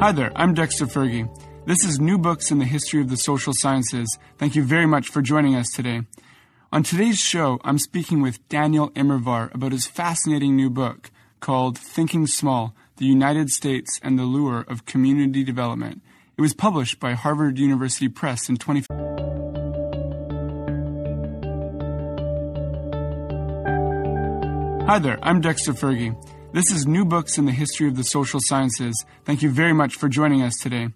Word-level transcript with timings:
Hi 0.00 0.12
there, 0.12 0.30
I'm 0.36 0.54
Dexter 0.54 0.86
Fergie. 0.86 1.28
This 1.66 1.84
is 1.84 1.98
New 1.98 2.18
Books 2.18 2.52
in 2.52 2.60
the 2.60 2.64
History 2.64 3.00
of 3.00 3.10
the 3.10 3.16
Social 3.16 3.52
Sciences. 3.56 4.16
Thank 4.36 4.54
you 4.54 4.62
very 4.62 4.86
much 4.86 5.08
for 5.08 5.20
joining 5.20 5.56
us 5.56 5.66
today. 5.74 6.02
On 6.72 6.84
today's 6.84 7.18
show, 7.18 7.58
I'm 7.64 7.80
speaking 7.80 8.22
with 8.22 8.48
Daniel 8.48 8.90
Immerwahr 8.90 9.52
about 9.52 9.72
his 9.72 9.88
fascinating 9.88 10.54
new 10.54 10.70
book 10.70 11.10
called 11.40 11.76
Thinking 11.76 12.28
Small 12.28 12.76
The 12.98 13.06
United 13.06 13.48
States 13.50 13.98
and 14.00 14.16
the 14.16 14.22
Lure 14.22 14.64
of 14.68 14.86
Community 14.86 15.42
Development. 15.42 16.00
It 16.36 16.42
was 16.42 16.54
published 16.54 17.00
by 17.00 17.14
Harvard 17.14 17.58
University 17.58 18.08
Press 18.08 18.48
in 18.48 18.56
2015. 18.56 19.18
Hi 24.86 25.00
there, 25.00 25.18
I'm 25.22 25.40
Dexter 25.40 25.72
Fergie. 25.72 26.14
This 26.50 26.70
is 26.70 26.86
New 26.86 27.04
Books 27.04 27.36
in 27.36 27.44
the 27.44 27.52
History 27.52 27.88
of 27.88 27.96
the 27.96 28.02
Social 28.02 28.40
Sciences. 28.42 29.04
Thank 29.26 29.42
you 29.42 29.50
very 29.50 29.74
much 29.74 29.96
for 29.96 30.08
joining 30.08 30.40
us 30.40 30.56
today. 30.56 30.88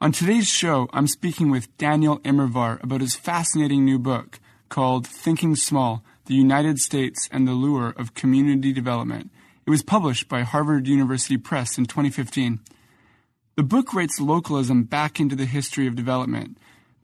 On 0.00 0.10
today's 0.10 0.48
show, 0.48 0.88
I'm 0.92 1.06
speaking 1.06 1.48
with 1.48 1.74
Daniel 1.78 2.18
Immerwahr 2.20 2.82
about 2.82 3.00
his 3.00 3.14
fascinating 3.14 3.84
new 3.84 4.00
book 4.00 4.40
called 4.68 5.06
Thinking 5.06 5.54
Small 5.54 6.02
The 6.26 6.34
United 6.34 6.78
States 6.78 7.28
and 7.30 7.46
the 7.46 7.52
Lure 7.52 7.94
of 7.96 8.14
Community 8.14 8.72
Development. 8.72 9.30
It 9.64 9.70
was 9.70 9.84
published 9.84 10.28
by 10.28 10.42
Harvard 10.42 10.88
University 10.88 11.36
Press 11.36 11.78
in 11.78 11.86
2015. 11.86 12.58
The 13.54 13.62
book 13.62 13.94
writes 13.94 14.20
localism 14.20 14.82
back 14.82 15.20
into 15.20 15.36
the 15.36 15.46
history 15.46 15.86
of 15.86 15.94
development. 15.94 16.58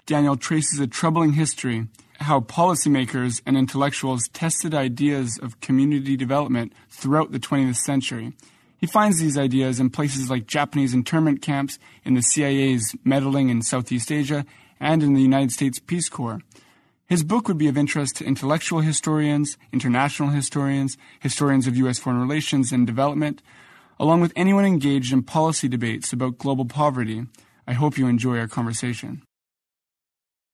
Daniel 0.07 0.37
traces 0.37 0.81
a 0.81 0.89
troubling 0.89 1.35
history 1.35 1.87
how 2.21 2.41
policymakers 2.41 3.41
and 3.47 3.57
intellectuals 3.57 4.29
tested 4.33 4.75
ideas 4.75 5.39
of 5.43 5.61
community 5.61 6.17
development 6.17 6.73
throughout 6.89 7.33
the 7.33 7.39
20th 7.39 7.77
century. 7.77 8.33
He 8.79 8.87
finds 8.87 9.19
these 9.19 9.39
ideas 9.39 9.81
in 9.81 9.91
places 9.91 10.31
like 10.31 10.47
Japanese 10.47 10.93
internment 10.93 11.41
camps, 11.43 11.79
in 12.05 12.15
the 12.15 12.23
CIA's 12.23 12.95
meddling 13.05 13.49
in 13.49 13.63
Southeast 13.63 14.13
Asia, 14.13 14.45
and 14.79 15.03
in 15.03 15.15
the 15.15 15.23
United 15.23 15.51
States 15.51 15.79
Peace 15.79 16.09
Corps. 16.09 16.41
His 17.07 17.23
book 17.23 17.49
would 17.49 17.59
be 17.59 17.69
of 17.69 17.79
interest 17.79 18.17
to 18.17 18.25
intellectual 18.25 18.81
historians, 18.81 19.57
international 19.73 20.31
historians, 20.31 20.99
historians 21.21 21.67
of 21.67 21.77
U.S. 21.77 21.99
foreign 21.99 22.21
relations 22.21 22.73
and 22.73 22.87
development, 22.87 23.43
along 23.99 24.21
with 24.21 24.33
anyone 24.37 24.65
engaged 24.65 25.13
in 25.13 25.23
policy 25.23 25.69
debates 25.69 26.13
about 26.13 26.39
global 26.39 26.65
poverty. 26.65 27.27
I 27.67 27.73
hope 27.75 27.97
you 27.97 28.09
enjoy 28.09 28.39
our 28.39 28.49
conversation. 28.49 29.23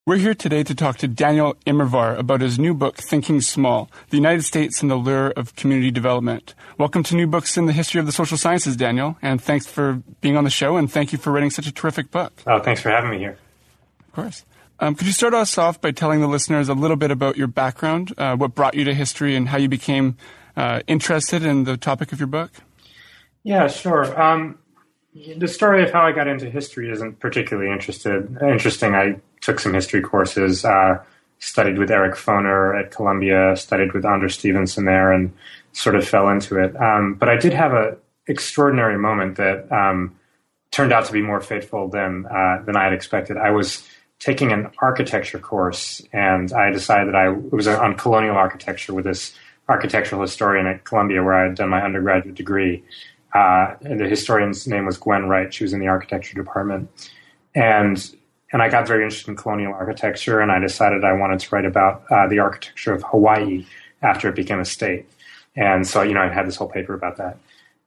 We're 0.05 0.17
here 0.17 0.35
today 0.35 0.65
to 0.65 0.75
talk 0.75 0.97
to 0.97 1.07
Daniel 1.07 1.55
Immerwahr 1.65 2.19
about 2.19 2.41
his 2.41 2.59
new 2.59 2.75
book, 2.75 2.97
Thinking 2.97 3.41
Small 3.41 3.89
The 4.11 4.17
United 4.17 4.43
States 4.43 4.83
and 4.83 4.91
the 4.91 4.97
Lure 4.97 5.33
of 5.37 5.55
Community 5.55 5.93
Development. 5.93 6.57
Welcome 6.77 7.05
to 7.05 7.15
New 7.15 7.29
Books 7.29 7.57
in 7.57 7.67
the 7.67 7.73
History 7.73 8.01
of 8.01 8.07
the 8.07 8.11
Social 8.11 8.37
Sciences, 8.37 8.75
Daniel, 8.75 9.17
and 9.23 9.41
thanks 9.41 9.65
for 9.65 10.03
being 10.21 10.37
on 10.37 10.43
the 10.43 10.51
show, 10.51 10.77
and 10.77 10.91
thank 10.91 11.13
you 11.13 11.19
for 11.19 11.31
writing 11.31 11.51
such 11.51 11.69
a 11.69 11.73
terrific 11.73 12.11
book. 12.11 12.33
Oh, 12.49 12.59
thanks 12.59 12.81
for 12.81 12.91
having 12.91 13.11
me 13.11 13.19
here. 13.19 13.39
Of 14.01 14.13
course. 14.13 14.45
Um, 14.81 14.97
could 14.97 15.07
you 15.07 15.13
start 15.13 15.35
us 15.35 15.57
off 15.57 15.81
by 15.81 15.93
telling 15.93 16.21
the 16.21 16.27
listeners 16.27 16.69
a 16.69 16.75
little 16.75 16.97
bit 16.97 17.13
about 17.13 17.37
your 17.37 17.47
background, 17.47 18.13
uh, 18.19 18.35
what 18.35 18.57
brought 18.57 18.75
you 18.75 18.83
to 18.83 18.95
history, 18.95 19.37
and 19.37 19.51
how 19.51 19.59
you 19.59 19.69
became 19.69 20.17
uh, 20.57 20.81
interested 20.89 21.45
in 21.45 21.63
the 21.63 21.77
topic 21.77 22.11
of 22.11 22.19
your 22.19 22.27
book? 22.27 22.51
Yeah, 23.45 23.69
sure. 23.69 24.21
Um, 24.21 24.59
the 25.15 25.47
story 25.47 25.85
of 25.85 25.93
how 25.93 26.03
I 26.03 26.11
got 26.11 26.27
into 26.27 26.51
history 26.51 26.91
isn't 26.91 27.21
particularly 27.21 27.71
interested, 27.71 28.37
interesting. 28.43 28.97
I 28.97 29.21
took 29.43 29.61
some 29.61 29.75
history 29.75 30.01
courses, 30.01 30.65
uh, 30.65 31.03
studied 31.39 31.77
with 31.77 31.91
Eric 31.91 32.15
Foner 32.15 32.79
at 32.79 32.91
Columbia, 32.91 33.55
studied 33.57 33.93
with 33.93 34.07
Anders 34.07 34.39
Stephanson 34.39 34.87
there, 34.87 35.13
and 35.13 35.33
sort 35.73 35.97
of 35.97 36.09
fell 36.09 36.29
into 36.29 36.59
it. 36.59 36.75
Um, 36.81 37.15
but 37.15 37.29
I 37.29 37.37
did 37.37 37.53
have 37.53 37.75
an 37.75 37.97
extraordinary 38.27 38.97
moment 38.97 39.37
that 39.37 39.71
um, 39.71 40.17
turned 40.71 40.93
out 40.93 41.05
to 41.07 41.13
be 41.13 41.21
more 41.21 41.41
fateful 41.41 41.89
than 41.89 42.27
uh, 42.27 42.63
than 42.65 42.77
I 42.77 42.85
had 42.85 42.93
expected. 42.93 43.37
I 43.37 43.51
was 43.51 43.87
taking 44.19 44.53
an 44.53 44.71
architecture 44.79 45.39
course, 45.39 46.01
and 46.13 46.53
I 46.53 46.71
decided 46.71 47.09
that 47.09 47.17
I 47.17 47.33
it 47.33 47.53
was 47.53 47.67
on 47.67 47.97
colonial 47.97 48.37
architecture 48.37 48.95
with 48.95 49.05
this 49.05 49.35
architectural 49.69 50.23
historian 50.23 50.67
at 50.67 50.85
Columbia, 50.85 51.23
where 51.23 51.35
I 51.35 51.45
had 51.45 51.57
done 51.57 51.69
my 51.69 51.83
undergraduate 51.83 52.37
degree. 52.37 52.85
Uh, 53.35 53.75
and 53.81 53.99
the 53.99 54.09
historian's 54.09 54.69
name 54.69 54.85
was 54.85 54.99
Gwen 54.99 55.27
Wright. 55.27 55.53
She 55.53 55.65
was 55.65 55.73
in 55.73 55.81
the 55.81 55.89
architecture 55.89 56.35
department, 56.35 56.89
and 57.55 58.15
and 58.53 58.63
I 58.63 58.69
got 58.69 58.87
very 58.87 59.03
interested 59.03 59.31
in 59.31 59.37
colonial 59.37 59.73
architecture, 59.73 60.41
and 60.41 60.53
I 60.53 60.59
decided 60.59 61.05
I 61.05 61.13
wanted 61.15 61.41
to 61.41 61.55
write 61.55 61.65
about 61.65 62.05
uh, 62.11 62.29
the 62.29 62.39
architecture 62.39 62.93
of 62.93 63.03
Hawaii 63.03 63.65
after 64.03 64.29
it 64.29 64.35
became 64.35 64.61
a 64.61 64.65
state. 64.65 65.09
And 65.57 65.87
so, 65.87 66.03
you 66.03 66.15
know, 66.15 66.21
I 66.21 66.29
had 66.29 66.47
this 66.47 66.57
whole 66.57 66.69
paper 66.69 66.95
about 66.95 67.17
that. 67.17 67.39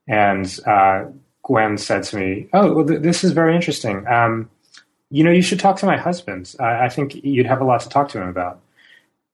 And 0.08 0.60
uh, 0.66 1.06
Gwen 1.44 1.78
said 1.78 2.04
to 2.04 2.18
me, 2.18 2.48
"Oh, 2.54 2.74
well, 2.74 2.86
th- 2.86 3.02
this 3.02 3.24
is 3.24 3.32
very 3.32 3.56
interesting. 3.56 4.06
Um, 4.08 4.50
you 5.10 5.24
know, 5.24 5.32
you 5.32 5.42
should 5.42 5.60
talk 5.60 5.78
to 5.78 5.86
my 5.86 5.98
husband. 5.98 6.56
I-, 6.60 6.86
I 6.86 6.90
think 6.90 7.16
you'd 7.24 7.46
have 7.46 7.62
a 7.62 7.66
lot 7.66 7.82
to 7.82 7.90
talk 7.90 8.10
to 8.10 8.22
him 8.22 8.28
about." 8.28 8.60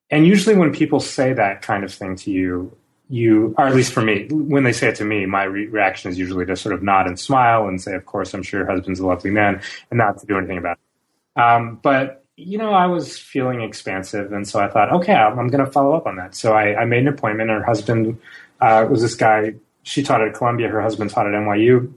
And 0.09 0.27
usually, 0.27 0.55
when 0.55 0.73
people 0.73 0.99
say 0.99 1.33
that 1.33 1.61
kind 1.61 1.83
of 1.83 1.93
thing 1.93 2.17
to 2.17 2.31
you, 2.31 2.75
you, 3.09 3.55
or 3.57 3.67
at 3.67 3.75
least 3.75 3.93
for 3.93 4.01
me, 4.01 4.27
when 4.29 4.63
they 4.63 4.73
say 4.73 4.87
it 4.89 4.95
to 4.95 5.05
me, 5.05 5.25
my 5.25 5.43
re- 5.43 5.67
reaction 5.67 6.11
is 6.11 6.17
usually 6.17 6.45
to 6.45 6.55
sort 6.55 6.73
of 6.73 6.83
nod 6.83 7.07
and 7.07 7.19
smile 7.19 7.67
and 7.67 7.81
say, 7.81 7.95
"Of 7.95 8.05
course, 8.05 8.33
I'm 8.33 8.43
sure 8.43 8.61
your 8.61 8.69
husband's 8.69 8.99
a 8.99 9.07
lovely 9.07 9.31
man," 9.31 9.61
and 9.89 9.97
not 9.97 10.17
to 10.19 10.25
do 10.25 10.37
anything 10.37 10.57
about 10.57 10.77
it. 10.77 10.90
Um, 11.35 11.79
but 11.81 12.25
you 12.35 12.57
know, 12.57 12.71
I 12.71 12.87
was 12.87 13.17
feeling 13.17 13.61
expansive, 13.61 14.31
and 14.33 14.47
so 14.47 14.59
I 14.59 14.67
thought, 14.67 14.91
okay, 14.91 15.13
I'm, 15.13 15.37
I'm 15.37 15.47
going 15.47 15.63
to 15.63 15.71
follow 15.71 15.95
up 15.95 16.07
on 16.07 16.15
that. 16.15 16.35
So 16.35 16.53
I, 16.53 16.81
I, 16.81 16.85
made 16.85 17.01
an 17.01 17.07
appointment. 17.07 17.49
Her 17.49 17.63
husband 17.63 18.19
uh, 18.59 18.87
was 18.89 19.01
this 19.01 19.15
guy. 19.15 19.53
She 19.83 20.01
taught 20.01 20.21
at 20.21 20.33
Columbia. 20.33 20.67
Her 20.69 20.81
husband 20.81 21.11
taught 21.11 21.27
at 21.27 21.33
NYU, 21.33 21.93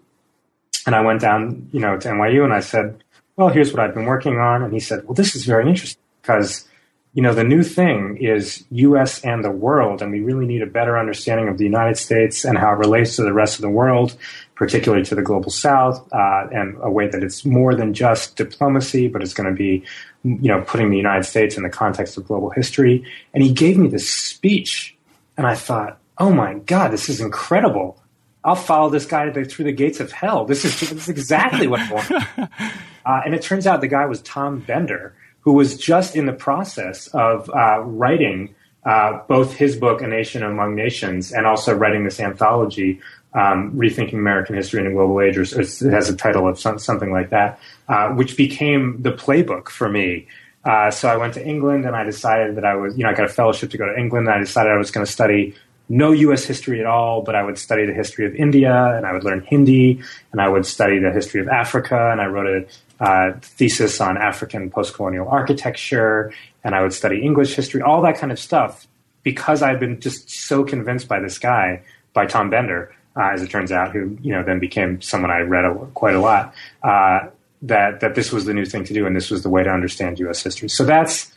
and 0.86 0.94
I 0.94 1.00
went 1.00 1.20
down, 1.20 1.68
you 1.72 1.80
know, 1.80 1.98
to 1.98 2.08
NYU, 2.08 2.44
and 2.44 2.52
I 2.52 2.60
said, 2.60 3.02
"Well, 3.36 3.48
here's 3.48 3.72
what 3.72 3.80
I've 3.80 3.94
been 3.94 4.04
working 4.04 4.38
on." 4.38 4.62
And 4.62 4.72
he 4.72 4.80
said, 4.80 5.04
"Well, 5.04 5.14
this 5.14 5.34
is 5.34 5.44
very 5.44 5.68
interesting 5.68 6.02
because." 6.22 6.68
You 7.14 7.22
know, 7.22 7.32
the 7.32 7.44
new 7.44 7.62
thing 7.62 8.16
is 8.16 8.64
U.S. 8.70 9.24
and 9.24 9.44
the 9.44 9.50
world, 9.50 10.02
and 10.02 10.10
we 10.10 10.20
really 10.20 10.46
need 10.46 10.62
a 10.62 10.66
better 10.66 10.98
understanding 10.98 11.48
of 11.48 11.58
the 11.58 11.64
United 11.64 11.96
States 11.96 12.44
and 12.44 12.58
how 12.58 12.72
it 12.72 12.78
relates 12.78 13.14
to 13.16 13.22
the 13.22 13.32
rest 13.32 13.54
of 13.54 13.62
the 13.62 13.70
world, 13.70 14.16
particularly 14.56 15.04
to 15.04 15.14
the 15.14 15.22
global 15.22 15.50
South, 15.50 16.06
uh, 16.12 16.48
and 16.50 16.76
a 16.82 16.90
way 16.90 17.06
that 17.06 17.22
it's 17.22 17.44
more 17.44 17.72
than 17.72 17.94
just 17.94 18.34
diplomacy, 18.34 19.06
but 19.06 19.22
it's 19.22 19.32
going 19.32 19.48
to 19.48 19.54
be, 19.54 19.84
you 20.24 20.48
know, 20.48 20.62
putting 20.62 20.90
the 20.90 20.96
United 20.96 21.22
States 21.22 21.56
in 21.56 21.62
the 21.62 21.70
context 21.70 22.16
of 22.16 22.26
global 22.26 22.50
history. 22.50 23.04
And 23.32 23.44
he 23.44 23.52
gave 23.52 23.78
me 23.78 23.86
this 23.86 24.10
speech, 24.10 24.96
and 25.36 25.46
I 25.46 25.54
thought, 25.54 25.98
oh 26.18 26.32
my 26.32 26.54
God, 26.54 26.88
this 26.90 27.08
is 27.08 27.20
incredible. 27.20 28.02
I'll 28.42 28.56
follow 28.56 28.90
this 28.90 29.06
guy 29.06 29.32
through 29.32 29.64
the 29.64 29.72
gates 29.72 30.00
of 30.00 30.10
hell. 30.10 30.46
This 30.46 30.64
is, 30.64 30.80
this 30.80 30.90
is 30.90 31.08
exactly 31.08 31.68
what 31.68 31.80
I 31.80 31.92
want. 31.92 32.50
Uh, 33.06 33.20
and 33.26 33.34
it 33.34 33.42
turns 33.42 33.66
out 33.66 33.82
the 33.82 33.86
guy 33.86 34.06
was 34.06 34.22
Tom 34.22 34.60
Bender, 34.60 35.14
who 35.44 35.52
was 35.52 35.76
just 35.76 36.16
in 36.16 36.26
the 36.26 36.32
process 36.32 37.06
of 37.08 37.50
uh, 37.50 37.80
writing 37.80 38.54
uh, 38.84 39.20
both 39.28 39.54
his 39.54 39.76
book, 39.76 40.02
A 40.02 40.06
Nation 40.06 40.42
Among 40.42 40.74
Nations, 40.74 41.32
and 41.32 41.46
also 41.46 41.74
writing 41.74 42.04
this 42.04 42.20
anthology, 42.20 43.00
um, 43.34 43.72
Rethinking 43.72 44.14
American 44.14 44.56
History 44.56 44.80
in 44.80 44.86
a 44.86 44.92
Global 44.92 45.20
Age, 45.20 45.36
or 45.36 45.42
it 45.42 45.78
has 45.92 46.08
a 46.08 46.16
title 46.16 46.48
of 46.48 46.58
some, 46.58 46.78
something 46.78 47.12
like 47.12 47.30
that, 47.30 47.58
uh, 47.88 48.08
which 48.10 48.36
became 48.36 49.00
the 49.02 49.12
playbook 49.12 49.68
for 49.68 49.88
me. 49.88 50.26
Uh, 50.64 50.90
so 50.90 51.08
I 51.08 51.16
went 51.16 51.34
to 51.34 51.46
England 51.46 51.84
and 51.84 51.94
I 51.94 52.04
decided 52.04 52.56
that 52.56 52.64
I 52.64 52.74
was, 52.74 52.96
you 52.96 53.04
know, 53.04 53.10
I 53.10 53.14
got 53.14 53.26
a 53.26 53.32
fellowship 53.32 53.70
to 53.70 53.78
go 53.78 53.86
to 53.86 53.98
England 53.98 54.28
and 54.28 54.36
I 54.36 54.38
decided 54.38 54.72
I 54.72 54.78
was 54.78 54.90
going 54.90 55.04
to 55.04 55.12
study 55.12 55.54
no 55.90 56.12
U.S. 56.12 56.44
history 56.44 56.80
at 56.80 56.86
all, 56.86 57.20
but 57.20 57.34
I 57.34 57.42
would 57.42 57.58
study 57.58 57.84
the 57.84 57.92
history 57.92 58.24
of 58.24 58.34
India 58.34 58.72
and 58.96 59.04
I 59.04 59.12
would 59.12 59.24
learn 59.24 59.42
Hindi 59.42 60.00
and 60.32 60.40
I 60.40 60.48
would 60.48 60.64
study 60.64 60.98
the 60.98 61.12
history 61.12 61.42
of 61.42 61.48
Africa 61.48 62.10
and 62.10 62.20
I 62.20 62.26
wrote 62.26 62.46
a 62.46 62.66
uh, 63.00 63.32
thesis 63.42 64.00
on 64.00 64.16
African 64.16 64.70
post-colonial 64.70 65.28
architecture 65.28 66.32
and 66.62 66.74
I 66.74 66.82
would 66.82 66.92
study 66.92 67.22
English 67.22 67.54
history, 67.54 67.82
all 67.82 68.00
that 68.02 68.16
kind 68.16 68.32
of 68.32 68.38
stuff, 68.38 68.86
because 69.22 69.62
I'd 69.62 69.80
been 69.80 70.00
just 70.00 70.30
so 70.30 70.64
convinced 70.64 71.08
by 71.08 71.20
this 71.20 71.38
guy, 71.38 71.82
by 72.12 72.26
Tom 72.26 72.50
Bender, 72.50 72.94
uh, 73.16 73.30
as 73.32 73.42
it 73.42 73.50
turns 73.50 73.70
out, 73.70 73.92
who 73.92 74.16
you 74.22 74.32
know 74.32 74.42
then 74.42 74.58
became 74.58 75.00
someone 75.00 75.30
I 75.30 75.40
read 75.40 75.64
a, 75.64 75.74
quite 75.94 76.14
a 76.14 76.20
lot. 76.20 76.54
Uh, 76.82 77.28
that 77.62 78.00
that 78.00 78.14
this 78.14 78.32
was 78.32 78.44
the 78.44 78.54
new 78.54 78.66
thing 78.66 78.84
to 78.84 78.92
do 78.92 79.06
and 79.06 79.16
this 79.16 79.30
was 79.30 79.42
the 79.42 79.48
way 79.48 79.62
to 79.62 79.70
understand 79.70 80.18
U.S. 80.20 80.42
history. 80.42 80.68
So 80.68 80.84
that's 80.84 81.32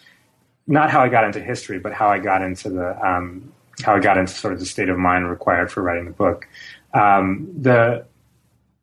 not 0.68 0.89
how 0.89 1.01
I 1.01 1.10
got 1.10 1.24
into 1.24 1.39
history, 1.39 1.80
but 1.80 1.94
how 1.94 2.10
I 2.10 2.19
got 2.19 2.42
into 2.42 2.69
the 2.69 3.06
um, 3.06 3.51
how 3.81 3.95
I 3.95 4.00
got 4.00 4.18
into 4.18 4.33
sort 4.33 4.53
of 4.53 4.60
the 4.60 4.65
state 4.65 4.89
of 4.89 4.98
mind 4.98 5.30
required 5.30 5.71
for 5.71 5.81
writing 5.81 6.06
the 6.06 6.12
book. 6.12 6.48
Um, 6.94 7.48
the 7.57 8.06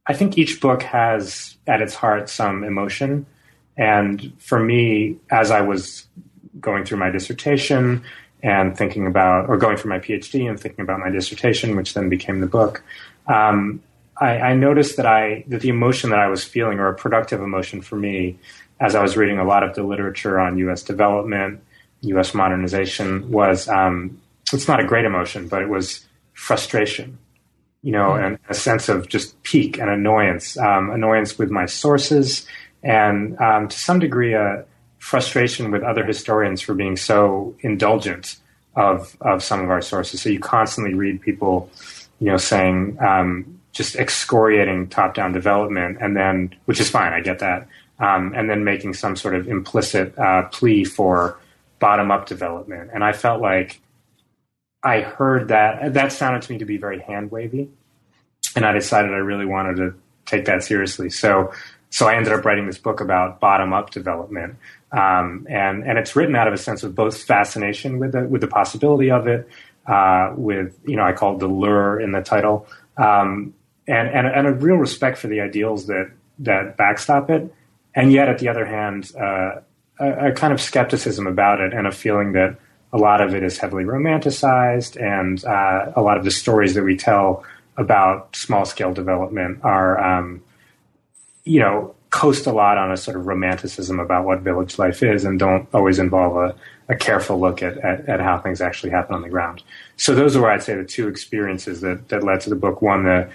I 0.07 0.15
think 0.15 0.37
each 0.37 0.61
book 0.61 0.83
has 0.83 1.57
at 1.67 1.81
its 1.81 1.95
heart 1.95 2.29
some 2.29 2.63
emotion, 2.65 3.27
and 3.77 4.33
for 4.39 4.59
me, 4.59 5.17
as 5.31 5.51
I 5.51 5.63
was 5.63 6.07
going 6.61 6.85
through 6.85 6.99
my 6.99 7.11
dissertation 7.11 8.05
and 8.43 8.77
thinking 8.77 9.07
about, 9.07 9.49
or 9.49 9.57
going 9.57 9.77
through 9.77 9.91
my 9.91 9.99
PhD 9.99 10.49
and 10.49 10.61
thinking 10.61 10.83
about 10.83 11.01
my 11.01 11.11
dissertation, 11.11 11.77
which 11.77 11.95
then 11.95 12.09
became 12.09 12.41
the 12.41 12.47
book, 12.47 12.83
um, 13.27 13.83
I, 14.21 14.39
I, 14.39 14.55
noticed 14.55 14.97
that 14.99 15.07
I 15.07 15.45
that 15.49 15.63
the 15.63 15.71
emotion 15.71 16.11
that 16.11 16.19
I 16.19 16.29
was 16.29 16.45
feeling, 16.45 16.79
or 16.79 16.89
a 16.89 16.95
productive 16.95 17.41
emotion 17.41 17.81
for 17.81 17.97
me, 17.97 18.39
as 18.81 18.95
I 18.95 19.03
was 19.03 19.17
reading 19.17 19.39
a 19.39 19.45
lot 19.45 19.63
of 19.63 19.75
the 19.75 19.83
literature 19.83 20.39
on 20.39 20.59
U.S. 20.59 20.83
development, 20.83 21.63
U.S. 22.03 22.35
modernization, 22.35 23.31
was 23.31 23.69
um, 23.69 24.21
it's 24.53 24.69
not 24.69 24.79
a 24.79 24.85
great 24.85 25.05
emotion, 25.05 25.49
but 25.49 25.63
it 25.63 25.69
was 25.69 26.07
frustration, 26.33 27.19
you 27.85 27.93
know, 27.93 28.15
and 28.15 28.39
a 28.49 28.55
sense 28.55 28.89
of 28.89 29.09
just 29.09 29.41
pique 29.43 29.79
and 29.79 29.91
annoyance, 29.91 30.57
um, 30.57 30.91
annoyance 30.91 31.39
with 31.39 31.51
my 31.51 31.67
sources, 31.67 32.47
and 32.83 33.39
um, 33.39 33.69
to 33.69 33.79
some 33.79 33.99
degree 33.99 34.33
a 34.33 34.65
frustration 34.99 35.71
with 35.71 35.83
other 35.83 36.03
historians 36.03 36.63
for 36.63 36.73
being 36.73 36.97
so 36.97 37.55
indulgent 37.61 38.37
of 38.75 39.15
of 39.21 39.45
some 39.45 39.61
of 39.61 39.71
our 39.71 39.83
sources. 39.83 40.23
So 40.23 40.31
you 40.31 40.41
constantly 40.41 40.95
read 40.95 41.21
people, 41.21 41.71
you 42.21 42.31
know, 42.31 42.39
saying 42.39 42.97
um, 43.01 43.61
just 43.73 43.97
excoriating 43.97 44.89
top 44.89 45.15
down 45.15 45.33
development, 45.33 45.99
and 46.01 46.17
then 46.17 46.55
which 46.65 46.81
is 46.81 46.89
fine, 46.89 47.13
I 47.13 47.21
get 47.21 47.41
that, 47.41 47.69
um, 47.99 48.33
and 48.35 48.49
then 48.49 48.65
making 48.65 48.95
some 48.95 49.15
sort 49.15 49.35
of 49.35 49.47
implicit 49.47 50.19
uh, 50.19 50.45
plea 50.45 50.85
for 50.85 51.39
bottom 51.81 52.11
up 52.11 52.25
development. 52.25 52.91
And 52.95 53.05
I 53.05 53.13
felt 53.13 53.43
like 53.43 53.83
I 54.85 55.01
heard 55.01 55.49
that 55.49 55.95
that 55.95 56.13
sounded 56.13 56.43
to 56.43 56.53
me 56.53 56.59
to 56.59 56.67
be 56.67 56.77
very 56.77 57.01
hand 57.01 57.31
wavy, 57.31 57.71
and 58.55 58.67
I 58.67 58.73
decided 58.73 59.13
I 59.13 59.17
really 59.17 59.47
wanted 59.47 59.77
to 59.77 59.95
take 60.27 60.45
that 60.45 60.63
seriously. 60.63 61.11
So 61.11 61.53
so 61.91 62.09
I 62.09 62.17
ended 62.17 62.33
up 62.33 62.45
writing 62.45 62.67
this 62.67 62.79
book 62.79 63.01
about 63.01 63.41
bottom 63.41 63.73
up 63.73 63.91
development, 63.91 64.57
um, 64.93 65.47
and 65.49 65.85
and 65.85 65.97
it's 65.97 66.15
written 66.15 66.37
out 66.37 66.49
of 66.49 66.55
a 66.55 66.59
sense 66.59 66.83
of 66.83 66.95
both 66.95 67.23
fascination 67.23 67.99
with 67.99 68.13
the 68.13 68.25
with 68.25 68.41
the 68.41 68.49
possibility 68.49 69.11
of 69.11 69.27
it, 69.27 69.49
uh, 69.87 70.33
with 70.37 70.79
you 70.85 70.97
know 70.97 71.05
I 71.05 71.13
call 71.13 71.37
it 71.37 71.39
the 71.39 71.47
lure 71.47 72.01
in 72.01 72.13
the 72.13 72.21
title, 72.21 72.67
um, 72.97 73.55
and, 73.87 74.09
and 74.09 74.27
and 74.27 74.47
a 74.47 74.53
real 74.53 74.77
respect 74.77 75.19
for 75.19 75.29
the 75.29 75.41
ideals 75.41 75.87
that 75.87 76.11
that 76.41 76.77
backstop 76.77 77.31
it, 77.31 77.55
and 77.95 78.13
yet 78.13 78.29
at 78.29 78.39
the 78.39 78.49
other 78.49 78.67
hand, 78.67 79.13
uh, 79.17 79.61
a, 80.01 80.31
a, 80.31 80.33
kind 80.33 80.53
of 80.53 80.61
skepticism 80.61 81.27
about 81.27 81.61
it 81.61 81.73
and 81.73 81.87
a 81.87 81.93
feeling 81.93 82.33
that 82.33 82.59
a 82.95 82.99
lot 82.99 83.21
of 83.21 83.35
it 83.35 83.43
is 83.43 83.59
heavily 83.59 83.83
romanticized, 83.83 84.99
and 85.03 85.45
uh, 85.45 85.93
a 85.97 86.01
lot 86.01 86.17
of 86.17 86.25
the 86.25 86.31
stories 86.31 86.75
that 86.75 86.85
we 86.85 86.97
tell 86.97 87.45
about 87.77 88.35
small 88.37 88.65
scale 88.65 88.95
development 88.95 89.59
are, 89.65 89.99
um, 89.99 90.41
you 91.43 91.59
know, 91.59 91.93
coast 92.11 92.47
a 92.47 92.53
lot 92.53 92.79
on 92.79 92.93
a 92.93 92.97
sort 92.97 93.17
of 93.17 93.27
romanticism 93.27 93.99
about 93.99 94.25
what 94.25 94.43
village 94.43 94.79
life 94.79 95.03
is 95.03 95.25
and 95.25 95.41
don't 95.41 95.69
always 95.75 95.99
involve 95.99 96.37
a, 96.37 96.55
a 96.89 96.95
careful 96.95 97.41
look 97.41 97.65
at, 97.65 97.77
at, 97.79 98.09
at, 98.09 98.21
how 98.21 98.39
things 98.39 98.61
actually 98.61 98.91
happen 98.91 99.17
on 99.17 99.23
the 99.23 99.29
ground. 99.29 99.61
So 99.97 100.15
those 100.15 100.37
are 100.37 100.43
where 100.43 100.53
I'd 100.53 100.63
say 100.63 100.77
the 100.77 100.85
two 100.85 101.09
experiences 101.09 101.81
that, 101.81 102.11
that 102.11 102.23
led 102.23 102.41
to 102.43 102.51
the 102.51 102.55
book. 102.55 102.81
One, 102.81 103.03
the 103.03 103.29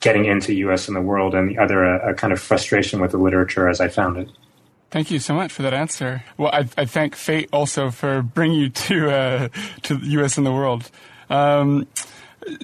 getting 0.00 0.24
into 0.24 0.52
U.S. 0.54 0.88
and 0.88 0.96
the 0.96 1.00
world, 1.00 1.36
and 1.36 1.48
the 1.48 1.58
other, 1.58 1.84
a, 1.84 2.10
a 2.10 2.14
kind 2.14 2.32
of 2.32 2.40
frustration 2.40 3.00
with 3.00 3.12
the 3.12 3.18
literature 3.18 3.68
as 3.68 3.80
I 3.80 3.86
found 3.86 4.16
it. 4.16 4.28
Thank 4.94 5.10
you 5.10 5.18
so 5.18 5.34
much 5.34 5.50
for 5.50 5.62
that 5.62 5.74
answer. 5.74 6.22
Well, 6.36 6.52
I, 6.52 6.68
I 6.78 6.84
thank 6.84 7.16
fate 7.16 7.48
also 7.52 7.90
for 7.90 8.22
bringing 8.22 8.60
you 8.60 8.68
to 8.68 9.10
uh, 9.10 9.48
to 9.82 9.96
the 9.96 10.06
U.S. 10.18 10.38
and 10.38 10.46
the 10.46 10.52
world. 10.52 10.88
Um, 11.28 11.88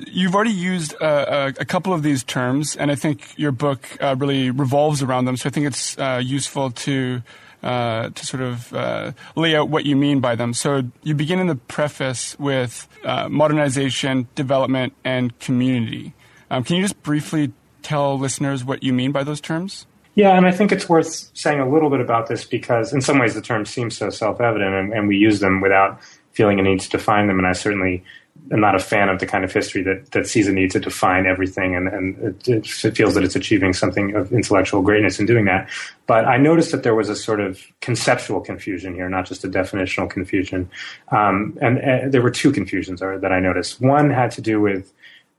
You've 0.06 0.36
already 0.36 0.52
used 0.52 0.94
uh, 1.02 1.50
a 1.58 1.64
couple 1.64 1.92
of 1.92 2.04
these 2.04 2.22
terms, 2.22 2.76
and 2.76 2.88
I 2.88 2.94
think 2.94 3.36
your 3.36 3.50
book 3.50 3.80
uh, 4.00 4.14
really 4.16 4.52
revolves 4.52 5.02
around 5.02 5.24
them. 5.24 5.36
So 5.36 5.48
I 5.48 5.50
think 5.50 5.66
it's 5.66 5.98
uh, 5.98 6.20
useful 6.22 6.70
to 6.70 7.22
uh, 7.64 8.10
to 8.10 8.26
sort 8.26 8.44
of 8.44 8.72
uh, 8.74 9.10
lay 9.34 9.56
out 9.56 9.68
what 9.68 9.84
you 9.84 9.96
mean 9.96 10.20
by 10.20 10.36
them. 10.36 10.54
So 10.54 10.84
you 11.02 11.16
begin 11.16 11.40
in 11.40 11.48
the 11.48 11.56
preface 11.56 12.38
with 12.38 12.86
modernization, 13.04 14.28
development, 14.36 14.92
and 15.02 15.36
community. 15.40 16.14
Um, 16.48 16.62
can 16.62 16.76
you 16.76 16.82
just 16.82 17.02
briefly 17.02 17.52
tell 17.82 18.16
listeners 18.16 18.64
what 18.64 18.84
you 18.84 18.92
mean 18.92 19.10
by 19.10 19.24
those 19.24 19.40
terms? 19.40 19.86
Yeah, 20.20 20.36
and 20.36 20.44
I 20.44 20.50
think 20.50 20.70
it's 20.70 20.86
worth 20.86 21.30
saying 21.32 21.60
a 21.60 21.66
little 21.66 21.88
bit 21.88 22.00
about 22.00 22.26
this 22.26 22.44
because, 22.44 22.92
in 22.92 23.00
some 23.00 23.18
ways, 23.18 23.32
the 23.32 23.40
terms 23.40 23.70
seem 23.70 23.90
so 23.90 24.10
self-evident, 24.10 24.74
and, 24.74 24.92
and 24.92 25.08
we 25.08 25.16
use 25.16 25.40
them 25.40 25.62
without 25.62 25.98
feeling 26.32 26.60
a 26.60 26.62
need 26.62 26.80
to 26.80 26.90
define 26.90 27.26
them. 27.26 27.38
And 27.38 27.48
I 27.48 27.54
certainly 27.54 28.04
am 28.52 28.60
not 28.60 28.74
a 28.74 28.78
fan 28.78 29.08
of 29.08 29.18
the 29.18 29.26
kind 29.26 29.44
of 29.44 29.50
history 29.50 29.82
that, 29.84 30.10
that 30.10 30.26
sees 30.26 30.46
a 30.46 30.52
need 30.52 30.72
to 30.72 30.78
define 30.78 31.24
everything 31.24 31.74
and, 31.74 31.88
and 31.88 32.18
it, 32.46 32.48
it, 32.84 32.94
feels 32.94 33.14
that 33.14 33.24
it's 33.24 33.34
achieving 33.34 33.72
something 33.72 34.14
of 34.14 34.30
intellectual 34.30 34.82
greatness 34.82 35.18
in 35.18 35.24
doing 35.24 35.46
that. 35.46 35.70
But 36.06 36.26
I 36.26 36.36
noticed 36.36 36.70
that 36.72 36.82
there 36.82 36.94
was 36.94 37.08
a 37.08 37.16
sort 37.16 37.40
of 37.40 37.58
conceptual 37.80 38.42
confusion 38.42 38.94
here, 38.94 39.08
not 39.08 39.24
just 39.24 39.42
a 39.44 39.48
definitional 39.48 40.10
confusion. 40.10 40.70
Um, 41.08 41.56
and, 41.62 41.78
and, 41.78 42.12
there 42.12 42.20
were 42.20 42.30
two 42.30 42.52
confusions 42.52 43.00
that 43.00 43.32
I 43.32 43.40
noticed. 43.40 43.80
One 43.80 44.10
had 44.10 44.32
to 44.32 44.42
do 44.42 44.60
with 44.60 44.92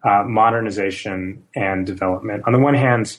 uh, 0.04 0.24
modernization 0.26 1.44
and 1.56 1.86
development. 1.86 2.44
On 2.48 2.54
the 2.54 2.60
one 2.60 2.74
hand, 2.74 3.18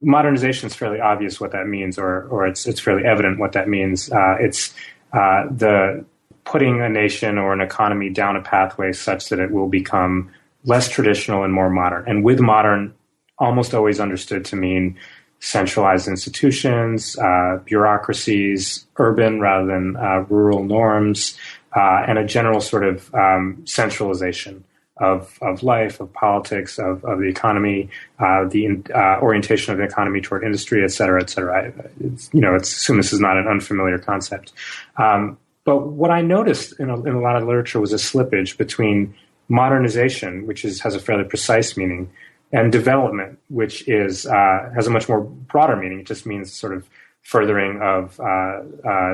modernization 0.00 0.66
is 0.66 0.74
fairly 0.74 1.00
obvious 1.00 1.40
what 1.40 1.52
that 1.52 1.66
means, 1.66 1.98
or, 1.98 2.24
or 2.28 2.46
it's, 2.46 2.66
it's 2.66 2.80
fairly 2.80 3.04
evident 3.04 3.38
what 3.38 3.52
that 3.52 3.68
means. 3.68 4.10
Uh, 4.10 4.36
it's 4.38 4.74
uh, 5.12 5.44
the 5.50 6.04
putting 6.44 6.80
a 6.80 6.88
nation 6.88 7.38
or 7.38 7.52
an 7.52 7.60
economy 7.60 8.08
down 8.08 8.36
a 8.36 8.42
pathway 8.42 8.92
such 8.92 9.28
that 9.28 9.38
it 9.38 9.50
will 9.50 9.68
become 9.68 10.30
less 10.64 10.88
traditional 10.88 11.44
and 11.44 11.52
more 11.52 11.70
modern. 11.70 12.04
And 12.06 12.24
with 12.24 12.40
modern, 12.40 12.94
almost 13.38 13.74
always 13.74 14.00
understood 14.00 14.44
to 14.46 14.56
mean 14.56 14.98
centralized 15.40 16.08
institutions, 16.08 17.16
uh, 17.18 17.60
bureaucracies, 17.64 18.86
urban 18.96 19.40
rather 19.40 19.66
than 19.66 19.96
uh, 19.96 20.24
rural 20.28 20.64
norms, 20.64 21.38
uh, 21.76 22.04
and 22.08 22.18
a 22.18 22.24
general 22.24 22.60
sort 22.60 22.84
of 22.84 23.14
um, 23.14 23.62
centralization 23.64 24.64
of, 25.00 25.38
of 25.42 25.62
life, 25.62 26.00
of 26.00 26.12
politics, 26.12 26.78
of, 26.78 27.04
of 27.04 27.18
the 27.18 27.28
economy, 27.28 27.88
uh, 28.18 28.44
the 28.44 28.82
uh, 28.94 29.20
orientation 29.20 29.72
of 29.72 29.78
the 29.78 29.84
economy 29.84 30.20
toward 30.20 30.44
industry, 30.44 30.84
et 30.84 30.88
cetera, 30.90 31.20
et 31.20 31.30
cetera. 31.30 31.72
you 32.00 32.40
know, 32.40 32.54
it's, 32.54 32.76
assume 32.76 32.96
this 32.96 33.12
is 33.12 33.20
not 33.20 33.36
an 33.36 33.46
unfamiliar 33.46 33.98
concept. 33.98 34.52
Um, 34.96 35.38
but 35.64 35.78
what 35.86 36.10
I 36.10 36.22
noticed 36.22 36.80
in 36.80 36.90
a, 36.90 37.00
in 37.02 37.14
a 37.14 37.20
lot 37.20 37.36
of 37.36 37.46
literature 37.46 37.80
was 37.80 37.92
a 37.92 37.96
slippage 37.96 38.56
between 38.56 39.14
modernization, 39.48 40.46
which 40.46 40.64
is, 40.64 40.80
has 40.80 40.94
a 40.94 41.00
fairly 41.00 41.24
precise 41.24 41.76
meaning, 41.76 42.10
and 42.52 42.72
development, 42.72 43.38
which 43.48 43.86
is 43.86 44.26
uh, 44.26 44.70
has 44.74 44.86
a 44.86 44.90
much 44.90 45.08
more 45.08 45.20
broader 45.20 45.76
meaning. 45.76 46.00
It 46.00 46.06
just 46.06 46.24
means 46.24 46.52
sort 46.52 46.74
of 46.74 46.88
furthering 47.28 47.78
of 47.82 48.18
uh, 48.20 48.24
uh, 48.24 48.62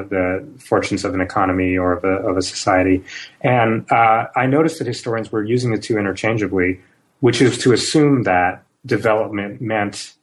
the 0.06 0.47
fortunes 0.61 1.04
of 1.04 1.14
an 1.14 1.21
economy 1.21 1.76
or 1.76 1.94
of 1.94 2.04
a, 2.04 2.28
of 2.28 2.37
a 2.37 2.42
society. 2.42 3.02
And 3.40 3.90
uh, 3.90 4.28
I 4.37 4.47
noticed 4.47 4.78
that 4.78 4.87
historians 4.87 5.33
were 5.33 5.42
using 5.42 5.73
the 5.73 5.78
two 5.78 5.99
interchangeably, 5.99 6.80
which 7.18 7.42
is 7.42 7.59
to 7.59 7.73
assume 7.73 8.23
that 8.23 8.62
development 8.87 9.61
meant 9.61 10.14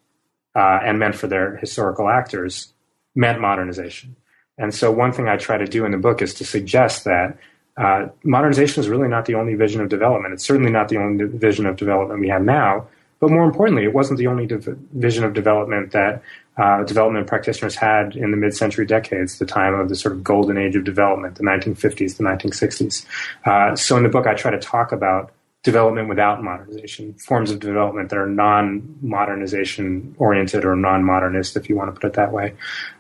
uh, 0.56 0.80
and 0.82 1.00
meant 1.00 1.16
for 1.16 1.28
their 1.28 1.58
historical 1.58 2.08
actors 2.08 2.72
meant 3.14 3.42
modernization. 3.42 4.16
And 4.58 4.74
so, 4.74 4.90
one 4.90 5.12
thing 5.12 5.28
I 5.28 5.36
try 5.36 5.58
to 5.58 5.66
do 5.66 5.84
in 5.84 5.92
the 5.92 5.98
book 5.98 6.22
is 6.22 6.34
to 6.36 6.46
suggest 6.46 7.04
that 7.04 7.38
uh, 7.76 8.08
modernization 8.24 8.80
is 8.80 8.88
really 8.88 9.10
not 9.10 9.26
the 9.26 9.36
only 9.36 9.56
vision 9.56 9.82
of 9.82 9.90
development. 9.90 10.34
It's 10.34 10.46
certainly 10.46 10.72
not 10.72 10.88
the 10.88 10.96
only 10.96 11.26
vision 11.26 11.66
of 11.66 11.76
development 11.76 12.22
we 12.22 12.30
have 12.30 12.42
now. 12.42 12.88
But 13.20 13.32
more 13.32 13.44
importantly, 13.44 13.84
it 13.84 13.94
wasn't 13.94 14.18
the 14.18 14.28
only 14.28 14.48
div- 14.48 14.78
vision 14.94 15.24
of 15.24 15.34
development 15.34 15.92
that 15.92 16.24
uh, 16.58 16.84
development 16.84 17.28
practitioners 17.28 17.76
had 17.76 18.16
in 18.16 18.32
the 18.32 18.38
mid-century 18.38 18.86
decades, 18.86 19.40
the 19.40 19.46
time 19.46 19.74
of 19.74 19.90
the 19.90 19.96
sort 19.96 20.14
of 20.14 20.24
golden 20.24 20.58
age 20.58 20.76
of 20.76 20.84
development, 20.84 21.36
the 21.36 21.44
1950s, 21.44 22.18
the 22.18 22.24
1960s. 22.24 23.06
Uh, 23.46 23.76
so 23.76 23.96
in 23.98 24.04
the 24.04 24.10
book, 24.10 24.28
I 24.28 24.34
try 24.34 24.52
to 24.52 24.60
talk 24.60 24.92
about 24.92 25.32
development 25.64 26.10
without 26.10 26.44
modernization, 26.44 27.14
forms 27.14 27.52
of 27.52 27.60
development 27.60 28.10
that 28.10 28.18
are 28.18 28.28
non-modernization 28.28 30.16
oriented 30.18 30.66
or 30.66 30.76
non-modernist, 30.76 31.56
if 31.56 31.70
you 31.70 31.76
want 31.76 31.94
to 31.94 32.00
put 32.00 32.08
it 32.08 32.14
that 32.14 32.32
way. 32.32 32.54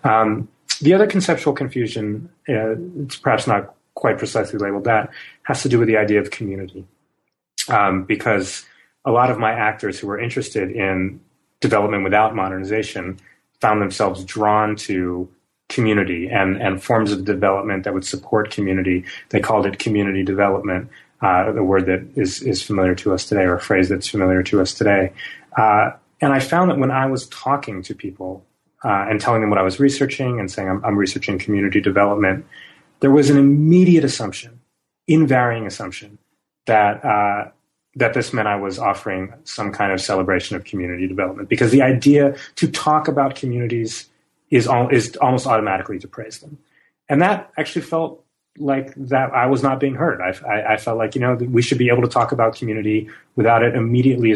Um, 0.03 0.47
the 0.79 0.93
other 0.93 1.07
conceptual 1.07 1.53
confusion, 1.53 2.29
uh, 2.47 2.75
it's 3.03 3.17
perhaps 3.17 3.47
not 3.47 3.75
quite 3.95 4.17
precisely 4.17 4.59
labeled 4.59 4.85
that, 4.85 5.09
has 5.43 5.61
to 5.63 5.69
do 5.69 5.77
with 5.77 5.87
the 5.87 5.97
idea 5.97 6.19
of 6.19 6.31
community. 6.31 6.85
Um, 7.67 8.03
because 8.03 8.65
a 9.05 9.11
lot 9.11 9.29
of 9.29 9.37
my 9.37 9.51
actors 9.51 9.99
who 9.99 10.07
were 10.07 10.19
interested 10.19 10.71
in 10.71 11.19
development 11.59 12.03
without 12.03 12.35
modernization 12.35 13.19
found 13.61 13.81
themselves 13.81 14.23
drawn 14.25 14.75
to 14.75 15.29
community 15.69 16.27
and, 16.27 16.61
and 16.61 16.83
forms 16.83 17.11
of 17.11 17.23
development 17.23 17.85
that 17.85 17.93
would 17.93 18.05
support 18.05 18.51
community. 18.51 19.05
They 19.29 19.39
called 19.39 19.65
it 19.65 19.79
community 19.79 20.23
development, 20.23 20.89
uh, 21.21 21.51
the 21.53 21.63
word 21.63 21.85
that 21.85 22.05
is, 22.15 22.41
is 22.41 22.61
familiar 22.61 22.95
to 22.95 23.13
us 23.13 23.25
today, 23.25 23.43
or 23.43 23.55
a 23.55 23.61
phrase 23.61 23.87
that's 23.87 24.07
familiar 24.07 24.43
to 24.43 24.61
us 24.61 24.73
today. 24.73 25.13
Uh, 25.57 25.91
and 26.19 26.33
I 26.33 26.39
found 26.39 26.69
that 26.69 26.77
when 26.77 26.91
I 26.91 27.05
was 27.05 27.27
talking 27.27 27.81
to 27.83 27.95
people 27.95 28.45
uh, 28.83 29.05
and 29.09 29.21
telling 29.21 29.41
them 29.41 29.49
what 29.49 29.59
I 29.59 29.63
was 29.63 29.79
researching 29.79 30.39
and 30.39 30.51
saying 30.51 30.69
I'm, 30.69 30.83
I'm 30.83 30.97
researching 30.97 31.39
community 31.39 31.79
development, 31.79 32.45
there 32.99 33.11
was 33.11 33.29
an 33.29 33.37
immediate 33.37 34.03
assumption, 34.03 34.59
invarying 35.07 35.65
assumption, 35.65 36.17
that 36.65 37.03
uh, 37.03 37.51
that 37.95 38.13
this 38.13 38.31
meant 38.33 38.47
I 38.47 38.55
was 38.55 38.79
offering 38.79 39.33
some 39.43 39.71
kind 39.71 39.91
of 39.91 39.99
celebration 39.99 40.55
of 40.55 40.63
community 40.63 41.07
development 41.07 41.49
because 41.49 41.71
the 41.71 41.81
idea 41.81 42.35
to 42.55 42.71
talk 42.71 43.07
about 43.07 43.35
communities 43.35 44.09
is 44.49 44.67
all, 44.67 44.89
is 44.89 45.15
almost 45.17 45.47
automatically 45.47 45.99
to 45.99 46.07
praise 46.07 46.39
them, 46.39 46.57
and 47.09 47.21
that 47.21 47.51
actually 47.57 47.81
felt 47.81 48.23
like 48.57 48.93
that 48.95 49.31
I 49.33 49.45
was 49.45 49.63
not 49.63 49.79
being 49.79 49.95
heard. 49.95 50.19
I, 50.21 50.35
I, 50.45 50.73
I 50.73 50.77
felt 50.77 50.97
like 50.97 51.15
you 51.15 51.21
know 51.21 51.35
we 51.35 51.61
should 51.61 51.77
be 51.77 51.89
able 51.89 52.01
to 52.01 52.07
talk 52.07 52.31
about 52.31 52.55
community 52.55 53.09
without 53.35 53.63
it 53.63 53.75
immediately 53.75 54.35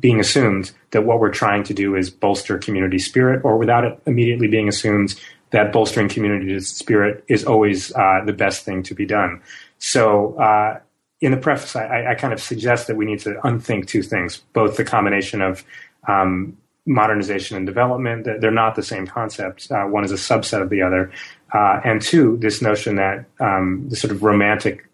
being 0.00 0.20
assumed 0.20 0.72
that 0.92 1.04
what 1.04 1.20
we're 1.20 1.32
trying 1.32 1.64
to 1.64 1.74
do 1.74 1.96
is 1.96 2.10
bolster 2.10 2.58
community 2.58 2.98
spirit, 2.98 3.44
or 3.44 3.56
without 3.56 3.84
it 3.84 4.00
immediately 4.06 4.48
being 4.48 4.68
assumed 4.68 5.20
that 5.50 5.72
bolstering 5.72 6.08
community 6.08 6.58
spirit 6.60 7.24
is 7.28 7.44
always 7.44 7.92
uh, 7.94 8.20
the 8.24 8.32
best 8.32 8.64
thing 8.64 8.82
to 8.82 8.94
be 8.94 9.06
done. 9.06 9.40
So 9.78 10.34
uh, 10.34 10.80
in 11.20 11.32
the 11.32 11.36
preface, 11.36 11.74
I, 11.74 12.12
I, 12.12 12.14
kind 12.14 12.32
of 12.32 12.40
suggest 12.40 12.86
that 12.86 12.96
we 12.96 13.04
need 13.04 13.18
to 13.20 13.44
unthink 13.44 13.88
two 13.88 14.02
things, 14.02 14.42
both 14.52 14.76
the 14.76 14.84
combination 14.84 15.42
of 15.42 15.64
um, 16.06 16.56
modernization 16.86 17.56
and 17.56 17.66
development. 17.66 18.24
They're 18.40 18.50
not 18.50 18.76
the 18.76 18.82
same 18.82 19.06
concept. 19.06 19.70
Uh, 19.70 19.84
one 19.84 20.04
is 20.04 20.12
a 20.12 20.16
subset 20.16 20.62
of 20.62 20.70
the 20.70 20.82
other. 20.82 21.12
Uh, 21.52 21.80
and 21.84 22.00
two, 22.00 22.36
this 22.38 22.62
notion 22.62 22.96
that 22.96 23.24
um, 23.40 23.88
the 23.88 23.96
sort 23.96 24.12
of 24.12 24.22
romantic 24.22 24.88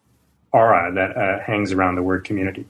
aura 0.53 0.93
that 0.95 1.17
uh, 1.17 1.41
hangs 1.41 1.73
around 1.73 1.97
the 1.97 2.03
word 2.03 2.25
community. 2.25 2.67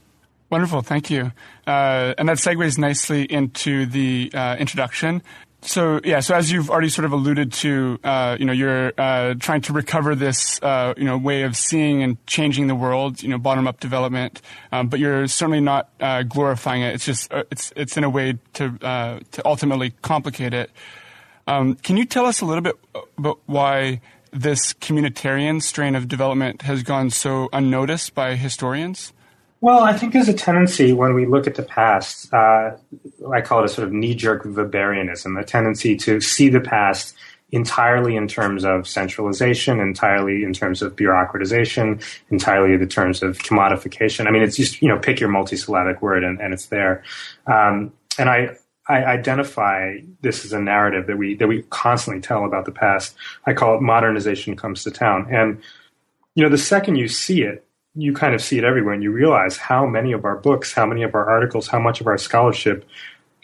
Wonderful, 0.51 0.83
thank 0.83 1.11
you. 1.11 1.33
Uh, 1.67 2.15
and 2.19 2.29
that 2.29 2.37
segues 2.39 2.79
nicely 2.79 3.25
into 3.25 3.87
the 3.87 4.31
uh, 4.35 4.57
introduction. 4.59 5.23
So 5.67 5.99
yeah, 6.05 6.21
so 6.21 6.35
as 6.35 6.53
you've 6.53 6.69
already 6.69 6.91
sort 6.91 7.07
of 7.07 7.13
alluded 7.13 7.51
to, 7.55 7.99
uh, 8.05 8.37
you 8.39 8.45
know, 8.45 8.53
you're 8.53 8.93
uh, 8.99 9.35
trying 9.39 9.63
to 9.63 9.73
recover 9.73 10.15
this, 10.15 10.63
uh, 10.63 10.93
you 10.97 11.05
know, 11.05 11.17
way 11.17 11.43
of 11.43 11.57
seeing 11.57 12.03
and 12.03 12.25
changing 12.27 12.67
the 12.67 12.75
world, 12.75 13.23
you 13.23 13.31
know, 13.31 13.39
bottom-up 13.39 13.81
development, 13.81 14.43
um, 14.73 14.89
but 14.89 15.01
you're 15.01 15.27
certainly 15.27 15.61
not 15.61 15.89
uh, 16.01 16.23
glorifying 16.23 16.83
it. 16.83 16.95
It's 16.95 17.07
just 17.07 17.33
uh, 17.33 17.45
it's 17.51 17.73
it's 17.77 17.97
in 17.97 18.05
a 18.05 18.11
way 18.11 18.39
to 18.55 18.79
uh, 18.83 19.21
to 19.33 19.47
ultimately 19.47 19.95
complicate 20.03 20.53
it. 20.53 20.71
Um, 21.47 21.77
can 21.77 21.97
you 21.97 22.05
tell 22.05 22.27
us 22.27 22.43
a 22.43 22.45
little 22.45 22.63
bit 22.63 22.79
about 23.17 23.41
why 23.47 24.03
this 24.33 24.75
communitarian 24.75 25.63
strain 25.63 25.95
of 25.95 26.09
development 26.09 26.63
has 26.63 26.83
gone 26.83 27.09
so 27.09 27.49
unnoticed 27.55 28.15
by 28.15 28.37
historians? 28.37 29.15
Well, 29.65 29.83
I 29.83 29.97
think 29.97 30.13
there's 30.13 30.29
a 30.29 30.35
tendency 30.35 30.93
when 30.93 31.15
we 31.15 31.25
look 31.25 31.47
at 31.47 31.55
the 31.55 31.63
past, 31.63 32.31
uh, 32.35 32.77
I 33.33 33.41
call 33.41 33.61
it 33.61 33.65
a 33.65 33.69
sort 33.71 33.89
of 33.89 33.95
knee 33.95 34.15
jerk 34.15 34.45
Weberianism, 34.45 35.41
a 35.41 35.43
tendency 35.43 35.97
to 35.97 36.21
see 36.21 36.51
the 36.51 36.61
past 36.61 37.17
entirely 37.51 38.15
in 38.15 38.29
terms 38.29 38.67
of 38.67 38.87
centralization, 38.87 39.81
entirely 39.81 40.45
in 40.45 40.53
terms 40.53 40.83
of 40.83 40.95
bureaucratization, 40.97 42.05
entirely 42.29 42.75
in 42.75 42.81
the 42.81 42.87
terms 42.87 43.23
of 43.23 43.39
commodification. 43.39 44.27
I 44.27 44.33
mean, 44.33 44.43
it's 44.43 44.59
just, 44.59 44.83
you 44.83 44.89
know, 44.89 44.99
pick 44.99 45.19
your 45.19 45.31
multisyllabic 45.31 46.03
word 46.03 46.25
and, 46.25 46.39
and 46.43 46.53
it's 46.53 46.67
there. 46.67 47.03
Um, 47.47 47.95
and 48.19 48.29
I, 48.29 48.59
I 48.87 49.03
identify 49.03 49.97
this 50.21 50.45
as 50.45 50.53
a 50.53 50.61
narrative 50.61 51.07
that 51.07 51.17
we, 51.17 51.37
that 51.37 51.47
we 51.47 51.63
constantly 51.71 52.21
tell 52.21 52.45
about 52.45 52.67
the 52.67 52.73
past. 52.73 53.17
I 53.47 53.55
call 53.55 53.77
it 53.77 53.81
modernization 53.81 54.57
comes 54.57 54.85
to 54.85 54.91
town. 54.91 55.27
And, 55.31 55.63
you 56.35 56.43
know, 56.43 56.51
the 56.51 56.59
second 56.59 56.97
you 56.97 57.09
see 57.09 57.45
it, 57.45 57.64
you 57.95 58.13
kind 58.13 58.35
of 58.35 58.43
see 58.43 58.59
it 58.59 58.65
everywhere 58.65 58.95
and 58.95 59.03
you 59.03 59.11
realize 59.11 59.57
how 59.57 59.87
many 59.87 60.13
of 60.13 60.25
our 60.25 60.37
books, 60.37 60.73
how 60.73 60.87
many 60.87 61.03
of 61.03 61.15
our 61.15 61.29
articles, 61.29 61.69
how 61.69 61.79
much 61.79 62.01
of 62.01 62.07
our 62.07 62.19
scholarship 62.19 62.85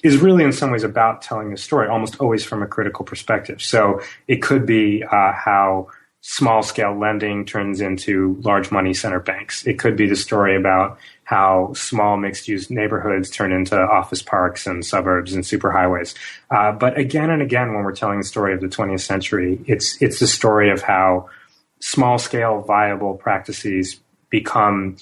is 0.02 0.18
really 0.18 0.44
in 0.44 0.52
some 0.52 0.70
ways 0.70 0.82
about 0.82 1.22
telling 1.22 1.52
a 1.52 1.56
story, 1.56 1.88
almost 1.88 2.20
always 2.20 2.44
from 2.44 2.62
a 2.62 2.66
critical 2.66 3.04
perspective. 3.04 3.60
So 3.62 4.00
it 4.26 4.42
could 4.42 4.66
be 4.66 5.04
uh, 5.04 5.32
how 5.32 5.88
small 6.22 6.62
scale 6.62 6.98
lending 6.98 7.46
turns 7.46 7.80
into 7.80 8.38
large 8.42 8.70
money 8.70 8.92
center 8.92 9.20
banks. 9.20 9.66
It 9.66 9.78
could 9.78 9.96
be 9.96 10.06
the 10.06 10.16
story 10.16 10.56
about 10.56 10.98
how 11.24 11.72
small 11.74 12.16
mixed 12.16 12.48
use 12.48 12.70
neighborhoods 12.70 13.30
turn 13.30 13.52
into 13.52 13.78
office 13.78 14.20
parks 14.20 14.66
and 14.66 14.84
suburbs 14.84 15.32
and 15.32 15.44
superhighways. 15.44 16.14
Uh, 16.50 16.72
but 16.72 16.98
again 16.98 17.30
and 17.30 17.40
again, 17.40 17.72
when 17.72 17.84
we're 17.84 17.94
telling 17.94 18.18
the 18.18 18.24
story 18.24 18.52
of 18.52 18.60
the 18.60 18.68
20th 18.68 19.00
century, 19.00 19.60
it's, 19.66 20.00
it's 20.02 20.18
the 20.18 20.26
story 20.26 20.70
of 20.70 20.82
how 20.82 21.28
small 21.80 22.18
scale 22.18 22.60
viable 22.60 23.14
practices 23.14 24.00
become 24.30 24.96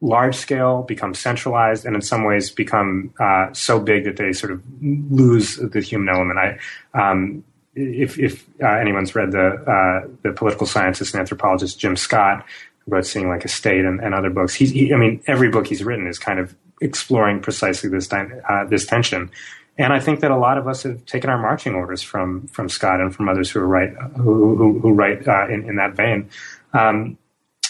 large 0.00 0.36
scale, 0.36 0.82
become 0.82 1.14
centralized, 1.14 1.86
and 1.86 1.96
in 1.96 2.02
some 2.02 2.24
ways 2.24 2.50
become 2.50 3.12
uh, 3.18 3.52
so 3.52 3.80
big 3.80 4.04
that 4.04 4.16
they 4.16 4.32
sort 4.32 4.52
of 4.52 4.62
lose 4.82 5.56
the 5.56 5.80
human 5.80 6.14
element. 6.14 6.38
I, 6.38 6.58
um, 6.92 7.44
if, 7.74 8.18
if 8.18 8.44
uh, 8.62 8.68
anyone's 8.68 9.14
read 9.14 9.32
the 9.32 9.46
uh, 9.48 10.08
the 10.22 10.32
political 10.32 10.66
scientist 10.66 11.14
and 11.14 11.20
anthropologist 11.20 11.78
Jim 11.78 11.96
Scott, 11.96 12.44
who 12.80 12.92
wrote 12.92 13.06
"Seeing 13.06 13.28
Like 13.28 13.44
a 13.44 13.48
State" 13.48 13.84
and, 13.84 14.00
and 14.00 14.14
other 14.14 14.30
books, 14.30 14.54
he's, 14.54 14.70
he, 14.70 14.92
I 14.92 14.96
mean, 14.96 15.22
every 15.26 15.48
book 15.48 15.66
he's 15.66 15.82
written 15.82 16.06
is 16.06 16.18
kind 16.18 16.38
of 16.38 16.54
exploring 16.80 17.40
precisely 17.40 17.88
this 17.88 18.12
uh, 18.12 18.64
this 18.68 18.86
tension. 18.86 19.30
And 19.76 19.92
I 19.92 19.98
think 19.98 20.20
that 20.20 20.30
a 20.30 20.36
lot 20.36 20.56
of 20.56 20.68
us 20.68 20.84
have 20.84 21.04
taken 21.04 21.30
our 21.30 21.38
marching 21.38 21.74
orders 21.74 22.02
from 22.02 22.46
from 22.48 22.68
Scott 22.68 23.00
and 23.00 23.12
from 23.12 23.28
others 23.28 23.50
who 23.50 23.60
write 23.60 23.92
who 24.16 24.54
who, 24.54 24.78
who 24.78 24.92
write 24.92 25.26
uh, 25.26 25.48
in, 25.48 25.68
in 25.68 25.76
that 25.76 25.96
vein. 25.96 26.28
Um, 26.72 27.18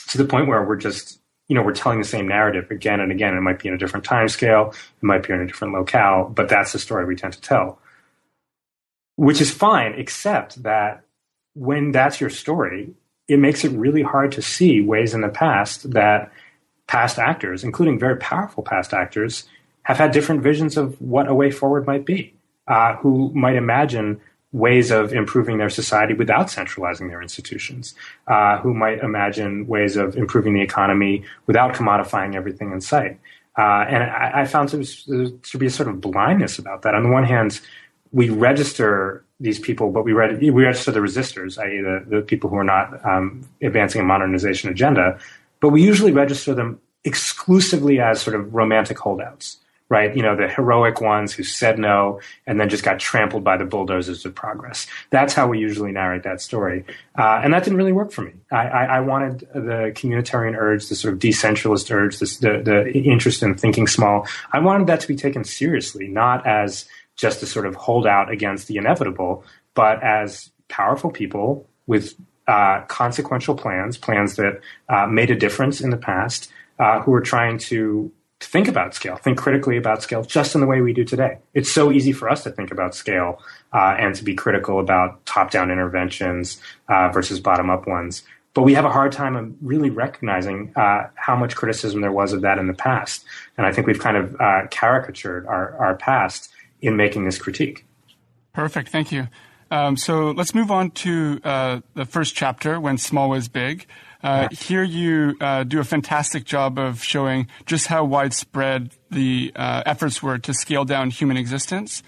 to 0.08 0.18
the 0.18 0.24
point 0.24 0.48
where 0.48 0.62
we're 0.64 0.76
just 0.76 1.20
you 1.48 1.54
know 1.54 1.62
we're 1.62 1.74
telling 1.74 1.98
the 1.98 2.06
same 2.06 2.28
narrative 2.28 2.70
again 2.70 3.00
and 3.00 3.12
again. 3.12 3.36
It 3.36 3.40
might 3.40 3.58
be 3.58 3.68
in 3.68 3.74
a 3.74 3.78
different 3.78 4.04
time 4.04 4.28
scale, 4.28 4.70
it 4.72 5.02
might 5.02 5.26
be 5.26 5.32
in 5.32 5.40
a 5.40 5.46
different 5.46 5.74
locale, 5.74 6.28
but 6.28 6.48
that's 6.48 6.72
the 6.72 6.78
story 6.78 7.04
we 7.04 7.16
tend 7.16 7.34
to 7.34 7.40
tell, 7.40 7.78
which 9.16 9.40
is 9.40 9.50
fine, 9.50 9.94
except 9.94 10.62
that 10.62 11.04
when 11.54 11.92
that's 11.92 12.20
your 12.20 12.30
story, 12.30 12.94
it 13.28 13.38
makes 13.38 13.64
it 13.64 13.72
really 13.72 14.02
hard 14.02 14.32
to 14.32 14.42
see 14.42 14.80
ways 14.80 15.14
in 15.14 15.20
the 15.20 15.28
past 15.28 15.92
that 15.92 16.30
past 16.86 17.18
actors, 17.18 17.64
including 17.64 17.98
very 17.98 18.16
powerful 18.16 18.62
past 18.62 18.92
actors, 18.92 19.44
have 19.84 19.98
had 19.98 20.12
different 20.12 20.42
visions 20.42 20.76
of 20.76 21.00
what 21.00 21.28
a 21.28 21.34
way 21.34 21.50
forward 21.50 21.86
might 21.86 22.04
be, 22.04 22.34
uh, 22.66 22.96
who 22.96 23.30
might 23.34 23.56
imagine 23.56 24.20
ways 24.54 24.92
of 24.92 25.12
improving 25.12 25.58
their 25.58 25.68
society 25.68 26.14
without 26.14 26.48
centralizing 26.48 27.08
their 27.08 27.20
institutions, 27.20 27.92
uh, 28.28 28.56
who 28.58 28.72
might 28.72 29.00
imagine 29.00 29.66
ways 29.66 29.96
of 29.96 30.16
improving 30.16 30.54
the 30.54 30.62
economy 30.62 31.24
without 31.46 31.74
commodifying 31.74 32.36
everything 32.36 32.70
in 32.70 32.80
sight. 32.80 33.18
Uh, 33.58 33.84
and 33.88 34.04
I, 34.04 34.42
I 34.42 34.44
found 34.44 34.68
there 34.68 34.80
to 34.80 35.58
be 35.58 35.66
a 35.66 35.70
sort 35.70 35.88
of 35.88 36.00
blindness 36.00 36.56
about 36.56 36.82
that. 36.82 36.94
On 36.94 37.02
the 37.02 37.08
one 37.08 37.24
hand, 37.24 37.60
we 38.12 38.30
register 38.30 39.24
these 39.40 39.58
people, 39.58 39.90
but 39.90 40.04
we, 40.04 40.14
we 40.14 40.64
register 40.64 40.92
the 40.92 41.00
resistors, 41.00 41.58
i.e., 41.58 41.80
the, 41.80 42.16
the 42.16 42.22
people 42.22 42.48
who 42.48 42.56
are 42.56 42.64
not 42.64 43.04
um, 43.04 43.48
advancing 43.60 44.00
a 44.00 44.04
modernization 44.04 44.70
agenda, 44.70 45.18
but 45.58 45.70
we 45.70 45.82
usually 45.82 46.12
register 46.12 46.54
them 46.54 46.80
exclusively 47.02 47.98
as 47.98 48.20
sort 48.20 48.36
of 48.36 48.54
romantic 48.54 48.98
holdouts 49.00 49.58
right? 49.88 50.16
You 50.16 50.22
know, 50.22 50.34
the 50.34 50.48
heroic 50.48 51.00
ones 51.00 51.32
who 51.32 51.42
said 51.42 51.78
no 51.78 52.20
and 52.46 52.58
then 52.58 52.68
just 52.68 52.82
got 52.82 52.98
trampled 52.98 53.44
by 53.44 53.56
the 53.56 53.64
bulldozers 53.64 54.24
of 54.24 54.34
progress. 54.34 54.86
That's 55.10 55.34
how 55.34 55.46
we 55.46 55.58
usually 55.58 55.92
narrate 55.92 56.22
that 56.22 56.40
story. 56.40 56.84
Uh, 57.18 57.40
and 57.44 57.52
that 57.52 57.64
didn't 57.64 57.76
really 57.76 57.92
work 57.92 58.10
for 58.10 58.22
me. 58.22 58.32
I, 58.50 58.66
I, 58.66 58.84
I, 58.84 59.00
wanted 59.00 59.40
the 59.52 59.92
communitarian 59.94 60.56
urge, 60.56 60.88
the 60.88 60.94
sort 60.94 61.14
of 61.14 61.20
decentralist 61.20 61.90
urge, 61.94 62.18
this, 62.18 62.38
the, 62.38 62.62
the 62.64 62.90
interest 62.92 63.42
in 63.42 63.54
thinking 63.56 63.86
small. 63.86 64.26
I 64.52 64.60
wanted 64.60 64.86
that 64.86 65.00
to 65.00 65.08
be 65.08 65.16
taken 65.16 65.44
seriously, 65.44 66.08
not 66.08 66.46
as 66.46 66.86
just 67.16 67.42
a 67.42 67.46
sort 67.46 67.66
of 67.66 67.74
holdout 67.74 68.30
against 68.30 68.68
the 68.68 68.76
inevitable, 68.76 69.44
but 69.74 70.02
as 70.02 70.50
powerful 70.68 71.10
people 71.10 71.68
with 71.86 72.14
uh, 72.48 72.80
consequential 72.88 73.54
plans, 73.54 73.96
plans 73.96 74.36
that 74.36 74.60
uh, 74.88 75.06
made 75.06 75.30
a 75.30 75.36
difference 75.36 75.80
in 75.80 75.90
the 75.90 75.96
past, 75.96 76.50
uh, 76.78 77.00
who 77.00 77.12
are 77.12 77.20
trying 77.20 77.58
to 77.58 78.10
think 78.46 78.68
about 78.68 78.94
scale, 78.94 79.16
think 79.16 79.38
critically 79.38 79.76
about 79.76 80.02
scale, 80.02 80.22
just 80.22 80.54
in 80.54 80.60
the 80.60 80.66
way 80.66 80.80
we 80.80 80.92
do 80.92 81.04
today. 81.04 81.38
It's 81.54 81.70
so 81.70 81.90
easy 81.90 82.12
for 82.12 82.28
us 82.28 82.42
to 82.44 82.50
think 82.50 82.70
about 82.70 82.94
scale 82.94 83.40
uh, 83.72 83.96
and 83.98 84.14
to 84.14 84.24
be 84.24 84.34
critical 84.34 84.80
about 84.80 85.24
top-down 85.26 85.70
interventions 85.70 86.60
uh, 86.88 87.08
versus 87.08 87.40
bottom-up 87.40 87.86
ones. 87.86 88.22
But 88.54 88.62
we 88.62 88.74
have 88.74 88.84
a 88.84 88.90
hard 88.90 89.12
time 89.12 89.34
of 89.34 89.52
really 89.62 89.90
recognizing 89.90 90.72
uh, 90.76 91.08
how 91.16 91.36
much 91.36 91.56
criticism 91.56 92.00
there 92.00 92.12
was 92.12 92.32
of 92.32 92.42
that 92.42 92.58
in 92.58 92.66
the 92.68 92.74
past, 92.74 93.24
and 93.56 93.66
I 93.66 93.72
think 93.72 93.86
we've 93.86 93.98
kind 93.98 94.16
of 94.16 94.36
uh, 94.40 94.66
caricatured 94.70 95.46
our, 95.46 95.76
our 95.76 95.96
past 95.96 96.50
in 96.80 96.96
making 96.96 97.24
this 97.24 97.38
critique. 97.38 97.84
Perfect, 98.52 98.90
thank 98.90 99.10
you. 99.10 99.28
Um, 99.70 99.96
so 99.96 100.30
let's 100.30 100.54
move 100.54 100.70
on 100.70 100.90
to 100.90 101.40
uh, 101.42 101.80
the 101.94 102.04
first 102.04 102.36
chapter, 102.36 102.78
when 102.78 102.96
small 102.96 103.30
was 103.30 103.48
big. 103.48 103.86
Uh, 104.24 104.48
here 104.50 104.82
you 104.82 105.36
uh, 105.42 105.64
do 105.64 105.78
a 105.78 105.84
fantastic 105.84 106.44
job 106.44 106.78
of 106.78 107.04
showing 107.04 107.46
just 107.66 107.88
how 107.88 108.02
widespread 108.02 108.90
the 109.10 109.52
uh, 109.54 109.82
efforts 109.84 110.22
were 110.22 110.38
to 110.38 110.54
scale 110.54 110.86
down 110.86 111.10
human 111.10 111.36
existence. 111.36 112.02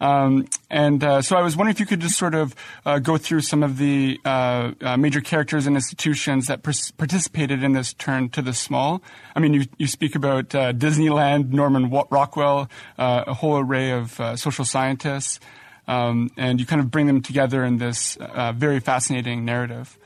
Um, 0.00 0.48
and 0.68 1.04
uh, 1.04 1.22
so 1.22 1.36
I 1.36 1.42
was 1.42 1.56
wondering 1.56 1.76
if 1.76 1.78
you 1.78 1.86
could 1.86 2.00
just 2.00 2.18
sort 2.18 2.34
of 2.34 2.56
uh, 2.84 2.98
go 2.98 3.16
through 3.16 3.42
some 3.42 3.62
of 3.62 3.78
the 3.78 4.18
uh, 4.24 4.72
major 4.98 5.20
characters 5.20 5.68
and 5.68 5.76
institutions 5.76 6.48
that 6.48 6.64
participated 6.64 7.62
in 7.62 7.74
this 7.74 7.92
turn 7.92 8.28
to 8.30 8.42
the 8.42 8.52
small. 8.52 9.00
I 9.36 9.38
mean, 9.38 9.54
you, 9.54 9.66
you 9.78 9.86
speak 9.86 10.16
about 10.16 10.48
Disneyland, 10.48 11.50
Norman 11.50 11.88
Rockwell, 11.88 12.68
a 12.98 13.34
whole 13.34 13.58
array 13.58 13.92
of 13.92 14.20
social 14.34 14.64
scientists, 14.64 15.38
um, 15.86 16.32
and 16.36 16.58
you 16.58 16.66
kind 16.66 16.80
of 16.80 16.90
bring 16.90 17.06
them 17.06 17.22
together 17.22 17.62
in 17.62 17.78
this 17.78 18.18
very 18.54 18.80
fascinating 18.80 19.44
narrative. 19.44 19.96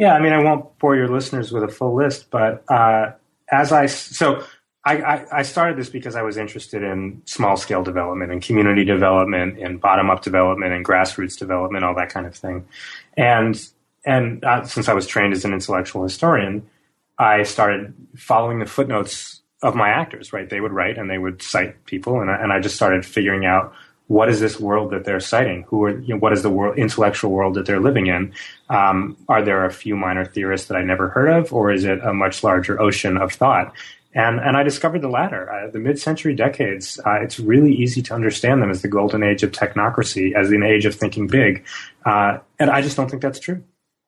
Yeah, 0.00 0.14
I 0.14 0.18
mean, 0.18 0.32
I 0.32 0.42
won't 0.42 0.78
bore 0.78 0.96
your 0.96 1.08
listeners 1.08 1.52
with 1.52 1.62
a 1.62 1.68
full 1.68 1.94
list, 1.94 2.30
but 2.30 2.64
uh, 2.72 3.12
as 3.52 3.70
I 3.70 3.84
so 3.84 4.42
I, 4.82 5.26
I, 5.30 5.42
started 5.42 5.76
this 5.76 5.90
because 5.90 6.16
I 6.16 6.22
was 6.22 6.38
interested 6.38 6.82
in 6.82 7.20
small 7.26 7.58
scale 7.58 7.82
development 7.82 8.32
and 8.32 8.40
community 8.40 8.82
development 8.82 9.58
and 9.58 9.78
bottom 9.78 10.08
up 10.08 10.22
development 10.22 10.72
and 10.72 10.86
grassroots 10.86 11.38
development, 11.38 11.84
all 11.84 11.94
that 11.96 12.08
kind 12.08 12.26
of 12.26 12.34
thing, 12.34 12.66
and 13.18 13.62
and 14.06 14.42
uh, 14.42 14.64
since 14.64 14.88
I 14.88 14.94
was 14.94 15.06
trained 15.06 15.34
as 15.34 15.44
an 15.44 15.52
intellectual 15.52 16.02
historian, 16.02 16.66
I 17.18 17.42
started 17.42 17.92
following 18.16 18.58
the 18.58 18.64
footnotes 18.64 19.42
of 19.62 19.74
my 19.74 19.90
actors. 19.90 20.32
Right, 20.32 20.48
they 20.48 20.62
would 20.62 20.72
write 20.72 20.96
and 20.96 21.10
they 21.10 21.18
would 21.18 21.42
cite 21.42 21.84
people, 21.84 22.22
and 22.22 22.30
I, 22.30 22.36
and 22.36 22.54
I 22.54 22.60
just 22.60 22.74
started 22.74 23.04
figuring 23.04 23.44
out 23.44 23.74
what 24.10 24.28
is 24.28 24.40
this 24.40 24.58
world 24.58 24.90
that 24.90 25.04
they're 25.04 25.20
citing? 25.20 25.62
Who 25.68 25.84
are 25.84 25.96
you 26.00 26.14
know, 26.14 26.18
what 26.18 26.32
is 26.32 26.42
the 26.42 26.50
world 26.50 26.76
intellectual 26.76 27.30
world 27.30 27.54
that 27.54 27.64
they're 27.64 27.78
living 27.78 28.08
in? 28.08 28.32
Um, 28.68 29.16
are 29.28 29.40
there 29.40 29.64
a 29.64 29.70
few 29.70 29.94
minor 29.94 30.24
theorists 30.24 30.66
that 30.66 30.76
I 30.76 30.82
never 30.82 31.10
heard 31.10 31.28
of, 31.28 31.52
or 31.52 31.70
is 31.70 31.84
it 31.84 32.00
a 32.02 32.12
much 32.12 32.42
larger 32.42 32.80
ocean 32.80 33.16
of 33.16 33.32
thought? 33.32 33.72
And 34.12 34.40
and 34.40 34.56
I 34.56 34.64
discovered 34.64 35.02
the 35.02 35.08
latter. 35.08 35.48
Uh, 35.48 35.70
the 35.70 35.78
mid-century 35.78 36.34
decades, 36.34 36.98
uh, 37.06 37.20
it's 37.22 37.38
really 37.38 37.72
easy 37.72 38.02
to 38.02 38.12
understand 38.12 38.60
them 38.60 38.68
as 38.68 38.82
the 38.82 38.88
golden 38.88 39.22
age 39.22 39.44
of 39.44 39.52
technocracy, 39.52 40.34
as 40.34 40.50
an 40.50 40.64
age 40.64 40.86
of 40.86 40.96
thinking 40.96 41.28
big, 41.28 41.64
uh, 42.04 42.38
and 42.58 42.68
I 42.68 42.82
just 42.82 42.96
don't 42.96 43.08
think 43.08 43.22
that's 43.22 43.38
true. 43.38 43.62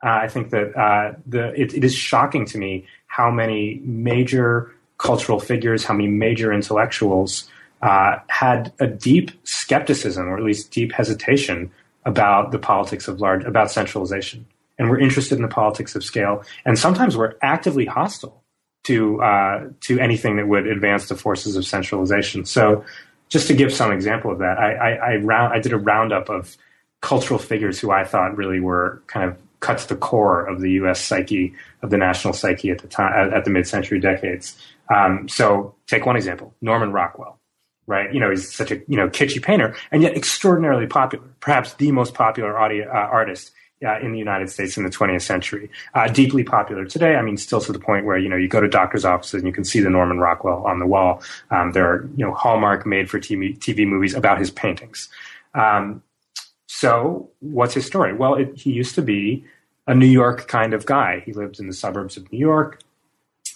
Uh, 0.05 0.19
I 0.25 0.27
think 0.27 0.51
that 0.51 0.77
uh, 0.77 1.13
the 1.29 1.53
it, 1.55 1.75
it 1.75 1.85
is 1.85 1.95
shocking 1.95 2.45
to 2.47 2.59
me 2.59 2.89
how 3.07 3.31
many 3.31 3.81
major 3.85 4.75
cultural 4.99 5.39
figures, 5.39 5.85
how 5.85 5.95
many 5.95 6.09
major 6.09 6.53
intellectuals 6.53 7.49
uh, 7.83 8.19
had 8.29 8.73
a 8.79 8.87
deep 8.87 9.33
skepticism, 9.45 10.29
or 10.29 10.37
at 10.37 10.45
least 10.45 10.71
deep 10.71 10.93
hesitation, 10.93 11.71
about 12.05 12.51
the 12.51 12.59
politics 12.59 13.09
of 13.09 13.21
large, 13.21 13.45
about 13.45 13.71
centralization, 13.71 14.47
and 14.79 14.91
we're 14.91 14.99
interested 14.99 15.37
in 15.37 15.43
the 15.43 15.49
politics 15.49 15.95
of 15.95 16.03
scale, 16.03 16.43
and 16.65 16.79
sometimes 16.79 17.17
we're 17.17 17.35
actively 17.43 17.87
hostile 17.87 18.43
to 18.85 19.23
uh, 19.23 19.69
to 19.81 19.99
anything 20.01 20.37
that 20.37 20.49
would 20.49 20.67
advance 20.67 21.09
the 21.09 21.17
forces 21.17 21.57
of 21.57 21.65
centralization. 21.65 22.45
So, 22.45 22.85
just 23.29 23.47
to 23.49 23.55
give 23.55 23.73
some 23.73 23.93
example 23.93 24.31
of 24.31 24.39
that, 24.39 24.59
I, 24.59 24.73
I, 24.73 24.91
I, 24.91 25.17
round, 25.17 25.55
I 25.55 25.61
did 25.61 25.73
a 25.73 25.79
roundup 25.79 26.29
of 26.29 26.57
cultural 27.01 27.39
figures 27.39 27.79
who 27.79 27.91
I 27.91 28.05
thought 28.05 28.37
really 28.37 28.61
were 28.61 29.03
kind 29.07 29.29
of 29.31 29.37
cut 29.61 29.79
to 29.79 29.89
the 29.89 29.97
core 29.97 30.45
of 30.45 30.61
the 30.61 30.73
U.S. 30.73 31.01
psyche, 31.01 31.55
of 31.83 31.91
the 31.91 31.97
national 31.97 32.35
psyche 32.35 32.71
at 32.71 32.81
the 32.81 32.89
time, 32.89 33.33
at 33.33 33.45
the 33.45 33.51
mid-century 33.51 34.01
decades. 34.01 34.57
Um, 34.93 35.29
so, 35.29 35.75
take 35.87 36.05
one 36.05 36.17
example: 36.17 36.53
Norman 36.61 36.91
Rockwell 36.91 37.39
right? 37.87 38.13
You 38.13 38.21
know, 38.21 38.31
he's 38.31 38.53
such 38.53 38.71
a 38.71 38.77
you 38.89 38.97
know 38.97 39.09
kitschy 39.09 39.43
painter, 39.43 39.75
and 39.91 40.03
yet 40.03 40.17
extraordinarily 40.17 40.87
popular, 40.87 41.25
perhaps 41.41 41.75
the 41.75 41.93
most 41.93 42.15
popular 42.15 42.59
audio, 42.59 42.89
uh, 42.89 43.09
artist 43.11 43.53
uh, 43.85 43.99
in 44.01 44.13
the 44.13 44.19
United 44.19 44.51
States 44.51 44.77
in 44.77 44.85
the 44.85 44.91
20th 44.91 45.23
century. 45.23 45.71
Uh, 45.95 46.09
deeply 46.09 46.45
popular 46.45 46.85
today. 46.85 47.17
I 47.17 47.23
mean, 47.23 47.37
still 47.37 47.61
to 47.61 47.73
the 47.73 47.79
point 47.79 48.07
where 48.07 48.19
you 48.19 48.29
know 48.29 48.37
you 48.37 48.49
go 48.49 48.61
to 48.61 48.69
doctors' 48.69 49.05
offices 49.05 49.35
and 49.35 49.47
you 49.47 49.53
can 49.53 49.65
see 49.65 49.81
the 49.81 49.91
Norman 49.91 50.19
Rockwell 50.19 50.65
on 50.67 50.79
the 50.79 50.87
wall. 50.87 51.23
Um, 51.51 51.73
there 51.73 51.87
are 51.87 52.09
you 52.17 52.25
know 52.25 52.35
Hallmark 52.35 52.87
made-for-TV 52.87 53.59
TV 53.59 53.87
movies 53.87 54.15
about 54.15 54.39
his 54.39 54.51
paintings. 54.51 55.09
Um, 55.55 56.03
so, 56.67 57.31
what's 57.41 57.75
his 57.75 57.87
story? 57.87 58.15
Well, 58.15 58.35
it, 58.35 58.57
he 58.57 58.73
used 58.73 58.95
to 58.95 59.03
be 59.03 59.45
a 59.87 59.95
New 59.95 60.07
York 60.07 60.49
kind 60.49 60.75
of 60.75 60.87
guy. 60.87 61.23
He 61.27 61.33
lived 61.33 61.59
in 61.61 61.67
the 61.67 61.75
suburbs 61.75 62.17
of 62.17 62.31
New 62.33 62.39
York 62.39 62.81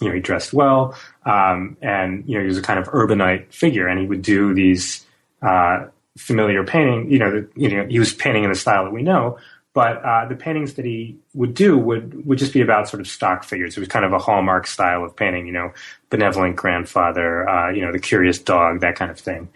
you 0.01 0.07
know, 0.07 0.13
he 0.13 0.19
dressed 0.19 0.53
well, 0.53 0.95
um, 1.25 1.77
and 1.81 2.27
you 2.27 2.35
know, 2.35 2.41
he 2.41 2.47
was 2.47 2.57
a 2.57 2.61
kind 2.61 2.79
of 2.79 2.87
urbanite 2.87 3.53
figure, 3.53 3.87
and 3.87 3.99
he 3.99 4.05
would 4.05 4.21
do 4.21 4.53
these 4.53 5.05
uh, 5.41 5.85
familiar 6.17 6.63
painting. 6.63 7.11
You 7.11 7.19
know, 7.19 7.31
the, 7.31 7.49
you 7.55 7.69
know, 7.69 7.85
he 7.87 7.99
was 7.99 8.13
painting 8.13 8.43
in 8.43 8.49
the 8.49 8.55
style 8.55 8.85
that 8.85 8.91
we 8.91 9.01
know, 9.01 9.37
but 9.73 10.03
uh, 10.03 10.25
the 10.27 10.35
paintings 10.35 10.75
that 10.75 10.85
he 10.85 11.17
would 11.33 11.53
do 11.53 11.77
would 11.77 12.25
would 12.25 12.37
just 12.37 12.53
be 12.53 12.61
about 12.61 12.87
sort 12.89 13.01
of 13.01 13.07
stock 13.07 13.43
figures. 13.43 13.75
It 13.75 13.79
was 13.79 13.89
kind 13.89 14.05
of 14.05 14.13
a 14.13 14.19
hallmark 14.19 14.67
style 14.67 15.03
of 15.03 15.15
painting. 15.15 15.47
You 15.47 15.53
know, 15.53 15.73
benevolent 16.09 16.55
grandfather, 16.55 17.47
uh, 17.47 17.71
you 17.71 17.81
know, 17.81 17.91
the 17.91 17.99
curious 17.99 18.39
dog, 18.39 18.81
that 18.81 18.95
kind 18.95 19.11
of 19.11 19.19
thing. 19.19 19.49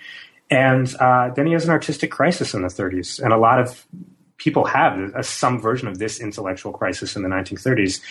And 0.49 0.93
uh, 0.99 1.29
then 1.29 1.47
he 1.47 1.53
has 1.53 1.63
an 1.63 1.69
artistic 1.71 2.11
crisis 2.11 2.53
in 2.53 2.61
the 2.61 2.67
30s, 2.67 3.23
and 3.23 3.31
a 3.31 3.37
lot 3.37 3.59
of 3.59 3.85
people 4.37 4.65
have 4.65 4.99
a, 5.15 5.23
some 5.23 5.61
version 5.61 5.87
of 5.87 5.99
this 5.99 6.19
intellectual 6.19 6.73
crisis 6.73 7.15
in 7.15 7.21
the 7.21 7.29
1930s 7.29 8.01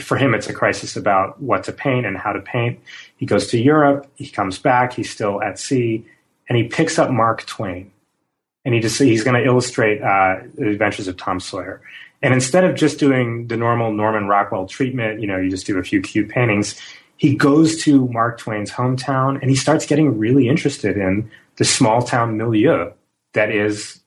for 0.00 0.16
him, 0.16 0.34
it's 0.34 0.48
a 0.48 0.52
crisis 0.52 0.96
about 0.96 1.40
what 1.40 1.64
to 1.64 1.72
paint 1.72 2.06
and 2.06 2.16
how 2.16 2.32
to 2.32 2.40
paint. 2.40 2.80
He 3.16 3.26
goes 3.26 3.48
to 3.48 3.58
Europe. 3.58 4.06
He 4.16 4.28
comes 4.28 4.58
back. 4.58 4.92
He's 4.92 5.10
still 5.10 5.42
at 5.42 5.58
sea, 5.58 6.04
and 6.48 6.56
he 6.56 6.64
picks 6.64 6.98
up 6.98 7.10
Mark 7.10 7.46
Twain, 7.46 7.90
and 8.64 8.74
he 8.74 8.80
just 8.80 8.98
he's 8.98 9.24
going 9.24 9.40
to 9.40 9.46
illustrate 9.46 10.02
uh, 10.02 10.40
the 10.54 10.68
adventures 10.68 11.08
of 11.08 11.16
Tom 11.16 11.40
Sawyer. 11.40 11.80
And 12.22 12.34
instead 12.34 12.64
of 12.64 12.74
just 12.74 12.98
doing 12.98 13.46
the 13.48 13.56
normal 13.56 13.92
Norman 13.92 14.26
Rockwell 14.26 14.66
treatment, 14.66 15.20
you 15.20 15.26
know, 15.26 15.38
you 15.38 15.50
just 15.50 15.66
do 15.66 15.78
a 15.78 15.82
few 15.82 16.00
cute 16.00 16.28
paintings. 16.28 16.74
He 17.18 17.34
goes 17.34 17.82
to 17.84 18.08
Mark 18.08 18.38
Twain's 18.38 18.70
hometown, 18.70 19.40
and 19.40 19.48
he 19.48 19.56
starts 19.56 19.86
getting 19.86 20.18
really 20.18 20.48
interested 20.48 20.96
in 20.96 21.30
the 21.56 21.64
small 21.64 22.02
town 22.02 22.36
milieu 22.36 22.90
that 23.32 23.50
is 23.50 24.00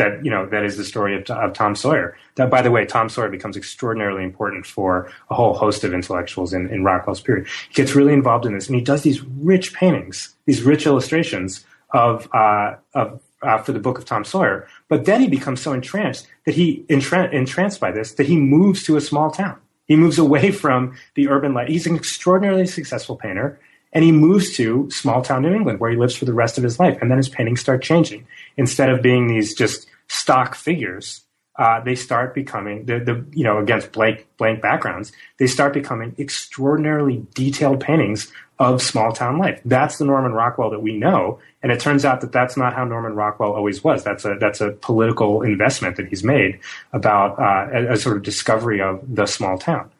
that 0.00 0.24
you 0.24 0.30
know 0.30 0.46
that 0.46 0.64
is 0.64 0.78
the 0.78 0.84
story 0.84 1.14
of, 1.14 1.30
of, 1.30 1.52
Tom 1.52 1.76
Sawyer. 1.76 2.16
That, 2.36 2.50
by 2.50 2.62
the 2.62 2.70
way, 2.70 2.86
Tom 2.86 3.10
Sawyer 3.10 3.28
becomes 3.28 3.56
extraordinarily 3.56 4.24
important 4.24 4.64
for 4.66 5.12
a 5.30 5.34
whole 5.34 5.52
host 5.52 5.84
of 5.84 5.92
intellectuals 5.92 6.54
in, 6.54 6.68
in 6.70 6.82
Rockwell's 6.82 7.20
period. 7.20 7.46
He 7.68 7.74
gets 7.74 7.94
really 7.94 8.14
involved 8.14 8.46
in 8.46 8.54
this, 8.54 8.66
and 8.66 8.74
he 8.74 8.82
does 8.82 9.02
these 9.02 9.22
rich 9.22 9.74
paintings, 9.74 10.34
these 10.46 10.62
rich 10.62 10.86
illustrations 10.86 11.64
of 11.92 12.28
uh, 12.34 12.76
of 12.94 13.20
uh, 13.42 13.58
for 13.58 13.72
the 13.72 13.78
book 13.78 13.98
of 13.98 14.06
Tom 14.06 14.24
Sawyer. 14.24 14.66
But 14.88 15.04
then 15.04 15.20
he 15.20 15.28
becomes 15.28 15.60
so 15.60 15.72
entranced 15.72 16.26
that 16.46 16.54
he 16.54 16.84
entra- 16.88 17.32
entranced 17.32 17.78
by 17.78 17.92
this 17.92 18.14
that 18.14 18.26
he 18.26 18.36
moves 18.36 18.82
to 18.84 18.96
a 18.96 19.00
small 19.00 19.30
town. 19.30 19.58
He 19.86 19.96
moves 19.96 20.18
away 20.18 20.50
from 20.62 20.96
the 21.14 21.28
urban 21.28 21.52
life. 21.52 21.68
He's 21.68 21.86
an 21.86 21.94
extraordinarily 21.94 22.66
successful 22.66 23.16
painter. 23.16 23.60
And 23.92 24.04
he 24.04 24.12
moves 24.12 24.56
to 24.56 24.88
small 24.90 25.22
town 25.22 25.42
New 25.42 25.54
England 25.54 25.80
where 25.80 25.90
he 25.90 25.96
lives 25.96 26.14
for 26.14 26.24
the 26.24 26.32
rest 26.32 26.58
of 26.58 26.64
his 26.64 26.78
life. 26.78 26.98
And 27.00 27.10
then 27.10 27.18
his 27.18 27.28
paintings 27.28 27.60
start 27.60 27.82
changing. 27.82 28.26
Instead 28.56 28.88
of 28.88 29.02
being 29.02 29.26
these 29.26 29.54
just 29.54 29.86
stock 30.08 30.54
figures, 30.54 31.22
uh, 31.60 31.78
they 31.80 31.94
start 31.94 32.34
becoming 32.34 32.86
the, 32.86 32.98
the 33.00 33.24
you 33.32 33.44
know 33.44 33.58
against 33.58 33.92
blank 33.92 34.26
blank 34.38 34.62
backgrounds. 34.62 35.12
They 35.38 35.46
start 35.46 35.74
becoming 35.74 36.14
extraordinarily 36.18 37.26
detailed 37.34 37.80
paintings 37.80 38.32
of 38.58 38.80
small 38.80 39.12
town 39.12 39.38
life. 39.38 39.60
That's 39.64 39.98
the 39.98 40.06
Norman 40.06 40.32
Rockwell 40.32 40.70
that 40.70 40.80
we 40.80 40.96
know, 40.96 41.38
and 41.62 41.70
it 41.70 41.78
turns 41.78 42.04
out 42.06 42.22
that 42.22 42.32
that's 42.32 42.56
not 42.56 42.74
how 42.74 42.84
Norman 42.84 43.14
Rockwell 43.14 43.52
always 43.52 43.84
was. 43.84 44.02
That's 44.02 44.24
a 44.24 44.36
that's 44.40 44.62
a 44.62 44.70
political 44.70 45.42
investment 45.42 45.96
that 45.96 46.08
he's 46.08 46.24
made 46.24 46.60
about 46.94 47.38
uh, 47.38 47.68
a, 47.76 47.92
a 47.92 47.96
sort 47.98 48.16
of 48.16 48.22
discovery 48.22 48.80
of 48.80 49.02
the 49.06 49.26
small 49.26 49.58
town. 49.58 49.90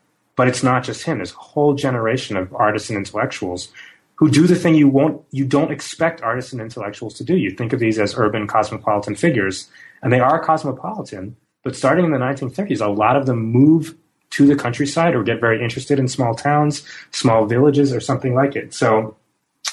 But 0.41 0.49
it's 0.49 0.63
not 0.63 0.85
just 0.85 1.03
him. 1.03 1.19
There's 1.19 1.33
a 1.33 1.37
whole 1.37 1.75
generation 1.75 2.35
of 2.39 2.55
artists 2.55 2.89
and 2.89 2.97
intellectuals 2.97 3.69
who 4.15 4.31
do 4.31 4.47
the 4.47 4.55
thing 4.55 4.75
you 4.75 4.89
won't 4.89 5.23
you 5.33 5.45
don't 5.45 5.71
expect 5.71 6.23
artists 6.23 6.55
and 6.55 6.63
intellectuals 6.63 7.13
to 7.17 7.25
do. 7.25 7.37
You 7.37 7.51
think 7.51 7.75
of 7.75 7.79
these 7.79 7.99
as 7.99 8.15
urban 8.17 8.47
cosmopolitan 8.47 9.17
figures, 9.17 9.69
and 10.03 10.11
they 10.11 10.19
are 10.19 10.43
cosmopolitan. 10.43 11.37
But 11.63 11.77
starting 11.77 12.07
in 12.07 12.11
the 12.11 12.17
1930s, 12.17 12.81
a 12.81 12.89
lot 12.89 13.17
of 13.17 13.27
them 13.27 13.53
move 13.53 13.95
to 14.31 14.47
the 14.47 14.57
countryside 14.57 15.15
or 15.15 15.23
get 15.23 15.43
very 15.43 15.63
interested 15.63 15.99
in 15.99 16.09
small 16.09 16.35
towns, 16.35 16.87
small 17.11 17.45
villages, 17.45 17.93
or 17.93 18.01
something 18.01 18.35
like 18.35 18.57
it. 18.57 18.73
So 18.73 19.19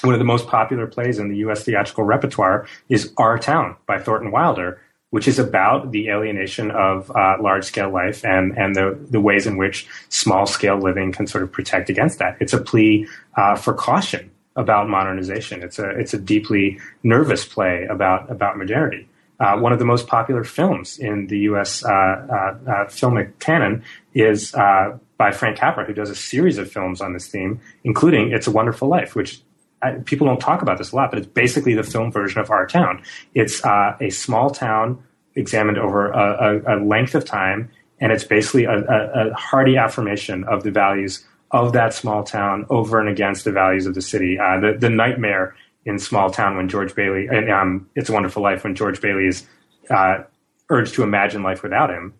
one 0.02 0.12
of 0.12 0.20
the 0.20 0.26
most 0.26 0.48
popular 0.48 0.86
plays 0.86 1.18
in 1.18 1.30
the 1.30 1.38
U.S. 1.38 1.64
theatrical 1.64 2.04
repertoire 2.04 2.66
is 2.90 3.10
Our 3.16 3.38
Town 3.38 3.74
by 3.86 3.98
Thornton 4.00 4.32
Wilder, 4.32 4.82
which 5.10 5.26
is 5.26 5.38
about 5.38 5.90
the 5.90 6.08
alienation 6.08 6.70
of 6.70 7.10
uh, 7.12 7.36
large 7.40 7.64
scale 7.64 7.90
life 7.90 8.24
and, 8.24 8.56
and 8.58 8.76
the, 8.76 8.98
the 9.10 9.20
ways 9.20 9.46
in 9.46 9.56
which 9.56 9.86
small 10.10 10.46
scale 10.46 10.78
living 10.78 11.12
can 11.12 11.26
sort 11.26 11.42
of 11.42 11.50
protect 11.50 11.88
against 11.88 12.18
that. 12.18 12.36
It's 12.40 12.52
a 12.52 12.60
plea 12.60 13.06
uh, 13.36 13.56
for 13.56 13.72
caution 13.72 14.30
about 14.56 14.88
modernization. 14.88 15.62
It's 15.62 15.78
a, 15.78 15.90
it's 15.90 16.12
a 16.12 16.18
deeply 16.18 16.78
nervous 17.02 17.44
play 17.44 17.86
about, 17.88 18.30
about 18.30 18.58
modernity. 18.58 19.08
Uh, 19.40 19.56
one 19.56 19.72
of 19.72 19.78
the 19.78 19.84
most 19.84 20.08
popular 20.08 20.42
films 20.42 20.98
in 20.98 21.28
the 21.28 21.38
U.S. 21.40 21.84
Uh, 21.84 21.90
uh, 21.90 21.92
uh, 21.92 22.84
filmic 22.86 23.38
canon 23.38 23.84
is 24.12 24.50
by 24.50 25.32
Frank 25.32 25.58
Capra, 25.58 25.84
who 25.84 25.92
does 25.94 26.10
a 26.10 26.14
series 26.14 26.58
of 26.58 26.70
films 26.70 27.00
on 27.00 27.12
this 27.12 27.28
theme, 27.28 27.60
including 27.84 28.32
"It's 28.32 28.48
a 28.48 28.50
Wonderful 28.50 28.88
Life," 28.88 29.14
which 29.14 29.40
I, 29.82 29.92
people 30.04 30.26
don't 30.26 30.40
talk 30.40 30.62
about 30.62 30.78
this 30.78 30.92
a 30.92 30.96
lot, 30.96 31.10
but 31.10 31.18
it's 31.18 31.28
basically 31.28 31.74
the 31.74 31.82
film 31.82 32.10
version 32.10 32.40
of 32.40 32.50
Our 32.50 32.66
Town. 32.66 33.02
It's 33.34 33.64
uh, 33.64 33.96
a 34.00 34.10
small 34.10 34.50
town 34.50 35.02
examined 35.34 35.78
over 35.78 36.10
a, 36.10 36.62
a, 36.66 36.76
a, 36.76 36.84
length 36.84 37.14
of 37.14 37.24
time, 37.24 37.70
and 38.00 38.10
it's 38.10 38.24
basically 38.24 38.64
a, 38.64 38.76
a, 38.76 39.32
hearty 39.34 39.76
affirmation 39.76 40.44
of 40.44 40.64
the 40.64 40.70
values 40.70 41.24
of 41.52 41.72
that 41.72 41.94
small 41.94 42.24
town 42.24 42.66
over 42.70 43.00
and 43.00 43.08
against 43.08 43.44
the 43.44 43.52
values 43.52 43.86
of 43.86 43.94
the 43.94 44.02
city. 44.02 44.38
Uh, 44.38 44.60
the, 44.60 44.76
the 44.78 44.90
nightmare 44.90 45.54
in 45.84 45.98
Small 45.98 46.30
Town 46.30 46.56
when 46.56 46.68
George 46.68 46.94
Bailey, 46.94 47.28
and 47.28 47.50
um, 47.50 47.88
It's 47.94 48.10
a 48.10 48.12
Wonderful 48.12 48.42
Life, 48.42 48.64
when 48.64 48.74
George 48.74 49.00
Bailey 49.00 49.26
is 49.26 49.46
uh, 49.90 50.18
urged 50.68 50.94
to 50.94 51.02
imagine 51.02 51.42
life 51.42 51.62
without 51.62 51.90
him, 51.90 52.14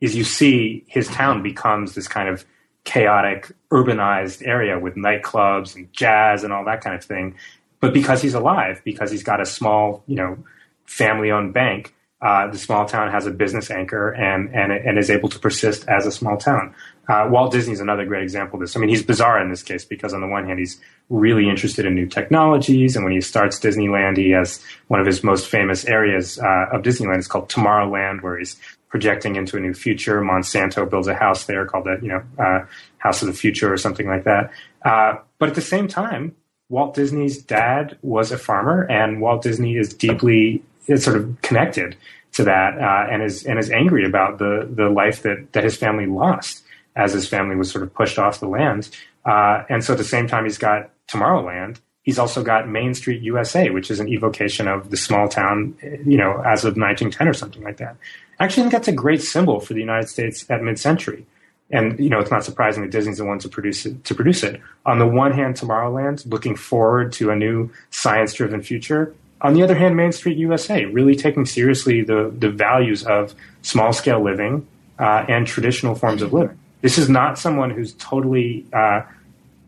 is 0.00 0.16
you 0.16 0.24
see 0.24 0.84
his 0.88 1.06
town 1.08 1.42
becomes 1.42 1.94
this 1.94 2.08
kind 2.08 2.28
of 2.28 2.44
chaotic, 2.84 3.50
urbanized 3.70 4.46
area 4.46 4.78
with 4.78 4.94
nightclubs 4.94 5.74
and 5.74 5.92
jazz 5.92 6.44
and 6.44 6.52
all 6.52 6.64
that 6.64 6.80
kind 6.82 6.94
of 6.94 7.04
thing. 7.04 7.34
But 7.80 7.92
because 7.92 8.22
he's 8.22 8.34
alive, 8.34 8.80
because 8.84 9.10
he's 9.10 9.22
got 9.22 9.40
a 9.40 9.46
small, 9.46 10.02
you 10.06 10.16
know, 10.16 10.38
family-owned 10.86 11.52
bank, 11.52 11.94
uh, 12.22 12.50
the 12.50 12.56
small 12.56 12.86
town 12.86 13.10
has 13.10 13.26
a 13.26 13.30
business 13.30 13.70
anchor 13.70 14.10
and, 14.10 14.54
and 14.54 14.72
and 14.72 14.98
is 14.98 15.10
able 15.10 15.28
to 15.28 15.38
persist 15.38 15.86
as 15.88 16.06
a 16.06 16.10
small 16.10 16.38
town. 16.38 16.74
Uh, 17.06 17.28
Walt 17.30 17.52
Disney 17.52 17.74
is 17.74 17.80
another 17.80 18.06
great 18.06 18.22
example 18.22 18.56
of 18.56 18.62
this. 18.62 18.74
I 18.74 18.80
mean, 18.80 18.88
he's 18.88 19.02
bizarre 19.02 19.42
in 19.42 19.50
this 19.50 19.62
case 19.62 19.84
because 19.84 20.14
on 20.14 20.22
the 20.22 20.26
one 20.26 20.46
hand, 20.46 20.58
he's 20.58 20.80
really 21.10 21.50
interested 21.50 21.84
in 21.84 21.94
new 21.94 22.06
technologies, 22.06 22.96
and 22.96 23.04
when 23.04 23.12
he 23.12 23.20
starts 23.20 23.60
Disneyland, 23.60 24.16
he 24.16 24.30
has 24.30 24.62
one 24.88 25.00
of 25.00 25.06
his 25.06 25.22
most 25.22 25.48
famous 25.48 25.84
areas 25.84 26.38
uh, 26.38 26.66
of 26.72 26.82
Disneyland 26.82 27.18
is 27.18 27.28
called 27.28 27.50
Tomorrowland, 27.50 28.22
where 28.22 28.38
he's 28.38 28.56
projecting 28.94 29.34
into 29.34 29.56
a 29.56 29.60
new 29.60 29.74
future. 29.74 30.20
Monsanto 30.20 30.88
builds 30.88 31.08
a 31.08 31.14
house 31.14 31.46
there 31.46 31.66
called 31.66 31.82
the 31.82 31.98
you 32.00 32.06
know 32.06 32.22
uh, 32.38 32.64
House 32.98 33.22
of 33.22 33.26
the 33.26 33.34
Future 33.34 33.72
or 33.72 33.76
something 33.76 34.06
like 34.06 34.22
that. 34.22 34.52
Uh, 34.84 35.16
but 35.40 35.48
at 35.48 35.56
the 35.56 35.60
same 35.60 35.88
time, 35.88 36.32
Walt 36.68 36.94
Disney's 36.94 37.42
dad 37.42 37.98
was 38.02 38.30
a 38.30 38.38
farmer, 38.38 38.84
and 38.84 39.20
Walt 39.20 39.42
Disney 39.42 39.74
is 39.76 39.92
deeply 39.92 40.62
sort 40.94 41.16
of 41.16 41.36
connected 41.42 41.96
to 42.34 42.44
that, 42.44 42.78
uh, 42.78 43.12
and 43.12 43.20
is 43.24 43.44
and 43.44 43.58
is 43.58 43.68
angry 43.68 44.06
about 44.06 44.38
the 44.38 44.70
the 44.72 44.88
life 44.88 45.22
that 45.22 45.52
that 45.54 45.64
his 45.64 45.76
family 45.76 46.06
lost 46.06 46.62
as 46.94 47.12
his 47.12 47.26
family 47.26 47.56
was 47.56 47.68
sort 47.68 47.82
of 47.82 47.92
pushed 47.92 48.16
off 48.16 48.38
the 48.38 48.46
land. 48.46 48.96
Uh, 49.24 49.64
and 49.68 49.82
so 49.82 49.94
at 49.94 49.98
the 49.98 50.04
same 50.04 50.28
time, 50.28 50.44
he's 50.44 50.58
got 50.58 50.88
Tomorrowland. 51.08 51.80
He's 52.02 52.20
also 52.20 52.44
got 52.44 52.68
Main 52.68 52.94
Street 52.94 53.22
USA, 53.22 53.70
which 53.70 53.90
is 53.90 53.98
an 53.98 54.08
evocation 54.08 54.68
of 54.68 54.90
the 54.90 54.96
small 54.96 55.26
town, 55.26 55.76
you 56.06 56.16
know, 56.16 56.40
as 56.46 56.64
of 56.64 56.76
1910 56.76 57.26
or 57.26 57.34
something 57.34 57.64
like 57.64 57.78
that. 57.78 57.96
Actually, 58.40 58.64
think 58.64 58.72
that's 58.72 58.88
a 58.88 58.92
great 58.92 59.22
symbol 59.22 59.60
for 59.60 59.74
the 59.74 59.80
United 59.80 60.08
States 60.08 60.44
at 60.50 60.62
mid-century. 60.62 61.26
And 61.70 61.98
you 61.98 62.08
know, 62.08 62.20
it's 62.20 62.30
not 62.30 62.44
surprising 62.44 62.82
that 62.82 62.92
Disney's 62.92 63.18
the 63.18 63.24
one 63.24 63.38
to 63.40 63.48
produce 63.48 63.86
it. 63.86 64.04
To 64.04 64.14
produce 64.14 64.42
it, 64.42 64.60
on 64.84 64.98
the 64.98 65.06
one 65.06 65.32
hand, 65.32 65.56
Tomorrowland, 65.56 66.30
looking 66.30 66.56
forward 66.56 67.12
to 67.14 67.30
a 67.30 67.36
new 67.36 67.70
science-driven 67.90 68.62
future. 68.62 69.14
On 69.40 69.54
the 69.54 69.62
other 69.62 69.74
hand, 69.74 69.96
Main 69.96 70.12
Street 70.12 70.36
USA, 70.38 70.84
really 70.84 71.16
taking 71.16 71.46
seriously 71.46 72.02
the 72.02 72.32
the 72.36 72.50
values 72.50 73.04
of 73.04 73.34
small-scale 73.62 74.22
living 74.22 74.66
uh, 74.98 75.24
and 75.28 75.46
traditional 75.46 75.94
forms 75.94 76.22
of 76.22 76.32
living. 76.32 76.58
This 76.82 76.98
is 76.98 77.08
not 77.08 77.38
someone 77.38 77.70
who's 77.70 77.94
totally, 77.94 78.66
uh, 78.72 79.02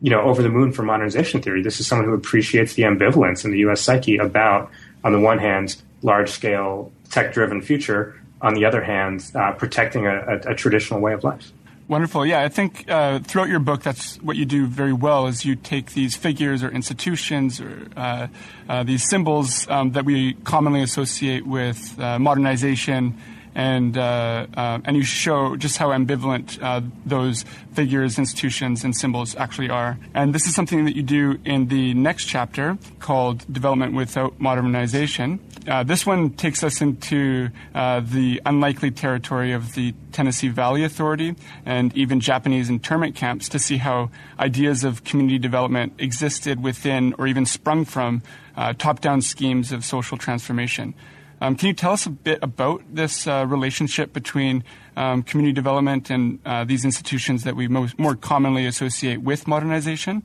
you 0.02 0.10
know, 0.10 0.20
over 0.20 0.42
the 0.42 0.50
moon 0.50 0.72
for 0.72 0.82
modernization 0.82 1.40
theory. 1.40 1.62
This 1.62 1.80
is 1.80 1.86
someone 1.86 2.06
who 2.06 2.14
appreciates 2.14 2.74
the 2.74 2.82
ambivalence 2.82 3.44
in 3.44 3.52
the 3.52 3.58
U.S. 3.60 3.80
psyche 3.80 4.18
about, 4.18 4.70
on 5.02 5.12
the 5.12 5.20
one 5.20 5.38
hand, 5.38 5.76
large-scale 6.02 6.92
tech-driven 7.10 7.62
future, 7.62 8.20
on 8.40 8.54
the 8.54 8.64
other 8.64 8.82
hand, 8.82 9.30
uh, 9.34 9.52
protecting 9.52 10.06
a, 10.06 10.16
a, 10.16 10.52
a, 10.52 10.54
traditional 10.54 11.00
way 11.00 11.12
of 11.12 11.24
life. 11.24 11.52
Wonderful. 11.88 12.26
Yeah, 12.26 12.42
I 12.42 12.48
think 12.48 12.90
uh, 12.90 13.20
throughout 13.20 13.48
your 13.48 13.60
book, 13.60 13.82
that's 13.82 14.16
what 14.16 14.36
you 14.36 14.44
do 14.44 14.66
very 14.66 14.92
well. 14.92 15.28
Is 15.28 15.44
you 15.44 15.54
take 15.54 15.92
these 15.92 16.16
figures 16.16 16.62
or 16.62 16.68
institutions 16.68 17.60
or 17.60 17.88
uh, 17.96 18.26
uh 18.68 18.82
these 18.82 19.08
symbols 19.08 19.68
um, 19.68 19.92
that 19.92 20.04
we 20.04 20.34
commonly 20.44 20.82
associate 20.82 21.46
with 21.46 21.98
uh, 22.00 22.18
modernization 22.18 23.14
and 23.56 23.96
uh, 23.96 24.46
uh, 24.54 24.78
and 24.84 24.96
you 24.96 25.02
show 25.02 25.56
just 25.56 25.78
how 25.78 25.88
ambivalent 25.88 26.62
uh, 26.62 26.82
those 27.06 27.44
figures, 27.72 28.18
institutions, 28.18 28.84
and 28.84 28.94
symbols 28.94 29.34
actually 29.34 29.70
are. 29.70 29.98
And 30.14 30.34
this 30.34 30.46
is 30.46 30.54
something 30.54 30.84
that 30.84 30.94
you 30.94 31.02
do 31.02 31.38
in 31.44 31.68
the 31.68 31.94
next 31.94 32.26
chapter 32.26 32.76
called 33.00 33.50
"Development 33.50 33.94
Without 33.94 34.38
Modernization." 34.38 35.40
Uh, 35.66 35.82
this 35.82 36.04
one 36.04 36.30
takes 36.30 36.62
us 36.62 36.82
into 36.82 37.48
uh, 37.74 38.00
the 38.00 38.40
unlikely 38.44 38.90
territory 38.90 39.52
of 39.52 39.74
the 39.74 39.94
Tennessee 40.12 40.48
Valley 40.48 40.84
Authority 40.84 41.34
and 41.64 41.96
even 41.96 42.20
Japanese 42.20 42.68
internment 42.68 43.16
camps 43.16 43.48
to 43.48 43.58
see 43.58 43.78
how 43.78 44.10
ideas 44.38 44.84
of 44.84 45.02
community 45.02 45.38
development 45.38 45.94
existed 45.98 46.62
within 46.62 47.14
or 47.18 47.26
even 47.26 47.46
sprung 47.46 47.84
from 47.84 48.22
uh, 48.56 48.74
top-down 48.74 49.22
schemes 49.22 49.72
of 49.72 49.84
social 49.84 50.16
transformation. 50.16 50.94
Um, 51.40 51.56
can 51.56 51.68
you 51.68 51.74
tell 51.74 51.92
us 51.92 52.06
a 52.06 52.10
bit 52.10 52.38
about 52.42 52.82
this 52.90 53.26
uh, 53.26 53.44
relationship 53.46 54.12
between 54.12 54.64
um, 54.96 55.22
community 55.22 55.52
development 55.52 56.10
and 56.10 56.38
uh, 56.46 56.64
these 56.64 56.84
institutions 56.84 57.44
that 57.44 57.56
we 57.56 57.68
most, 57.68 57.98
more 57.98 58.14
commonly 58.14 58.66
associate 58.66 59.22
with 59.22 59.46
modernization? 59.46 60.22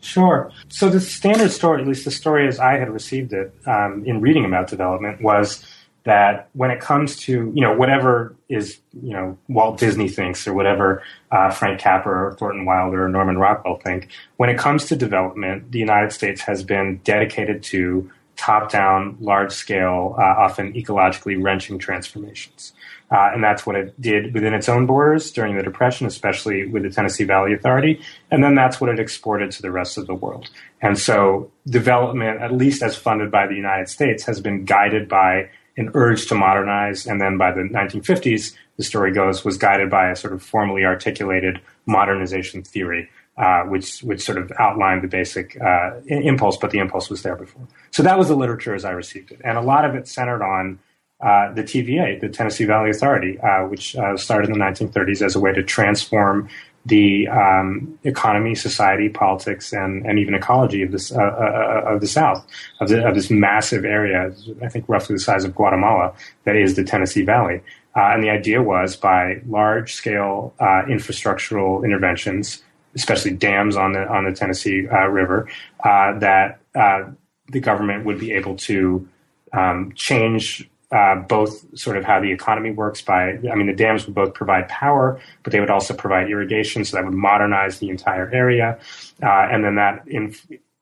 Sure. 0.00 0.50
So 0.68 0.88
the 0.88 1.00
standard 1.00 1.52
story, 1.52 1.80
at 1.80 1.88
least 1.88 2.04
the 2.04 2.10
story 2.10 2.48
as 2.48 2.58
I 2.58 2.76
had 2.76 2.90
received 2.90 3.32
it 3.32 3.54
um, 3.66 4.02
in 4.04 4.20
reading 4.20 4.44
about 4.44 4.68
development, 4.68 5.22
was 5.22 5.64
that 6.04 6.48
when 6.54 6.72
it 6.72 6.80
comes 6.80 7.16
to 7.16 7.52
you 7.54 7.60
know 7.62 7.72
whatever 7.72 8.34
is 8.48 8.80
you 8.92 9.12
know 9.12 9.38
Walt 9.48 9.78
Disney 9.78 10.08
thinks 10.08 10.46
or 10.48 10.52
whatever 10.52 11.02
uh, 11.30 11.50
Frank 11.50 11.80
Capra 11.80 12.26
or 12.26 12.34
Thornton 12.34 12.64
Wilder 12.64 13.04
or 13.04 13.08
Norman 13.08 13.38
Rockwell 13.38 13.76
think, 13.76 14.08
when 14.36 14.50
it 14.50 14.58
comes 14.58 14.86
to 14.86 14.96
development, 14.96 15.70
the 15.70 15.78
United 15.78 16.12
States 16.12 16.40
has 16.42 16.64
been 16.64 16.96
dedicated 17.04 17.62
to 17.64 18.10
top 18.36 18.70
down, 18.70 19.16
large 19.20 19.52
scale, 19.52 20.16
uh, 20.18 20.22
often 20.22 20.72
ecologically 20.72 21.42
wrenching 21.42 21.78
transformations. 21.78 22.72
Uh, 23.10 23.30
and 23.34 23.44
that's 23.44 23.66
what 23.66 23.76
it 23.76 24.00
did 24.00 24.32
within 24.32 24.54
its 24.54 24.70
own 24.70 24.86
borders 24.86 25.30
during 25.30 25.54
the 25.56 25.62
Depression, 25.62 26.06
especially 26.06 26.66
with 26.66 26.82
the 26.82 26.90
Tennessee 26.90 27.24
Valley 27.24 27.52
Authority. 27.52 28.00
And 28.30 28.42
then 28.42 28.54
that's 28.54 28.80
what 28.80 28.88
it 28.88 28.98
exported 28.98 29.50
to 29.52 29.62
the 29.62 29.70
rest 29.70 29.98
of 29.98 30.06
the 30.06 30.14
world. 30.14 30.48
And 30.80 30.98
so 30.98 31.50
development, 31.66 32.40
at 32.40 32.52
least 32.52 32.82
as 32.82 32.96
funded 32.96 33.30
by 33.30 33.46
the 33.46 33.54
United 33.54 33.88
States, 33.88 34.24
has 34.24 34.40
been 34.40 34.64
guided 34.64 35.08
by 35.08 35.50
an 35.76 35.90
urge 35.94 36.26
to 36.28 36.34
modernize. 36.34 37.06
And 37.06 37.20
then 37.20 37.36
by 37.36 37.52
the 37.52 37.62
1950s, 37.62 38.54
the 38.78 38.82
story 38.82 39.12
goes, 39.12 39.44
was 39.44 39.58
guided 39.58 39.90
by 39.90 40.10
a 40.10 40.16
sort 40.16 40.32
of 40.32 40.42
formally 40.42 40.84
articulated 40.84 41.60
modernization 41.84 42.62
theory 42.62 43.10
uh, 43.38 43.62
which 43.62 44.00
which 44.00 44.20
sort 44.20 44.36
of 44.36 44.52
outlined 44.58 45.02
the 45.02 45.08
basic 45.08 45.58
uh, 45.60 45.92
impulse, 46.06 46.58
but 46.58 46.70
the 46.70 46.78
impulse 46.78 47.08
was 47.08 47.22
there 47.22 47.34
before. 47.34 47.66
So 47.90 48.02
that 48.02 48.18
was 48.18 48.28
the 48.28 48.36
literature 48.36 48.74
as 48.74 48.84
I 48.84 48.90
received 48.90 49.32
it, 49.32 49.40
and 49.42 49.56
a 49.56 49.62
lot 49.62 49.86
of 49.86 49.94
it 49.94 50.06
centered 50.06 50.42
on 50.42 50.78
uh, 51.22 51.52
the 51.54 51.62
TVA, 51.62 52.20
the 52.20 52.28
Tennessee 52.28 52.64
Valley 52.64 52.90
Authority, 52.90 53.38
uh, 53.38 53.62
which 53.68 53.96
uh, 53.96 54.16
started 54.16 54.50
in 54.50 54.58
the 54.58 54.64
1930s 54.64 55.22
as 55.22 55.36
a 55.36 55.40
way 55.40 55.52
to 55.52 55.62
transform 55.62 56.48
the 56.84 57.28
um, 57.28 57.96
economy, 58.02 58.56
society, 58.56 59.08
politics, 59.08 59.72
and, 59.72 60.04
and 60.04 60.18
even 60.18 60.34
ecology 60.34 60.82
of 60.82 60.90
this 60.90 61.12
of 61.12 62.00
the 62.00 62.08
South 62.08 62.44
of, 62.80 62.88
the, 62.88 63.06
of 63.06 63.14
this 63.14 63.30
massive 63.30 63.84
area. 63.84 64.34
I 64.62 64.68
think 64.68 64.88
roughly 64.88 65.14
the 65.14 65.20
size 65.20 65.44
of 65.44 65.54
Guatemala 65.54 66.12
that 66.44 66.56
is 66.56 66.74
the 66.74 66.84
Tennessee 66.84 67.22
Valley. 67.22 67.62
and 67.94 68.22
the 68.22 68.30
idea 68.30 68.62
was 68.62 68.96
by 68.96 69.40
large 69.46 69.94
scale 69.94 70.52
infrastructural 70.60 71.84
interventions 71.84 72.62
especially 72.94 73.32
dams 73.32 73.76
on 73.76 73.92
the 73.92 74.06
on 74.08 74.24
the 74.24 74.32
Tennessee 74.32 74.86
uh, 74.88 75.06
River, 75.06 75.48
uh, 75.84 76.18
that 76.18 76.60
uh, 76.74 77.04
the 77.50 77.60
government 77.60 78.04
would 78.04 78.18
be 78.18 78.32
able 78.32 78.56
to 78.56 79.08
um, 79.52 79.92
change 79.94 80.68
uh, 80.92 81.16
both 81.16 81.78
sort 81.78 81.96
of 81.96 82.04
how 82.04 82.20
the 82.20 82.30
economy 82.30 82.70
works 82.70 83.00
by, 83.00 83.30
I 83.50 83.54
mean, 83.54 83.66
the 83.66 83.72
dams 83.72 84.04
would 84.04 84.14
both 84.14 84.34
provide 84.34 84.68
power, 84.68 85.18
but 85.42 85.52
they 85.52 85.58
would 85.58 85.70
also 85.70 85.94
provide 85.94 86.28
irrigation, 86.28 86.84
so 86.84 86.96
that 86.96 87.04
would 87.04 87.14
modernize 87.14 87.78
the 87.78 87.88
entire 87.88 88.30
area, 88.30 88.78
uh, 89.22 89.48
and 89.50 89.64
then 89.64 89.76
that 89.76 90.06
in, 90.06 90.34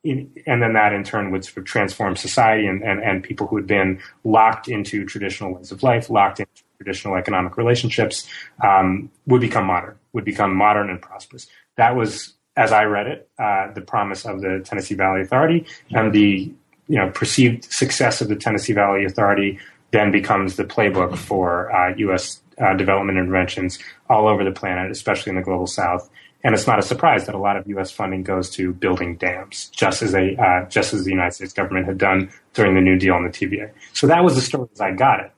in, 0.03 0.33
and 0.47 0.61
then 0.61 0.73
that 0.73 0.93
in 0.93 1.05
turn 1.05 1.31
would 1.31 1.45
sort 1.45 1.59
of 1.59 1.65
transform 1.65 2.17
society 2.17 2.67
and, 2.67 2.83
and, 2.83 3.01
and 3.05 3.23
people 3.23 3.47
who 3.47 3.57
had 3.57 3.69
been 3.69 4.01
locked 4.25 4.67
into 4.67 5.05
traditional 5.05 5.55
ways 5.55 5.71
of 5.71 5.83
life, 5.85 6.11
locked 6.11 6.41
into 6.41 6.51
traditional 6.79 7.15
economic 7.15 7.57
relationships, 7.57 8.27
um, 8.65 9.09
would 9.27 9.41
become 9.41 9.65
modern, 9.65 9.97
would 10.13 10.25
become 10.25 10.53
modern 10.53 10.91
and 10.91 11.01
prosperous 11.01 11.47
that 11.77 11.97
was, 11.97 12.35
as 12.57 12.73
I 12.73 12.85
read 12.85 13.07
it, 13.07 13.29
uh, 13.39 13.73
the 13.73 13.81
promise 13.81 14.25
of 14.25 14.41
the 14.41 14.63
Tennessee 14.65 14.95
Valley 14.95 15.23
Authority 15.23 15.67
and 15.91 16.13
the 16.13 16.53
you 16.89 16.97
know 16.97 17.11
perceived 17.11 17.65
success 17.65 18.21
of 18.21 18.29
the 18.29 18.37
Tennessee 18.37 18.73
Valley 18.73 19.05
Authority 19.05 19.59
then 19.93 20.11
becomes 20.11 20.57
the 20.57 20.65
playbook 20.65 21.17
for 21.17 21.75
uh, 21.75 21.95
U.S. 21.97 22.43
Uh, 22.61 22.75
development 22.75 23.19
interventions 23.19 23.79
all 24.09 24.29
over 24.29 24.45
the 24.45 24.53
planet, 24.53 24.91
especially 24.91 25.31
in 25.31 25.37
the 25.37 25.43
global 25.43 25.67
south. 25.67 26.09
And 26.43 26.55
it's 26.55 26.67
not 26.67 26.79
a 26.79 26.83
surprise 26.83 27.27
that 27.27 27.35
a 27.35 27.39
lot 27.39 27.57
of 27.57 27.67
U.S. 27.69 27.91
funding 27.91 28.23
goes 28.23 28.49
to 28.51 28.73
building 28.73 29.17
dams, 29.17 29.69
just 29.71 30.03
as 30.03 30.15
a 30.15 30.37
uh, 30.37 30.69
just 30.69 30.95
as 30.95 31.05
the 31.05 31.11
United 31.11 31.33
States 31.35 31.53
government 31.53 31.87
had 31.87 31.99
done 31.99 32.31
during 32.55 32.75
the 32.75 32.81
New 32.81 32.99
Deal 32.99 33.17
and 33.17 33.33
the 33.33 33.37
TVA. 33.37 33.71
So 33.93 34.07
that 34.07 34.25
was 34.25 34.37
the 34.37 34.41
story 34.41 34.69
as 34.73 34.81
I 34.81 34.93
got 34.93 35.21
it. 35.21 35.33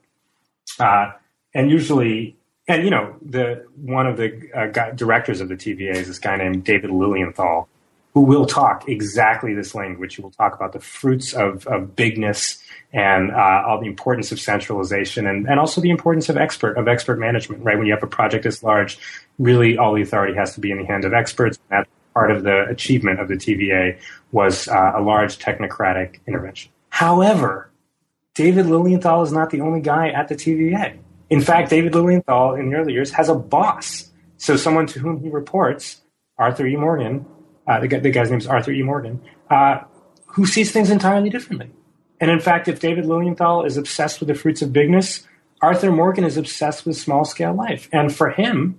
Uh, 0.79 1.13
and 1.55 1.71
usually, 1.71 2.37
and 2.69 2.85
you 2.85 2.91
know, 2.91 3.17
the 3.23 3.67
one 3.77 4.07
of 4.07 4.17
the 4.17 4.49
uh, 4.55 4.91
directors 4.95 5.41
of 5.41 5.49
the 5.49 5.57
TVA 5.57 5.97
is 5.97 6.07
this 6.07 6.19
guy 6.19 6.37
named 6.37 6.65
David 6.65 6.91
Lilienthal, 6.91 7.69
who 8.15 8.21
will 8.21 8.47
talk 8.47 8.89
exactly 8.89 9.55
this 9.55 9.75
language. 9.75 10.15
He 10.15 10.23
will 10.23 10.31
talk 10.31 10.55
about 10.55 10.73
the 10.73 10.81
fruits 10.81 11.33
of, 11.33 11.67
of 11.67 11.97
bigness 11.97 12.63
and 12.93 13.33
uh, 13.33 13.65
all 13.67 13.81
the 13.81 13.87
importance 13.87 14.31
of 14.33 14.39
centralization 14.39 15.27
and, 15.27 15.49
and 15.49 15.59
also 15.59 15.81
the 15.81 15.91
importance 15.91 16.29
of 16.29 16.37
expert 16.37 16.77
of 16.79 16.87
expert 16.87 17.19
management. 17.19 17.65
Right, 17.65 17.77
when 17.77 17.87
you 17.87 17.93
have 17.93 18.03
a 18.03 18.07
project 18.09 18.45
this 18.45 18.63
large, 18.63 18.99
really 19.39 19.77
all 19.77 19.95
the 19.95 20.03
authority 20.03 20.35
has 20.35 20.55
to 20.55 20.61
be 20.61 20.71
in 20.71 20.79
the 20.79 20.87
hands 20.87 21.05
of 21.05 21.13
experts. 21.13 21.59
That 21.71 21.89
part 22.15 22.31
of 22.31 22.45
the 22.45 22.67
achievement 22.69 23.19
of 23.19 23.29
the 23.29 23.35
TVA 23.35 23.99
was 24.31 24.69
uh, 24.69 24.93
a 24.95 25.01
large 25.03 25.39
technocratic 25.39 26.21
intervention. 26.27 26.71
However, 26.91 27.71
David 28.35 28.67
Lilienthal 28.67 29.23
is 29.23 29.33
not 29.33 29.51
the 29.51 29.63
only 29.63 29.81
guy 29.81 30.09
at 30.11 30.29
the 30.29 30.37
TVA. 30.37 30.99
In 31.33 31.41
fact, 31.41 31.71
David 31.71 31.95
Lilienthal 31.95 32.57
in 32.57 32.69
the 32.69 32.77
early 32.77 32.93
years 32.93 33.11
has 33.13 33.31
a 33.31 33.35
boss. 33.35 34.11
So 34.37 34.55
someone 34.55 34.87
to 34.89 34.99
whom 34.99 35.19
he 35.19 35.31
reports, 35.31 36.03
Arthur 36.37 36.67
E. 36.67 36.77
Morgan, 36.77 37.25
uh, 37.67 37.81
the, 37.81 37.89
guy, 37.89 38.01
the, 38.01 38.11
guy's 38.11 38.31
name 38.31 38.39
is 38.39 38.47
Arthur 38.47 38.71
E. 38.71 38.83
Morgan, 38.83 39.19
uh, 39.49 39.79
who 40.27 40.45
sees 40.45 40.73
things 40.73 40.91
entirely 40.91 41.31
differently. 41.31 41.71
And 42.21 42.31
in 42.31 42.39
fact, 42.39 42.69
if 42.69 42.81
David 42.81 43.07
Lilienthal 43.07 43.65
is 43.65 43.79
obsessed 43.79 44.21
with 44.21 44.29
the 44.29 44.35
fruits 44.35 44.61
of 44.61 44.75
bigness, 44.75 45.27
Arthur 45.63 45.91
Morgan 45.91 46.25
is 46.25 46.37
obsessed 46.37 46.85
with 46.85 46.99
small 46.99 47.25
scale 47.25 47.55
life. 47.55 47.89
And 47.95 48.15
for 48.15 48.29
him, 48.29 48.79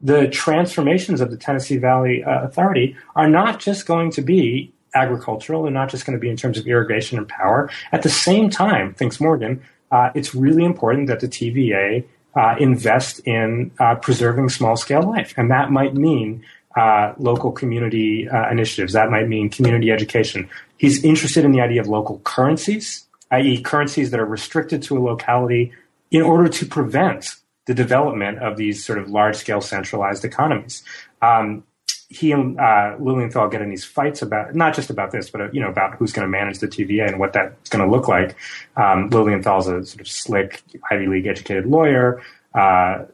the 0.00 0.26
transformations 0.26 1.20
of 1.20 1.30
the 1.30 1.36
Tennessee 1.36 1.76
Valley 1.76 2.24
uh, 2.24 2.42
Authority 2.42 2.96
are 3.14 3.28
not 3.28 3.60
just 3.60 3.86
going 3.86 4.10
to 4.10 4.22
be 4.22 4.74
agricultural 4.92 5.66
and 5.66 5.74
not 5.74 5.88
just 5.88 6.04
going 6.04 6.18
to 6.18 6.20
be 6.20 6.28
in 6.28 6.36
terms 6.36 6.58
of 6.58 6.66
irrigation 6.66 7.16
and 7.16 7.28
power. 7.28 7.70
At 7.92 8.02
the 8.02 8.10
same 8.10 8.50
time, 8.50 8.92
thinks 8.92 9.20
Morgan, 9.20 9.62
uh, 9.92 10.10
it's 10.14 10.34
really 10.34 10.64
important 10.64 11.06
that 11.06 11.20
the 11.20 11.28
TVA 11.28 12.04
uh, 12.34 12.56
invest 12.58 13.20
in 13.20 13.70
uh, 13.78 13.94
preserving 13.96 14.48
small 14.48 14.74
scale 14.76 15.02
life. 15.02 15.34
And 15.36 15.50
that 15.50 15.70
might 15.70 15.94
mean 15.94 16.42
uh, 16.76 17.12
local 17.18 17.52
community 17.52 18.28
uh, 18.28 18.50
initiatives. 18.50 18.94
That 18.94 19.10
might 19.10 19.28
mean 19.28 19.50
community 19.50 19.90
education. 19.90 20.48
He's 20.78 21.04
interested 21.04 21.44
in 21.44 21.52
the 21.52 21.60
idea 21.60 21.82
of 21.82 21.86
local 21.86 22.20
currencies, 22.20 23.06
i.e., 23.30 23.60
currencies 23.60 24.10
that 24.10 24.18
are 24.18 24.26
restricted 24.26 24.82
to 24.84 24.96
a 24.96 25.00
locality 25.00 25.72
in 26.10 26.22
order 26.22 26.48
to 26.48 26.66
prevent 26.66 27.36
the 27.66 27.74
development 27.74 28.38
of 28.38 28.56
these 28.56 28.84
sort 28.84 28.98
of 28.98 29.10
large 29.10 29.36
scale 29.36 29.60
centralized 29.60 30.24
economies. 30.24 30.82
Um, 31.20 31.64
he 32.12 32.32
and 32.32 32.60
uh, 32.60 32.96
Lilienthal 32.98 33.48
get 33.48 33.62
in 33.62 33.70
these 33.70 33.84
fights 33.84 34.22
about 34.22 34.54
not 34.54 34.74
just 34.74 34.90
about 34.90 35.10
this, 35.10 35.30
but 35.30 35.40
uh, 35.40 35.48
you 35.52 35.60
know 35.60 35.68
about 35.68 35.94
who's 35.94 36.12
going 36.12 36.26
to 36.26 36.30
manage 36.30 36.58
the 36.58 36.68
TVA 36.68 37.08
and 37.08 37.18
what 37.18 37.32
that's 37.32 37.70
going 37.70 37.84
to 37.84 37.90
look 37.90 38.08
like. 38.08 38.36
Um, 38.76 39.08
Lilienthal's 39.10 39.66
a 39.66 39.84
sort 39.84 40.00
of 40.00 40.08
slick 40.08 40.62
Ivy 40.90 41.06
League 41.06 41.26
educated 41.26 41.66
lawyer. 41.66 42.22
Uh, 42.54 43.04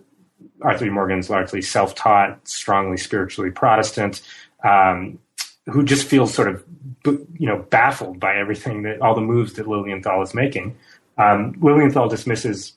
Arthur. 0.62 0.90
Morgan's 0.90 1.30
largely 1.30 1.62
self-taught, 1.62 2.48
strongly 2.48 2.96
spiritually 2.96 3.50
Protestant, 3.50 4.22
um, 4.64 5.18
who 5.66 5.84
just 5.84 6.06
feels 6.06 6.34
sort 6.34 6.48
of, 6.48 6.64
you 7.04 7.46
know, 7.46 7.58
baffled 7.70 8.18
by 8.18 8.37
everything 8.37 8.82
that 8.82 9.00
all 9.00 9.14
the 9.14 9.20
moves 9.20 9.52
that 9.54 9.68
Lilienthal 9.68 10.22
is 10.22 10.34
making. 10.34 10.76
Um, 11.16 11.54
Lilienthal 11.61 12.08
dismisses 12.08 12.72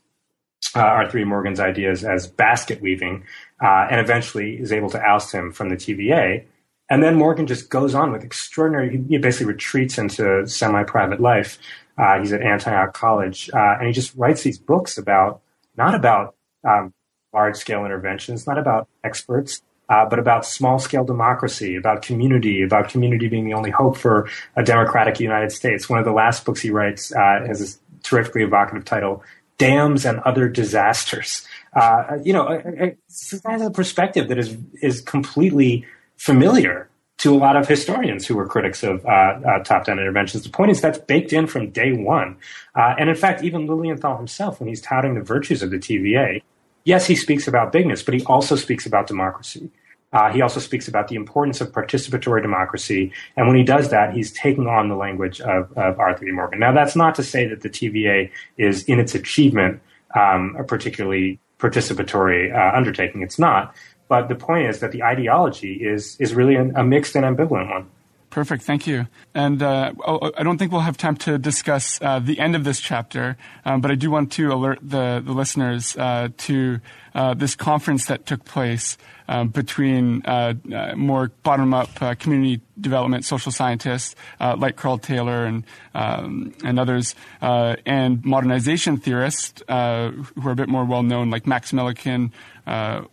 uh, 0.76 0.80
Arthur. 0.80 1.26
Morgan's 1.26 1.60
ideas 1.60 2.04
as 2.04 2.28
basket 2.28 2.82
weaving, 2.82 3.26
uh, 3.62 3.88
and 3.90 4.00
eventually 4.00 4.60
is 4.60 4.72
able 4.72 4.90
to 4.90 5.02
oust 5.02 5.32
him 5.32 5.52
from 5.52 5.70
the 5.70 5.76
TVA. 5.76 6.46
And 6.90 7.02
then 7.02 7.16
Morgan 7.16 7.48
just 7.48 7.70
goes 7.70 7.96
on 7.96 8.12
with 8.12 8.24
extraordinary. 8.24 9.02
He 9.08 9.18
basically 9.18 9.48
retreats 9.48 9.98
into 9.98 10.46
semi-private 10.46 11.22
life. 11.22 11.58
Uh, 11.98 12.20
he's 12.20 12.34
at 12.34 12.42
Antioch 12.42 12.94
College, 12.94 13.50
uh, 13.54 13.78
and 13.78 13.88
he 13.88 13.94
just 13.94 14.14
writes 14.16 14.44
these 14.44 14.58
books 14.58 14.98
about 14.98 15.42
not 15.78 15.96
about 15.96 16.36
um, 16.68 16.94
large 17.34 17.56
scale 17.56 17.86
interventions, 17.86 18.46
not 18.46 18.58
about 18.58 18.88
experts, 19.04 19.62
uh, 19.90 20.06
but 20.06 20.20
about 20.20 20.46
small 20.46 20.80
scale 20.80 21.04
democracy, 21.04 21.76
about 21.76 22.02
community, 22.02 22.62
about 22.62 22.90
community 22.90 23.28
being 23.28 23.46
the 23.46 23.54
only 23.54 23.72
hope 23.72 23.98
for 23.98 24.30
a 24.56 24.64
democratic 24.64 25.20
United 25.20 25.52
States. 25.52 25.90
One 25.90 26.00
of 26.00 26.06
the 26.06 26.12
last 26.12 26.46
books 26.46 26.62
he 26.62 26.72
writes 26.72 27.14
uh, 27.14 27.46
has 27.46 27.60
this 27.60 27.80
terrifically 28.04 28.44
evocative 28.44 28.86
title, 28.86 29.24
Dams 29.62 30.06
and 30.06 30.20
Other 30.22 30.50
Disasters. 30.50 31.46
Uh, 31.74 32.18
you 32.24 32.34
know, 32.34 32.48
it's 32.50 33.34
a 33.46 33.70
perspective 33.70 34.28
that 34.30 34.40
is, 34.40 34.58
is 34.82 35.02
completely 35.02 35.86
familiar 36.18 36.90
to 37.20 37.36
a 37.36 37.38
lot 37.38 37.56
of 37.56 37.68
historians 37.68 38.26
who 38.26 38.36
were 38.36 38.48
critics 38.48 38.82
of 38.82 39.06
uh, 39.06 39.10
uh, 39.10 39.60
top-down 39.64 40.00
interventions. 40.00 40.42
The 40.42 40.50
point 40.50 40.72
is 40.72 40.82
that's 40.82 40.98
baked 40.98 41.32
in 41.32 41.46
from 41.46 41.70
day 41.70 41.94
one. 41.94 42.38
Uh, 42.76 42.96
and 42.98 43.08
in 43.08 43.16
fact, 43.16 43.44
even 43.44 43.68
Lilienthal 43.68 44.18
himself, 44.18 44.60
when 44.60 44.68
he's 44.68 44.82
touting 44.82 45.14
the 45.14 45.22
virtues 45.22 45.62
of 45.62 45.70
the 45.70 45.78
TVA, 45.78 46.42
yes, 46.84 47.06
he 47.06 47.16
speaks 47.16 47.48
about 47.48 47.72
bigness, 47.72 48.02
but 48.02 48.16
he 48.16 48.24
also 48.26 48.56
speaks 48.56 48.88
about 48.88 49.06
democracy. 49.06 49.70
Uh, 50.14 50.32
he 50.32 50.42
also 50.42 50.60
speaks 50.60 50.88
about 50.88 51.08
the 51.08 51.16
importance 51.16 51.62
of 51.62 51.72
participatory 51.72 52.42
democracy. 52.42 53.12
And 53.38 53.48
when 53.48 53.56
he 53.56 53.64
does 53.64 53.90
that, 53.90 54.14
he's 54.14 54.32
taking 54.32 54.68
on 54.68 54.90
the 54.90 54.96
language 54.96 55.40
of, 55.42 55.72
of 55.78 56.00
Arthur 56.00 56.28
E. 56.28 56.32
Morgan. 56.32 56.60
Now, 56.60 56.74
that's 56.74 56.96
not 56.96 57.16
to 57.16 57.24
say 57.24 57.48
that 57.48 57.62
the 57.62 57.70
TVA 57.70 58.30
is, 58.58 58.84
in 58.84 59.00
its 59.00 59.16
achievement, 59.16 59.82
um, 60.16 60.56
a 60.60 60.64
particularly 60.64 61.40
participatory 61.60 62.54
uh, 62.54 62.76
undertaking. 62.76 63.22
It's 63.22 63.40
not. 63.40 63.74
But 64.10 64.28
the 64.28 64.36
point 64.36 64.68
is 64.68 64.80
that 64.80 64.92
the 64.92 65.04
ideology 65.04 65.76
is, 65.76 66.18
is 66.20 66.34
really 66.34 66.56
a, 66.56 66.66
a 66.76 66.84
mixed 66.84 67.16
and 67.16 67.24
ambivalent 67.24 67.70
one. 67.70 67.88
Perfect. 68.32 68.64
Thank 68.64 68.88
you. 68.88 69.08
And 69.36 69.62
uh, 69.62 69.92
I 70.38 70.44
don't 70.44 70.58
think 70.58 70.72
we'll 70.72 70.82
have 70.82 70.96
time 70.96 71.18
to 71.18 71.38
discuss 71.38 72.00
uh, 72.02 72.20
the 72.20 72.40
end 72.40 72.56
of 72.56 72.64
this 72.64 72.80
chapter, 72.80 73.36
um, 73.66 73.82
but 73.82 73.92
I 73.92 73.96
do 73.96 74.10
want 74.10 74.32
to 74.34 74.54
alert 74.54 74.80
the, 74.82 75.22
the 75.24 75.34
listeners 75.34 75.98
uh, 75.98 76.30
to 76.38 76.80
uh, 77.14 77.34
this 77.34 77.56
conference 77.56 78.06
that 78.06 78.26
took 78.26 78.46
place 78.46 78.98
um, 79.32 79.48
between 79.48 80.22
uh, 80.26 80.54
uh, 80.74 80.94
more 80.96 81.32
bottom 81.44 81.74
up 81.74 81.90
community 82.20 82.62
development 82.80 83.24
social 83.24 83.52
scientists 83.52 84.14
like 84.40 84.76
Carl 84.76 84.98
Taylor 84.98 85.46
and, 85.46 85.64
um, 85.96 86.54
and 86.66 86.78
others, 86.78 87.16
and 87.42 88.26
modernization 88.26 88.98
theorists 88.98 89.64
who 89.68 89.74
are 89.74 90.52
a 90.52 90.56
bit 90.56 90.68
more 90.68 90.84
well 90.84 91.04
known, 91.04 91.30
like 91.30 91.48
Max 91.48 91.72
Millikan, 91.72 92.32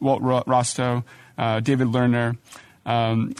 Walt 0.01 0.23
Rostow, 0.23 1.05
David 1.37 1.87
Lerner. 1.89 2.37
Um, 2.89 3.35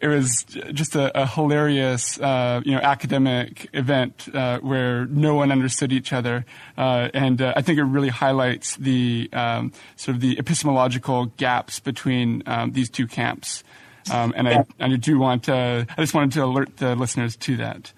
it 0.00 0.08
was 0.08 0.44
just 0.72 0.96
a, 0.96 1.22
a 1.22 1.26
hilarious, 1.26 2.18
uh, 2.18 2.62
you 2.64 2.72
know, 2.72 2.80
academic 2.80 3.68
event 3.74 4.26
uh, 4.32 4.58
where 4.60 5.04
no 5.04 5.34
one 5.34 5.52
understood 5.52 5.92
each 5.92 6.14
other, 6.14 6.46
uh, 6.78 7.10
and 7.12 7.42
uh, 7.42 7.52
I 7.54 7.60
think 7.60 7.78
it 7.78 7.84
really 7.84 8.08
highlights 8.08 8.76
the 8.76 9.28
um, 9.34 9.72
sort 9.96 10.14
of 10.14 10.22
the 10.22 10.38
epistemological 10.38 11.26
gaps 11.36 11.78
between 11.78 12.42
um, 12.46 12.72
these 12.72 12.88
two 12.88 13.06
camps. 13.06 13.64
Um, 14.10 14.32
and 14.34 14.48
I, 14.48 14.64
I 14.80 14.96
do 14.96 15.18
want, 15.18 15.50
uh, 15.50 15.84
I 15.96 16.00
just 16.00 16.14
wanted 16.14 16.32
to 16.32 16.44
alert 16.44 16.78
the 16.78 16.96
listeners 16.96 17.36
to 17.36 17.58
that. 17.58 17.92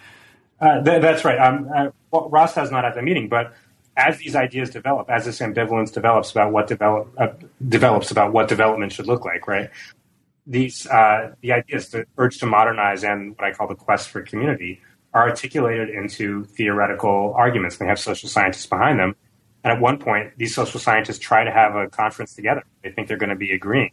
Uh, 0.60 0.82
th- 0.82 1.00
that's 1.00 1.24
right. 1.24 1.38
Um, 1.38 1.92
well, 2.10 2.28
Rostow's 2.28 2.72
not 2.72 2.84
at 2.84 2.96
the 2.96 3.02
meeting, 3.02 3.28
but 3.28 3.54
as 3.96 4.18
these 4.18 4.34
ideas 4.34 4.70
develop, 4.70 5.08
as 5.10 5.26
this 5.26 5.38
ambivalence 5.38 5.92
develops 5.92 6.32
about 6.32 6.52
what 6.52 6.66
develop 6.66 7.08
uh, 7.18 7.28
develops 7.68 8.10
about 8.10 8.32
what 8.32 8.48
development 8.48 8.92
should 8.92 9.06
look 9.06 9.24
like, 9.24 9.46
right? 9.46 9.70
These 10.46 10.86
uh, 10.86 11.34
the 11.40 11.52
ideas, 11.52 11.90
the 11.90 12.06
urge 12.18 12.38
to 12.38 12.46
modernize, 12.46 13.04
and 13.04 13.36
what 13.36 13.44
I 13.44 13.52
call 13.52 13.68
the 13.68 13.74
quest 13.74 14.08
for 14.08 14.22
community, 14.22 14.80
are 15.14 15.28
articulated 15.28 15.90
into 15.90 16.44
theoretical 16.44 17.34
arguments. 17.36 17.76
They 17.76 17.86
have 17.86 17.98
social 17.98 18.28
scientists 18.28 18.66
behind 18.66 18.98
them. 18.98 19.14
And 19.64 19.72
at 19.72 19.80
one 19.80 19.98
point, 19.98 20.32
these 20.36 20.54
social 20.54 20.80
scientists 20.80 21.18
try 21.18 21.44
to 21.44 21.50
have 21.50 21.76
a 21.76 21.88
conference 21.88 22.34
together. 22.34 22.64
They 22.82 22.90
think 22.90 23.08
they're 23.08 23.16
going 23.16 23.30
to 23.30 23.36
be 23.36 23.52
agreeing. 23.52 23.92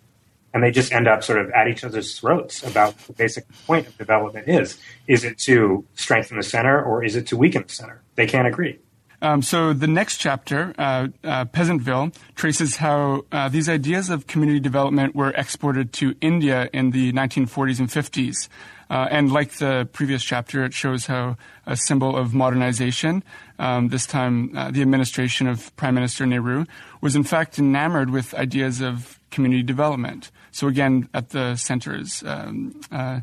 And 0.52 0.64
they 0.64 0.72
just 0.72 0.92
end 0.92 1.08
up 1.08 1.24
sort 1.24 1.40
of 1.40 1.52
at 1.52 1.68
each 1.68 1.84
other's 1.84 2.18
throats 2.18 2.64
about 2.64 2.98
the 3.00 3.14
basic 3.14 3.46
point 3.68 3.86
of 3.86 3.96
development 3.98 4.48
is. 4.48 4.80
Is 5.06 5.24
it 5.24 5.38
to 5.40 5.86
strengthen 5.94 6.38
the 6.38 6.44
center 6.44 6.84
or 6.84 7.04
is 7.04 7.16
it 7.16 7.28
to 7.28 7.38
weaken 7.38 7.66
the 7.68 7.74
center? 7.74 8.02
They 8.16 8.26
can't 8.26 8.48
agree. 8.48 8.80
Um, 9.22 9.42
so 9.42 9.74
the 9.74 9.88
next 9.88 10.18
chapter, 10.18 10.74
uh, 10.78 11.08
uh, 11.24 11.46
Peasantville, 11.46 12.16
traces 12.36 12.78
how 12.78 13.26
uh, 13.32 13.50
these 13.50 13.68
ideas 13.68 14.10
of 14.10 14.28
community 14.28 14.60
development 14.60 15.16
were 15.16 15.32
exported 15.32 15.92
to 15.94 16.16
India 16.22 16.70
in 16.72 16.92
the 16.92 17.12
1940s 17.12 17.80
and 17.80 17.90
50s. 17.90 18.48
Uh, 18.90 19.08
and 19.12 19.32
like 19.32 19.52
the 19.54 19.88
previous 19.94 20.24
chapter, 20.24 20.64
it 20.64 20.74
shows 20.74 21.06
how 21.06 21.38
a 21.68 21.76
symbol 21.76 22.18
of 22.18 22.34
modernization, 22.34 23.24
um, 23.60 23.90
this 23.90 24.08
time 24.08 24.52
uh, 24.58 24.72
the 24.72 24.82
administration 24.82 25.48
of 25.48 25.76
Prime 25.76 25.94
Minister 25.94 26.26
Nehru, 26.26 26.66
was 27.02 27.16
in 27.16 27.24
fact 27.24 27.60
enamored 27.60 28.10
with 28.10 28.34
ideas 28.34 28.82
of 28.82 29.20
community 29.30 29.62
development. 29.62 30.32
So 30.52 30.68
again, 30.68 31.08
at 31.14 31.30
the 31.30 31.56
center 31.56 31.94
is, 31.96 32.24
um, 32.26 32.82
uh, 32.92 33.20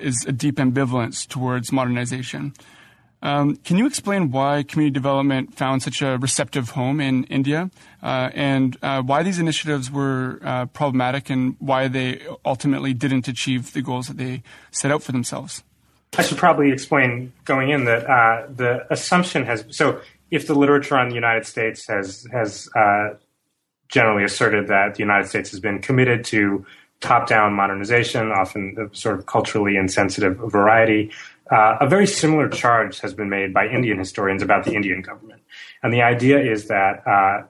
is 0.00 0.24
a 0.26 0.32
deep 0.32 0.56
ambivalence 0.56 1.28
towards 1.28 1.72
modernization. 1.72 2.54
Um, 3.22 3.56
can 3.56 3.76
you 3.76 3.86
explain 3.86 4.30
why 4.30 4.62
community 4.62 4.94
development 4.94 5.54
found 5.54 5.82
such 5.82 6.00
a 6.00 6.16
receptive 6.18 6.70
home 6.70 7.00
in 7.00 7.24
India 7.24 7.70
uh, 8.02 8.30
and 8.32 8.76
uh, 8.82 9.02
why 9.02 9.22
these 9.22 9.38
initiatives 9.38 9.90
were 9.90 10.40
uh, 10.42 10.66
problematic 10.66 11.28
and 11.28 11.56
why 11.58 11.88
they 11.88 12.22
ultimately 12.44 12.94
didn't 12.94 13.28
achieve 13.28 13.72
the 13.74 13.82
goals 13.82 14.08
that 14.08 14.16
they 14.16 14.42
set 14.70 14.90
out 14.90 15.02
for 15.02 15.12
themselves? 15.12 15.62
I 16.16 16.22
should 16.22 16.38
probably 16.38 16.72
explain 16.72 17.32
going 17.44 17.70
in 17.70 17.84
that 17.84 18.08
uh, 18.08 18.46
the 18.48 18.86
assumption 18.90 19.44
has 19.44 19.64
so 19.70 20.00
if 20.30 20.46
the 20.46 20.54
literature 20.54 20.96
on 20.96 21.08
the 21.08 21.14
United 21.14 21.46
States 21.46 21.86
has 21.86 22.26
has 22.32 22.68
uh, 22.74 23.10
generally 23.88 24.24
asserted 24.24 24.68
that 24.68 24.94
the 24.94 25.00
United 25.00 25.28
States 25.28 25.50
has 25.50 25.60
been 25.60 25.80
committed 25.80 26.24
to 26.24 26.64
top-down 27.00 27.54
modernization, 27.54 28.30
often 28.30 28.76
of 28.78 28.94
sort 28.96 29.18
of 29.18 29.26
culturally 29.26 29.76
insensitive 29.76 30.36
variety. 30.36 31.10
Uh, 31.50 31.78
a 31.80 31.88
very 31.88 32.06
similar 32.06 32.48
charge 32.48 33.00
has 33.00 33.12
been 33.12 33.28
made 33.28 33.52
by 33.52 33.66
Indian 33.66 33.98
historians 33.98 34.42
about 34.42 34.64
the 34.64 34.74
Indian 34.74 35.02
government, 35.02 35.42
and 35.82 35.92
the 35.92 36.02
idea 36.02 36.38
is 36.40 36.68
that 36.68 37.06
uh, 37.06 37.42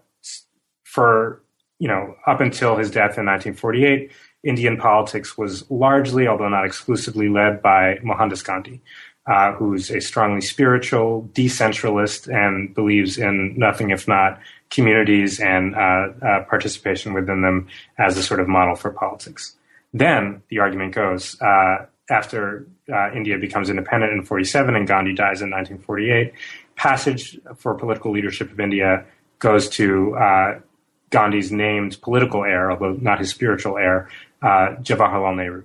for 0.84 1.42
you 1.78 1.88
know 1.88 2.16
up 2.26 2.40
until 2.40 2.76
his 2.76 2.90
death 2.90 3.18
in 3.18 3.26
1948, 3.26 4.10
Indian 4.42 4.76
politics 4.76 5.36
was 5.36 5.70
largely, 5.70 6.26
although 6.26 6.48
not 6.48 6.64
exclusively, 6.64 7.28
led 7.28 7.60
by 7.60 7.98
Mohandas 8.02 8.42
Gandhi, 8.42 8.80
uh, 9.26 9.52
who's 9.52 9.90
a 9.90 10.00
strongly 10.00 10.40
spiritual 10.40 11.28
decentralist 11.34 12.26
and 12.32 12.74
believes 12.74 13.18
in 13.18 13.54
nothing 13.56 13.90
if 13.90 14.08
not 14.08 14.40
communities 14.70 15.40
and 15.40 15.74
uh, 15.74 16.08
uh, 16.22 16.44
participation 16.48 17.12
within 17.12 17.42
them 17.42 17.68
as 17.98 18.16
a 18.16 18.22
sort 18.22 18.40
of 18.40 18.48
model 18.48 18.74
for 18.74 18.90
politics. 18.90 19.56
Then 19.92 20.42
the 20.48 20.60
argument 20.60 20.94
goes 20.94 21.40
uh, 21.40 21.86
after 22.08 22.66
uh, 22.90 23.10
India 23.14 23.38
becomes 23.38 23.70
independent 23.70 24.12
in 24.12 24.24
47 24.24 24.74
and 24.74 24.86
Gandhi 24.86 25.14
dies 25.14 25.42
in 25.42 25.50
1948, 25.50 26.32
passage 26.76 27.38
for 27.56 27.74
political 27.74 28.12
leadership 28.12 28.50
of 28.50 28.60
India 28.60 29.04
goes 29.38 29.68
to 29.70 30.16
uh, 30.16 30.60
Gandhi's 31.10 31.50
named 31.50 32.00
political 32.02 32.44
heir, 32.44 32.70
although 32.70 32.92
not 32.92 33.18
his 33.18 33.30
spiritual 33.30 33.78
heir, 33.78 34.08
uh, 34.42 34.76
Jawaharlal 34.82 35.36
Nehru, 35.36 35.64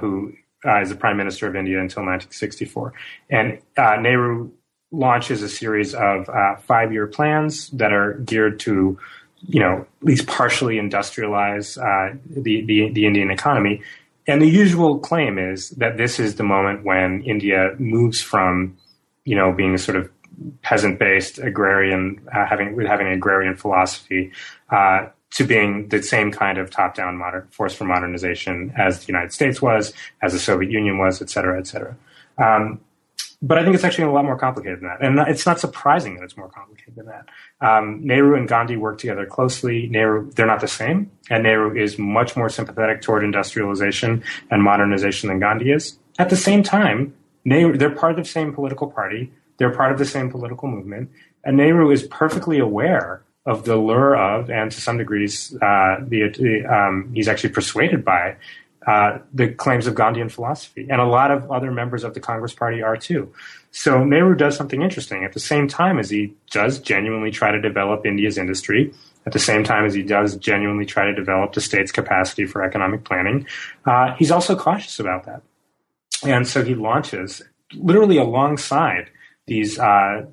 who 0.00 0.32
is 0.80 0.88
the 0.88 0.96
prime 0.96 1.16
minister 1.16 1.46
of 1.46 1.56
India 1.56 1.80
until 1.80 2.02
1964. 2.04 2.92
And 3.30 3.58
Nehru 3.76 4.50
launches 4.94 5.42
a 5.42 5.48
series 5.48 5.94
of 5.94 6.28
uh, 6.28 6.56
five 6.56 6.92
year 6.92 7.06
plans 7.06 7.68
that 7.70 7.92
are 7.92 8.14
geared 8.14 8.60
to, 8.60 8.98
you 9.46 9.60
know, 9.60 9.86
at 10.00 10.06
least 10.06 10.26
partially 10.26 10.76
industrialize 10.76 11.78
uh, 11.78 12.16
the, 12.26 12.64
the, 12.64 12.90
the 12.90 13.06
Indian 13.06 13.30
economy. 13.30 13.82
And 14.26 14.40
the 14.40 14.48
usual 14.48 14.98
claim 14.98 15.38
is 15.38 15.70
that 15.70 15.96
this 15.96 16.18
is 16.18 16.36
the 16.36 16.44
moment 16.44 16.84
when 16.84 17.22
India 17.24 17.74
moves 17.78 18.20
from, 18.20 18.76
you 19.24 19.36
know, 19.36 19.52
being 19.52 19.74
a 19.74 19.78
sort 19.78 19.96
of 19.96 20.10
peasant 20.62 20.98
based 20.98 21.38
agrarian, 21.38 22.20
uh, 22.34 22.46
having 22.46 22.78
having 22.86 23.06
an 23.06 23.12
agrarian 23.12 23.54
philosophy, 23.56 24.32
uh, 24.70 25.06
to 25.32 25.44
being 25.44 25.88
the 25.88 26.02
same 26.02 26.30
kind 26.30 26.58
of 26.58 26.70
top 26.70 26.94
down 26.94 27.16
modern 27.16 27.46
force 27.48 27.74
for 27.74 27.84
modernization 27.84 28.72
as 28.78 29.00
the 29.00 29.06
United 29.08 29.32
States 29.32 29.60
was, 29.60 29.92
as 30.22 30.32
the 30.32 30.38
Soviet 30.38 30.70
Union 30.70 30.96
was, 30.98 31.20
et 31.20 31.28
cetera, 31.28 31.58
et 31.58 31.66
cetera. 31.66 31.96
Um, 32.38 32.80
but 33.44 33.58
I 33.58 33.62
think 33.62 33.74
it's 33.74 33.84
actually 33.84 34.04
a 34.04 34.10
lot 34.10 34.24
more 34.24 34.38
complicated 34.38 34.80
than 34.80 34.88
that. 34.88 35.04
And 35.04 35.18
it's 35.28 35.44
not 35.44 35.60
surprising 35.60 36.14
that 36.14 36.24
it's 36.24 36.36
more 36.36 36.48
complicated 36.48 36.94
than 36.96 37.06
that. 37.06 37.28
Um, 37.60 38.00
Nehru 38.02 38.36
and 38.36 38.48
Gandhi 38.48 38.78
work 38.78 38.96
together 38.96 39.26
closely. 39.26 39.86
Nehru, 39.88 40.30
they're 40.30 40.46
not 40.46 40.62
the 40.62 40.68
same. 40.68 41.10
And 41.28 41.42
Nehru 41.42 41.76
is 41.76 41.98
much 41.98 42.36
more 42.36 42.48
sympathetic 42.48 43.02
toward 43.02 43.22
industrialization 43.22 44.24
and 44.50 44.62
modernization 44.62 45.28
than 45.28 45.40
Gandhi 45.40 45.72
is. 45.72 45.98
At 46.18 46.30
the 46.30 46.36
same 46.36 46.62
time, 46.62 47.14
Nehru, 47.44 47.76
they're 47.76 47.94
part 47.94 48.12
of 48.12 48.24
the 48.24 48.24
same 48.24 48.54
political 48.54 48.90
party. 48.90 49.30
They're 49.58 49.74
part 49.74 49.92
of 49.92 49.98
the 49.98 50.06
same 50.06 50.30
political 50.30 50.68
movement. 50.68 51.10
And 51.44 51.58
Nehru 51.58 51.90
is 51.90 52.04
perfectly 52.04 52.58
aware 52.58 53.22
of 53.44 53.66
the 53.66 53.76
lure 53.76 54.16
of, 54.16 54.48
and 54.48 54.72
to 54.72 54.80
some 54.80 54.96
degrees, 54.96 55.54
uh, 55.60 55.96
the, 56.00 56.64
um, 56.64 57.12
he's 57.14 57.28
actually 57.28 57.50
persuaded 57.50 58.02
by 58.02 58.36
uh, 58.86 59.18
the 59.32 59.48
claims 59.48 59.86
of 59.86 59.94
Gandhian 59.94 60.30
philosophy. 60.30 60.86
And 60.90 61.00
a 61.00 61.06
lot 61.06 61.30
of 61.30 61.50
other 61.50 61.70
members 61.70 62.04
of 62.04 62.14
the 62.14 62.20
Congress 62.20 62.52
Party 62.52 62.82
are 62.82 62.96
too. 62.96 63.32
So 63.70 64.04
Nehru 64.04 64.34
does 64.34 64.56
something 64.56 64.82
interesting. 64.82 65.24
At 65.24 65.32
the 65.32 65.40
same 65.40 65.68
time 65.68 65.98
as 65.98 66.10
he 66.10 66.34
does 66.50 66.78
genuinely 66.78 67.30
try 67.30 67.50
to 67.50 67.60
develop 67.60 68.06
India's 68.06 68.38
industry, 68.38 68.92
at 69.26 69.32
the 69.32 69.38
same 69.38 69.64
time 69.64 69.84
as 69.84 69.94
he 69.94 70.02
does 70.02 70.36
genuinely 70.36 70.84
try 70.84 71.06
to 71.06 71.14
develop 71.14 71.54
the 71.54 71.60
state's 71.60 71.90
capacity 71.90 72.44
for 72.44 72.62
economic 72.62 73.04
planning, 73.04 73.46
uh, 73.86 74.14
he's 74.16 74.30
also 74.30 74.54
cautious 74.54 75.00
about 75.00 75.24
that. 75.24 75.42
And 76.22 76.46
so 76.46 76.62
he 76.62 76.74
launches, 76.74 77.42
literally 77.72 78.18
alongside 78.18 79.10
these 79.46 79.78
uh, 79.78 80.26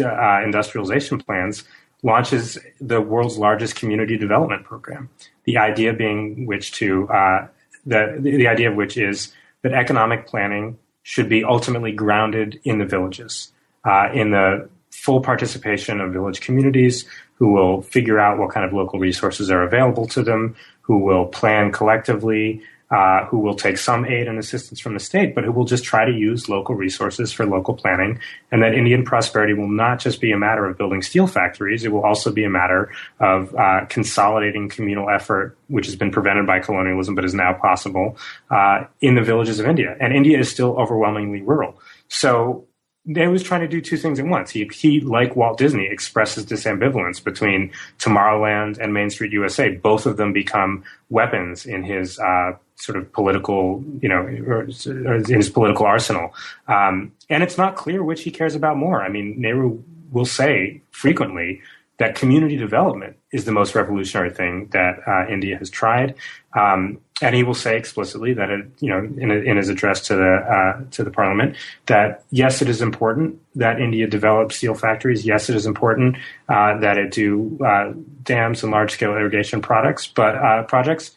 uh, 0.00 0.40
industrialization 0.44 1.20
plans, 1.20 1.64
launches 2.02 2.58
the 2.80 3.00
world's 3.00 3.38
largest 3.38 3.76
community 3.76 4.16
development 4.16 4.64
program. 4.64 5.10
The 5.44 5.58
idea 5.58 5.92
being 5.92 6.46
which 6.46 6.72
to 6.72 7.08
uh, 7.08 7.48
the, 7.86 8.18
the 8.20 8.48
idea 8.48 8.70
of 8.70 8.76
which 8.76 8.96
is 8.96 9.32
that 9.62 9.72
economic 9.72 10.26
planning 10.26 10.78
should 11.02 11.28
be 11.28 11.44
ultimately 11.44 11.92
grounded 11.92 12.60
in 12.64 12.78
the 12.78 12.84
villages, 12.84 13.52
uh, 13.84 14.08
in 14.12 14.30
the 14.30 14.68
full 14.90 15.20
participation 15.20 16.00
of 16.00 16.12
village 16.12 16.40
communities 16.40 17.06
who 17.34 17.52
will 17.52 17.82
figure 17.82 18.18
out 18.18 18.38
what 18.38 18.50
kind 18.50 18.66
of 18.66 18.72
local 18.72 18.98
resources 18.98 19.50
are 19.50 19.62
available 19.62 20.06
to 20.06 20.22
them, 20.22 20.56
who 20.82 20.98
will 20.98 21.26
plan 21.26 21.70
collectively, 21.70 22.60
uh, 22.90 23.26
who 23.26 23.38
will 23.38 23.54
take 23.54 23.76
some 23.76 24.04
aid 24.06 24.28
and 24.28 24.38
assistance 24.38 24.80
from 24.80 24.94
the 24.94 25.00
state, 25.00 25.34
but 25.34 25.44
who 25.44 25.52
will 25.52 25.64
just 25.64 25.84
try 25.84 26.04
to 26.04 26.12
use 26.12 26.48
local 26.48 26.74
resources 26.74 27.32
for 27.32 27.44
local 27.44 27.74
planning. 27.74 28.18
And 28.50 28.62
that 28.62 28.74
Indian 28.74 29.04
prosperity 29.04 29.52
will 29.52 29.68
not 29.68 29.98
just 29.98 30.20
be 30.20 30.32
a 30.32 30.38
matter 30.38 30.64
of 30.64 30.78
building 30.78 31.02
steel 31.02 31.26
factories, 31.26 31.84
it 31.84 31.92
will 31.92 32.04
also 32.04 32.32
be 32.32 32.44
a 32.44 32.50
matter 32.50 32.90
of 33.20 33.54
uh, 33.54 33.86
consolidating 33.88 34.68
communal 34.68 35.10
effort, 35.10 35.56
which 35.68 35.86
has 35.86 35.96
been 35.96 36.10
prevented 36.10 36.46
by 36.46 36.60
colonialism 36.60 37.14
but 37.14 37.24
is 37.24 37.34
now 37.34 37.52
possible 37.52 38.16
uh, 38.50 38.84
in 39.00 39.14
the 39.14 39.22
villages 39.22 39.60
of 39.60 39.66
India. 39.66 39.96
And 40.00 40.14
India 40.14 40.38
is 40.38 40.50
still 40.50 40.76
overwhelmingly 40.78 41.42
rural. 41.42 41.78
So 42.08 42.67
they 43.06 43.26
was 43.26 43.42
trying 43.42 43.62
to 43.62 43.68
do 43.68 43.80
two 43.80 43.96
things 43.96 44.18
at 44.18 44.26
once. 44.26 44.50
He, 44.50 44.68
he, 44.72 45.00
like 45.00 45.34
Walt 45.34 45.58
Disney, 45.58 45.86
expresses 45.86 46.46
this 46.46 46.64
ambivalence 46.64 47.22
between 47.22 47.72
Tomorrowland 47.98 48.78
and 48.78 48.92
Main 48.92 49.10
Street 49.10 49.32
USA. 49.32 49.70
Both 49.70 50.04
of 50.06 50.16
them 50.16 50.32
become 50.32 50.84
weapons 51.08 51.64
in 51.64 51.82
his 51.82 52.18
uh, 52.18 52.52
sort 52.76 52.98
of 52.98 53.10
political, 53.12 53.82
you 54.00 54.08
know, 54.08 54.20
or, 54.46 54.68
or 54.86 55.14
in 55.16 55.24
his 55.24 55.48
political 55.48 55.86
arsenal. 55.86 56.34
Um, 56.66 57.12
and 57.30 57.42
it's 57.42 57.58
not 57.58 57.76
clear 57.76 58.02
which 58.02 58.22
he 58.22 58.30
cares 58.30 58.54
about 58.54 58.76
more. 58.76 59.02
I 59.02 59.08
mean, 59.08 59.40
Nehru 59.40 59.82
will 60.10 60.26
say 60.26 60.82
frequently 60.90 61.60
that 61.98 62.14
community 62.14 62.56
development 62.56 63.16
is 63.30 63.44
the 63.44 63.52
most 63.52 63.74
revolutionary 63.74 64.30
thing 64.30 64.68
that 64.72 65.00
uh, 65.06 65.26
India 65.28 65.56
has 65.58 65.68
tried. 65.68 66.14
Um, 66.54 67.00
and 67.20 67.34
he 67.34 67.42
will 67.42 67.54
say 67.54 67.76
explicitly 67.76 68.32
that, 68.34 68.50
it, 68.50 68.66
you 68.80 68.88
know, 68.88 68.98
in, 68.98 69.30
in, 69.30 69.56
his 69.56 69.68
address 69.68 70.00
to 70.06 70.16
the 70.16 70.34
uh, 70.34 70.84
to 70.92 71.04
the 71.04 71.10
parliament, 71.10 71.56
that 71.86 72.24
yes, 72.30 72.62
it 72.62 72.68
is 72.68 72.80
important 72.80 73.40
that 73.56 73.80
India 73.80 74.06
develop 74.06 74.52
steel 74.52 74.74
factories. 74.74 75.26
Yes, 75.26 75.50
it 75.50 75.56
is 75.56 75.66
important 75.66 76.16
uh, 76.48 76.78
that 76.78 76.96
it 76.96 77.10
do 77.10 77.58
uh, 77.64 77.92
dams 78.22 78.62
and 78.62 78.72
large 78.72 78.92
scale 78.92 79.10
irrigation 79.10 79.60
products, 79.60 80.06
but 80.06 80.36
uh, 80.36 80.62
projects. 80.64 81.10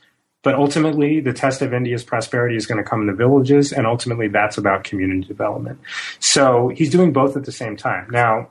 But 0.44 0.56
ultimately, 0.56 1.20
the 1.20 1.34
test 1.34 1.62
of 1.62 1.72
India's 1.72 2.04
prosperity 2.04 2.56
is 2.56 2.66
going 2.66 2.84
to 2.84 2.90
come 2.90 3.02
in 3.02 3.08
the 3.08 3.14
villages, 3.14 3.72
and 3.72 3.86
ultimately, 3.86 4.28
that's 4.28 4.58
about 4.58 4.84
community 4.84 5.28
development. 5.28 5.80
So 6.20 6.70
he's 6.70 6.90
doing 6.90 7.14
both 7.14 7.38
at 7.38 7.46
the 7.46 7.52
same 7.52 7.78
time. 7.78 8.10
Now, 8.10 8.50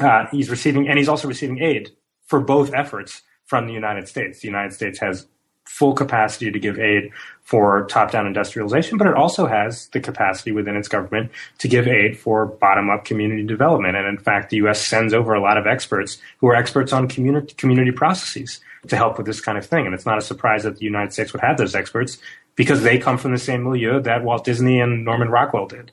uh, 0.00 0.26
he's 0.32 0.50
receiving, 0.50 0.88
and 0.88 0.98
he's 0.98 1.08
also 1.08 1.28
receiving 1.28 1.62
aid 1.62 1.92
for 2.26 2.40
both 2.40 2.74
efforts 2.74 3.22
from 3.44 3.66
the 3.66 3.72
United 3.72 4.08
States. 4.08 4.40
The 4.40 4.48
United 4.48 4.72
States 4.72 4.98
has 4.98 5.26
full 5.64 5.94
capacity 5.94 6.50
to 6.50 6.58
give 6.58 6.78
aid 6.78 7.10
for 7.42 7.86
top-down 7.86 8.26
industrialization, 8.26 8.98
but 8.98 9.06
it 9.06 9.14
also 9.14 9.46
has 9.46 9.88
the 9.88 10.00
capacity 10.00 10.52
within 10.52 10.76
its 10.76 10.88
government 10.88 11.30
to 11.58 11.68
give 11.68 11.86
aid 11.86 12.18
for 12.18 12.46
bottom-up 12.46 13.04
community 13.04 13.44
development. 13.44 13.96
And 13.96 14.06
in 14.06 14.18
fact, 14.18 14.50
the 14.50 14.56
U.S. 14.58 14.84
sends 14.84 15.12
over 15.12 15.34
a 15.34 15.40
lot 15.40 15.58
of 15.58 15.66
experts 15.66 16.18
who 16.38 16.46
are 16.48 16.54
experts 16.54 16.92
on 16.92 17.08
community 17.08 17.54
community 17.54 17.92
processes 17.92 18.60
to 18.88 18.96
help 18.96 19.16
with 19.16 19.26
this 19.26 19.40
kind 19.40 19.58
of 19.58 19.66
thing. 19.66 19.86
And 19.86 19.94
it's 19.94 20.06
not 20.06 20.18
a 20.18 20.22
surprise 20.22 20.62
that 20.62 20.78
the 20.78 20.84
United 20.84 21.12
States 21.12 21.32
would 21.32 21.42
have 21.42 21.56
those 21.56 21.74
experts 21.74 22.18
because 22.54 22.82
they 22.82 22.98
come 22.98 23.18
from 23.18 23.32
the 23.32 23.38
same 23.38 23.64
milieu 23.64 24.00
that 24.00 24.24
Walt 24.24 24.44
Disney 24.44 24.80
and 24.80 25.04
Norman 25.04 25.28
Rockwell 25.28 25.66
did. 25.66 25.92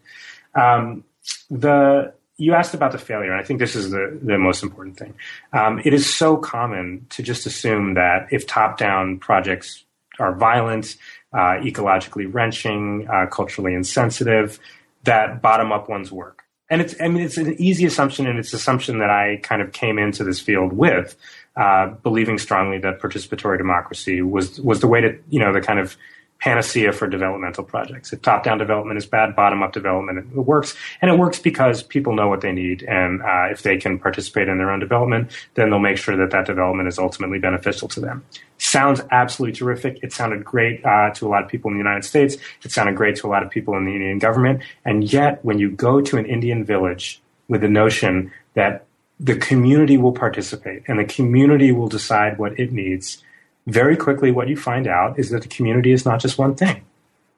Um, 0.55 1.03
the 1.49 2.13
you 2.43 2.53
asked 2.53 2.73
about 2.73 2.91
the 2.91 2.97
failure, 2.97 3.31
and 3.31 3.39
I 3.41 3.45
think 3.47 3.59
this 3.59 3.75
is 3.75 3.91
the, 3.91 4.19
the 4.21 4.37
most 4.37 4.63
important 4.63 4.97
thing. 4.97 5.13
Um, 5.53 5.73
it 5.87 5.93
is 5.93 6.05
so 6.21 6.29
common 6.37 7.05
to 7.11 7.23
just 7.23 7.45
assume 7.45 7.93
that 7.93 8.27
if 8.31 8.45
top 8.45 8.77
down 8.77 9.19
projects 9.19 9.85
are 10.19 10.33
violent, 10.35 10.97
uh, 11.33 11.55
ecologically 11.69 12.27
wrenching, 12.31 13.07
uh, 13.07 13.27
culturally 13.27 13.73
insensitive, 13.73 14.59
that 15.03 15.41
bottom 15.41 15.71
up 15.71 15.89
ones 15.89 16.11
work. 16.11 16.43
And 16.69 16.81
it's, 16.81 16.95
I 16.99 17.07
mean, 17.07 17.23
it's 17.23 17.37
an 17.37 17.55
easy 17.61 17.85
assumption, 17.85 18.27
and 18.27 18.37
it's 18.39 18.51
an 18.53 18.57
assumption 18.57 18.99
that 18.99 19.09
I 19.09 19.39
kind 19.43 19.61
of 19.61 19.71
came 19.71 19.97
into 19.97 20.23
this 20.23 20.39
field 20.39 20.73
with, 20.73 21.15
uh, 21.55 21.87
believing 22.03 22.37
strongly 22.37 22.79
that 22.79 22.99
participatory 22.99 23.57
democracy 23.57 24.21
was 24.21 24.59
was 24.59 24.79
the 24.79 24.87
way 24.87 24.99
to, 25.01 25.09
you 25.29 25.39
know, 25.39 25.53
the 25.53 25.61
kind 25.61 25.79
of 25.79 25.95
panacea 26.43 26.91
for 26.91 27.07
developmental 27.07 27.63
projects. 27.63 28.11
If 28.11 28.21
top 28.21 28.43
down 28.43 28.57
development 28.57 28.97
is 28.97 29.05
bad, 29.05 29.33
bottom 29.33 29.63
up 29.63 29.71
development 29.71 30.17
it 30.17 30.35
works. 30.35 30.75
And 31.01 31.09
it 31.09 31.17
works 31.17 31.39
because 31.39 31.81
people 31.81 32.13
know 32.13 32.27
what 32.27 32.41
they 32.41 32.51
need. 32.51 32.83
And 32.83 33.21
uh, 33.21 33.47
if 33.49 33.63
they 33.63 33.77
can 33.77 33.97
participate 33.97 34.49
in 34.49 34.57
their 34.57 34.69
own 34.69 34.81
development, 34.81 35.31
then 35.53 35.69
they'll 35.69 35.79
make 35.79 35.95
sure 35.95 36.17
that 36.17 36.31
that 36.31 36.45
development 36.45 36.89
is 36.89 36.99
ultimately 36.99 37.39
beneficial 37.39 37.87
to 37.87 38.01
them. 38.01 38.25
Sounds 38.57 38.99
absolutely 39.09 39.55
terrific. 39.57 39.99
It 40.03 40.11
sounded 40.11 40.43
great 40.43 40.85
uh, 40.85 41.11
to 41.11 41.25
a 41.25 41.29
lot 41.29 41.43
of 41.43 41.49
people 41.49 41.71
in 41.71 41.77
the 41.77 41.81
United 41.81 42.03
States. 42.03 42.35
It 42.63 42.73
sounded 42.73 42.97
great 42.97 43.15
to 43.17 43.27
a 43.27 43.29
lot 43.29 43.43
of 43.43 43.49
people 43.49 43.77
in 43.77 43.85
the 43.85 43.93
Indian 43.93 44.19
government. 44.19 44.63
And 44.83 45.05
yet, 45.05 45.45
when 45.45 45.59
you 45.59 45.71
go 45.71 46.01
to 46.01 46.17
an 46.17 46.25
Indian 46.25 46.65
village 46.65 47.21
with 47.47 47.61
the 47.61 47.69
notion 47.69 48.33
that 48.55 48.85
the 49.17 49.37
community 49.37 49.95
will 49.95 50.11
participate 50.11 50.83
and 50.89 50.99
the 50.99 51.05
community 51.05 51.71
will 51.71 51.87
decide 51.87 52.37
what 52.37 52.59
it 52.59 52.73
needs, 52.73 53.23
very 53.67 53.95
quickly 53.95 54.31
what 54.31 54.47
you 54.47 54.57
find 54.57 54.87
out 54.87 55.17
is 55.19 55.29
that 55.29 55.41
the 55.41 55.47
community 55.47 55.91
is 55.91 56.05
not 56.05 56.19
just 56.19 56.37
one 56.37 56.55
thing. 56.55 56.83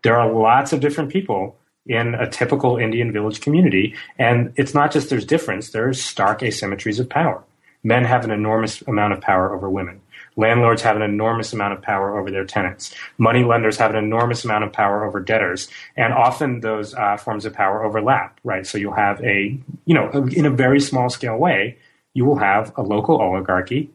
There 0.03 0.19
are 0.19 0.31
lots 0.31 0.73
of 0.73 0.79
different 0.79 1.11
people 1.11 1.57
in 1.85 2.15
a 2.15 2.29
typical 2.29 2.77
Indian 2.77 3.11
village 3.11 3.41
community. 3.41 3.95
And 4.17 4.53
it's 4.55 4.73
not 4.73 4.91
just 4.91 5.09
there's 5.09 5.25
difference, 5.25 5.69
there's 5.69 6.01
stark 6.01 6.41
asymmetries 6.41 6.99
of 6.99 7.09
power. 7.09 7.43
Men 7.83 8.03
have 8.05 8.23
an 8.23 8.31
enormous 8.31 8.81
amount 8.83 9.13
of 9.13 9.21
power 9.21 9.53
over 9.53 9.69
women. 9.69 10.01
Landlords 10.37 10.81
have 10.81 10.95
an 10.95 11.01
enormous 11.01 11.53
amount 11.53 11.73
of 11.73 11.81
power 11.81 12.17
over 12.19 12.31
their 12.31 12.43
tenants. 12.43 12.93
Money 13.17 13.43
lenders 13.43 13.77
have 13.77 13.91
an 13.91 14.03
enormous 14.03 14.43
amount 14.43 14.63
of 14.63 14.73
power 14.73 15.05
over 15.05 15.19
debtors. 15.19 15.69
And 15.95 16.11
often 16.11 16.59
those 16.59 16.93
uh, 16.95 17.17
forms 17.17 17.45
of 17.45 17.53
power 17.53 17.83
overlap, 17.83 18.39
right? 18.43 18.65
So 18.65 18.77
you'll 18.77 18.95
have 18.95 19.23
a, 19.23 19.57
you 19.85 19.93
know, 19.93 20.09
in 20.35 20.45
a 20.45 20.49
very 20.49 20.79
small 20.79 21.09
scale 21.09 21.37
way, 21.37 21.77
you 22.13 22.25
will 22.25 22.39
have 22.39 22.73
a 22.75 22.81
local 22.81 23.21
oligarchy 23.21 23.91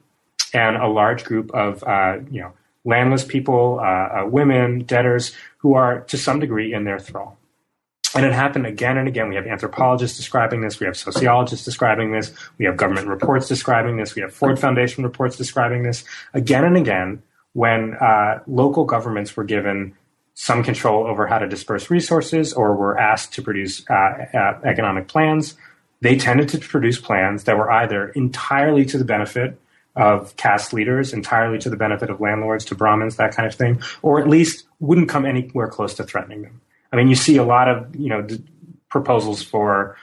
and 0.52 0.76
a 0.76 0.88
large 0.88 1.24
group 1.24 1.50
of 1.52 1.82
uh, 1.84 2.18
you 2.30 2.40
know 2.40 2.52
landless 2.84 3.24
people, 3.24 3.78
uh, 3.80 3.84
uh, 3.84 4.26
women, 4.26 4.80
debtors 4.84 5.32
who 5.58 5.74
are 5.74 6.00
to 6.00 6.16
some 6.16 6.40
degree 6.40 6.72
in 6.72 6.84
their 6.84 6.98
thrall. 6.98 7.36
And 8.14 8.26
it 8.26 8.32
happened 8.32 8.66
again 8.66 8.96
and 8.96 9.06
again. 9.06 9.28
We 9.28 9.36
have 9.36 9.46
anthropologists 9.46 10.16
describing 10.16 10.62
this. 10.62 10.80
We 10.80 10.86
have 10.86 10.96
sociologists 10.96 11.64
describing 11.64 12.10
this. 12.10 12.32
We 12.58 12.64
have 12.64 12.76
government 12.76 13.06
reports 13.06 13.46
describing 13.46 13.98
this. 13.98 14.16
We 14.16 14.22
have 14.22 14.32
Ford 14.32 14.58
Foundation 14.58 15.04
reports 15.04 15.36
describing 15.36 15.84
this 15.84 16.04
again 16.34 16.64
and 16.64 16.76
again 16.76 17.22
when 17.52 17.94
uh, 17.94 18.40
local 18.46 18.84
governments 18.84 19.36
were 19.36 19.44
given 19.44 19.94
some 20.34 20.64
control 20.64 21.06
over 21.06 21.26
how 21.26 21.38
to 21.38 21.46
disperse 21.46 21.90
resources 21.90 22.52
or 22.52 22.74
were 22.74 22.98
asked 22.98 23.32
to 23.34 23.42
produce 23.42 23.88
uh, 23.90 23.94
uh, 23.94 24.60
economic 24.64 25.06
plans. 25.06 25.54
They 26.00 26.16
tended 26.16 26.48
to 26.50 26.58
produce 26.58 26.98
plans 26.98 27.44
that 27.44 27.58
were 27.58 27.70
either 27.70 28.08
entirely 28.10 28.84
to 28.86 28.98
the 28.98 29.04
benefit 29.04 29.60
of 30.00 30.34
caste 30.36 30.72
leaders 30.72 31.12
entirely 31.12 31.58
to 31.58 31.68
the 31.68 31.76
benefit 31.76 32.08
of 32.08 32.20
landlords, 32.20 32.64
to 32.64 32.74
Brahmins, 32.74 33.16
that 33.16 33.36
kind 33.36 33.46
of 33.46 33.54
thing, 33.54 33.82
or 34.02 34.18
at 34.18 34.26
least 34.26 34.64
wouldn't 34.80 35.10
come 35.10 35.26
anywhere 35.26 35.68
close 35.68 35.94
to 35.94 36.04
threatening 36.04 36.42
them. 36.42 36.60
I 36.90 36.96
mean, 36.96 37.08
you 37.08 37.14
see 37.14 37.36
a 37.36 37.44
lot 37.44 37.68
of 37.68 37.94
you 37.94 38.08
know 38.08 38.22
d- 38.22 38.42
proposals 38.88 39.42
for 39.42 39.96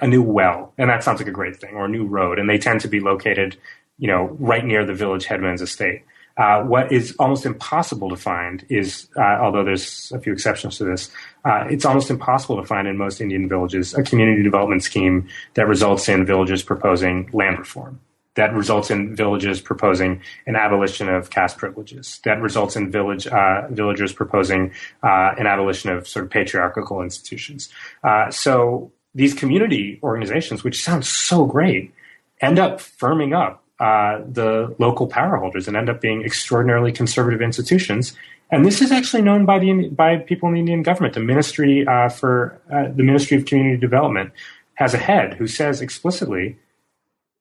a 0.00 0.06
new 0.06 0.22
well, 0.22 0.74
and 0.76 0.90
that 0.90 1.02
sounds 1.02 1.18
like 1.18 1.28
a 1.28 1.32
great 1.32 1.56
thing, 1.56 1.74
or 1.74 1.86
a 1.86 1.88
new 1.88 2.06
road, 2.06 2.38
and 2.38 2.48
they 2.48 2.58
tend 2.58 2.82
to 2.82 2.88
be 2.88 3.00
located, 3.00 3.56
you 3.98 4.06
know, 4.06 4.36
right 4.38 4.64
near 4.64 4.84
the 4.84 4.94
village 4.94 5.24
headman's 5.24 5.62
estate. 5.62 6.02
Uh, 6.36 6.62
what 6.62 6.92
is 6.92 7.16
almost 7.18 7.44
impossible 7.44 8.08
to 8.10 8.16
find 8.16 8.64
is, 8.68 9.08
uh, 9.16 9.38
although 9.40 9.64
there's 9.64 10.12
a 10.14 10.20
few 10.20 10.32
exceptions 10.32 10.76
to 10.76 10.84
this, 10.84 11.10
uh, 11.44 11.64
it's 11.68 11.84
almost 11.84 12.10
impossible 12.10 12.56
to 12.60 12.62
find 12.62 12.86
in 12.86 12.96
most 12.96 13.20
Indian 13.20 13.48
villages 13.48 13.92
a 13.94 14.04
community 14.04 14.42
development 14.42 14.84
scheme 14.84 15.26
that 15.54 15.66
results 15.66 16.08
in 16.08 16.24
villagers 16.24 16.62
proposing 16.62 17.28
land 17.32 17.58
reform 17.58 17.98
that 18.38 18.54
results 18.54 18.88
in 18.88 19.16
villages 19.16 19.60
proposing 19.60 20.22
an 20.46 20.54
abolition 20.54 21.08
of 21.08 21.28
caste 21.30 21.58
privileges. 21.58 22.20
That 22.24 22.40
results 22.40 22.76
in 22.76 22.88
village 22.88 23.26
uh, 23.26 23.66
villagers 23.68 24.12
proposing 24.12 24.70
uh, 25.02 25.34
an 25.36 25.48
abolition 25.48 25.90
of 25.90 26.06
sort 26.06 26.24
of 26.24 26.30
patriarchal 26.30 27.02
institutions. 27.02 27.68
Uh, 28.04 28.30
so 28.30 28.92
these 29.12 29.34
community 29.34 29.98
organizations, 30.04 30.62
which 30.62 30.84
sounds 30.84 31.08
so 31.08 31.46
great, 31.46 31.92
end 32.40 32.60
up 32.60 32.78
firming 32.78 33.36
up 33.36 33.64
uh, 33.80 34.20
the 34.24 34.72
local 34.78 35.08
power 35.08 35.36
holders 35.36 35.66
and 35.66 35.76
end 35.76 35.90
up 35.90 36.00
being 36.00 36.22
extraordinarily 36.22 36.92
conservative 36.92 37.42
institutions. 37.42 38.16
And 38.52 38.64
this 38.64 38.80
is 38.80 38.92
actually 38.92 39.22
known 39.22 39.46
by 39.46 39.58
the 39.58 39.88
by 39.88 40.16
people 40.16 40.48
in 40.48 40.54
the 40.54 40.60
Indian 40.60 40.84
government. 40.84 41.14
The 41.14 41.20
Ministry 41.34 41.84
uh, 41.88 42.08
for 42.08 42.60
uh, 42.72 42.86
the 42.94 43.02
Ministry 43.02 43.36
of 43.36 43.46
Community 43.46 43.76
Development 43.76 44.30
has 44.74 44.94
a 44.94 44.98
head 44.98 45.34
who 45.34 45.48
says 45.48 45.80
explicitly 45.80 46.56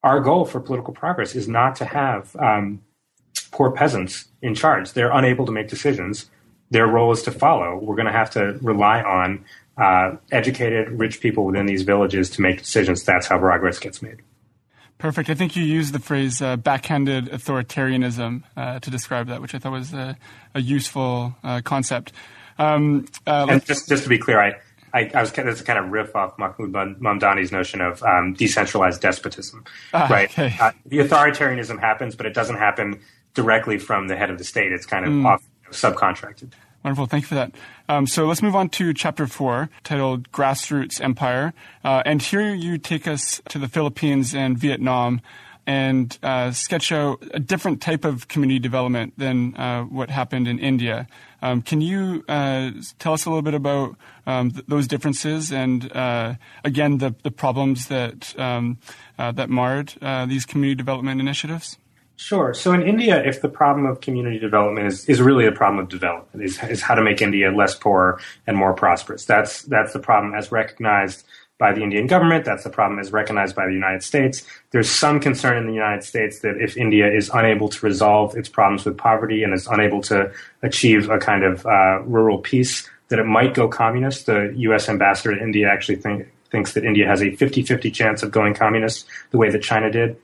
our 0.04 0.20
goal 0.20 0.46
for 0.46 0.60
political 0.60 0.94
progress 0.94 1.36
is 1.36 1.48
not 1.48 1.76
to 1.78 1.86
have 1.86 2.36
um, 2.36 2.82
poor 3.52 3.72
peasants 3.72 4.26
in 4.42 4.56
charge. 4.56 4.94
They're 4.94 5.12
unable 5.12 5.46
to 5.46 5.52
make 5.52 5.68
decisions. 5.68 6.30
Their 6.70 6.88
role 6.88 7.12
is 7.12 7.24
to 7.24 7.32
follow. 7.32 7.78
We're 7.78 7.96
going 7.96 8.08
to 8.08 8.12
have 8.12 8.30
to 8.32 8.60
rely 8.62 9.02
on 9.02 9.46
uh, 9.78 10.18
educated, 10.32 10.90
rich 10.90 11.22
people 11.22 11.46
within 11.46 11.66
these 11.66 11.84
villages 11.84 12.30
to 12.32 12.42
make 12.42 12.60
decisions. 12.60 13.04
That's 13.04 13.28
how 13.28 13.40
progress 13.40 13.80
gets 13.80 14.02
made. 14.02 14.22
Perfect. 14.98 15.30
I 15.30 15.36
think 15.36 15.56
you 15.56 15.64
used 15.64 15.94
the 15.94 16.00
phrase 16.00 16.42
uh, 16.42 16.58
backhanded 16.58 17.28
authoritarianism 17.28 18.44
uh, 18.56 18.80
to 18.80 18.90
describe 18.90 19.28
that, 19.28 19.42
which 19.42 19.54
I 19.54 19.60
thought 19.60 19.72
was 19.72 19.94
a, 19.94 20.18
a 20.56 20.62
useful 20.62 21.36
uh, 21.44 21.62
concept. 21.62 22.14
Um, 22.58 23.06
uh, 23.28 23.46
and 23.50 23.66
just, 23.66 23.88
just 23.88 24.04
to 24.04 24.10
be 24.10 24.18
clear, 24.18 24.42
I, 24.42 24.54
I, 24.94 25.12
I 25.14 25.22
was 25.22 25.32
kind 25.32 25.50
of, 25.50 25.64
kind 25.66 25.80
of 25.80 25.92
riff 25.92 26.16
off 26.16 26.38
Mahmood 26.38 26.72
Mamdani's 26.72 27.52
notion 27.52 27.82
of 27.82 28.02
um, 28.04 28.34
decentralized 28.34 29.02
despotism, 29.02 29.66
ah, 29.94 30.08
right? 30.10 30.30
Okay. 30.30 30.56
Uh, 30.60 30.72
the 30.86 31.00
authoritarianism 31.00 31.80
happens, 31.80 32.16
but 32.16 32.26
it 32.26 32.34
doesn't 32.34 32.58
happen 32.58 33.02
directly 33.34 33.78
from 33.78 34.08
the 34.08 34.16
head 34.16 34.30
of 34.30 34.38
the 34.38 34.44
state. 34.44 34.72
It's 34.72 34.86
kind 34.86 35.06
of 35.06 35.12
mm. 35.12 35.26
off, 35.26 35.44
subcontracted. 35.72 36.54
Wonderful. 36.84 37.08
Thank 37.08 37.24
you 37.24 37.28
for 37.28 37.36
that. 37.36 37.52
Um, 37.90 38.08
so 38.08 38.26
let's 38.26 38.42
move 38.42 38.56
on 38.56 38.70
to 38.70 38.94
chapter 38.94 39.28
four, 39.28 39.70
titled 39.84 40.32
Grassroots 40.32 41.02
Empire. 41.02 41.54
Uh, 41.84 42.02
and 42.06 42.22
here 42.22 42.54
you 42.54 42.78
take 42.78 43.08
us 43.08 43.42
to 43.50 43.60
the 43.60 43.68
Philippines 43.68 44.34
and 44.34 44.58
Vietnam 44.58 45.22
and 45.68 46.18
uh, 46.24 46.52
sketch 46.52 46.94
out 46.94 47.22
a 47.34 47.40
different 47.40 47.82
type 47.82 48.06
of 48.06 48.30
community 48.30 48.58
development 48.58 49.14
than 49.18 49.54
uh, 49.58 49.84
what 49.84 50.10
happened 50.10 50.48
in 50.48 50.58
India. 50.58 51.08
Um, 51.42 51.62
can 51.62 51.82
you 51.82 52.24
uh, 52.30 52.72
tell 52.98 53.14
us 53.14 53.26
a 53.26 53.30
little 53.30 53.44
bit 53.44 53.54
about 53.54 53.98
um, 54.26 54.52
th- 54.52 54.66
those 54.68 54.88
differences 54.88 55.52
and 55.52 55.92
uh, 55.92 56.36
again 56.64 56.98
the, 56.98 57.14
the 57.22 57.32
problems 57.32 57.88
that 57.88 58.34
um, 58.40 58.80
uh, 59.20 59.32
that 59.34 59.50
marred 59.50 59.94
uh, 60.02 60.26
these 60.26 60.46
community 60.46 60.76
development 60.76 61.20
initiatives? 61.20 61.78
Sure. 62.16 62.52
So 62.56 62.74
in 62.74 62.82
India, 62.82 63.24
if 63.24 63.44
the 63.44 63.50
problem 63.50 63.86
of 63.86 64.02
community 64.02 64.40
development 64.40 64.88
is, 64.88 65.06
is 65.08 65.22
really 65.22 65.46
a 65.46 65.52
problem 65.52 65.84
of 65.84 65.90
development, 65.90 66.44
is, 66.44 66.58
is 66.64 66.82
how 66.82 66.96
to 66.96 67.04
make 67.04 67.22
India 67.22 67.52
less 67.52 67.76
poor 67.76 68.20
and 68.48 68.58
more 68.58 68.74
prosperous. 68.74 69.26
That's 69.26 69.62
that's 69.64 69.94
the 69.94 70.00
problem 70.00 70.34
as 70.34 70.52
recognized 70.52 71.26
by 71.60 71.74
the 71.74 71.82
Indian 71.82 72.08
government. 72.08 72.46
That's 72.46 72.64
the 72.64 72.70
problem 72.70 73.00
as 73.00 73.12
recognized 73.12 73.56
by 73.56 73.66
the 73.66 73.74
United 73.74 74.04
States. 74.04 74.46
There's 74.72 74.90
some 74.90 75.20
concern 75.20 75.58
in 75.58 75.68
the 75.68 75.74
United 75.74 76.04
States 76.04 76.40
that 76.40 76.58
if 76.62 76.78
India 76.78 77.12
is 77.12 77.30
unable 77.34 77.70
to 77.70 77.86
resolve 77.86 78.36
its 78.36 78.48
problems 78.48 78.86
with 78.86 78.98
poverty 78.98 79.44
and 79.44 79.54
is 79.54 79.68
unable 79.68 80.02
to 80.04 80.32
achieve 80.62 81.10
a 81.10 81.18
kind 81.18 81.44
of 81.44 81.66
uh, 81.66 82.02
rural 82.04 82.38
peace, 82.38 82.88
that 83.10 83.20
it 83.20 83.26
might 83.26 83.54
go 83.54 83.68
communist. 83.68 84.26
The 84.26 84.54
U.S. 84.58 84.90
ambassador 84.90 85.36
to 85.36 85.42
India 85.42 85.70
actually 85.70 85.96
think, 85.96 86.32
thinks 86.52 86.74
that 86.74 86.84
India 86.84 87.08
has 87.08 87.22
a 87.22 87.32
50-50 87.32 87.94
chance 87.94 88.22
of 88.22 88.32
going 88.32 88.54
communist 88.54 89.06
the 89.32 89.38
way 89.38 89.50
that 89.50 89.64
China 89.64 89.90
did. 89.90 90.18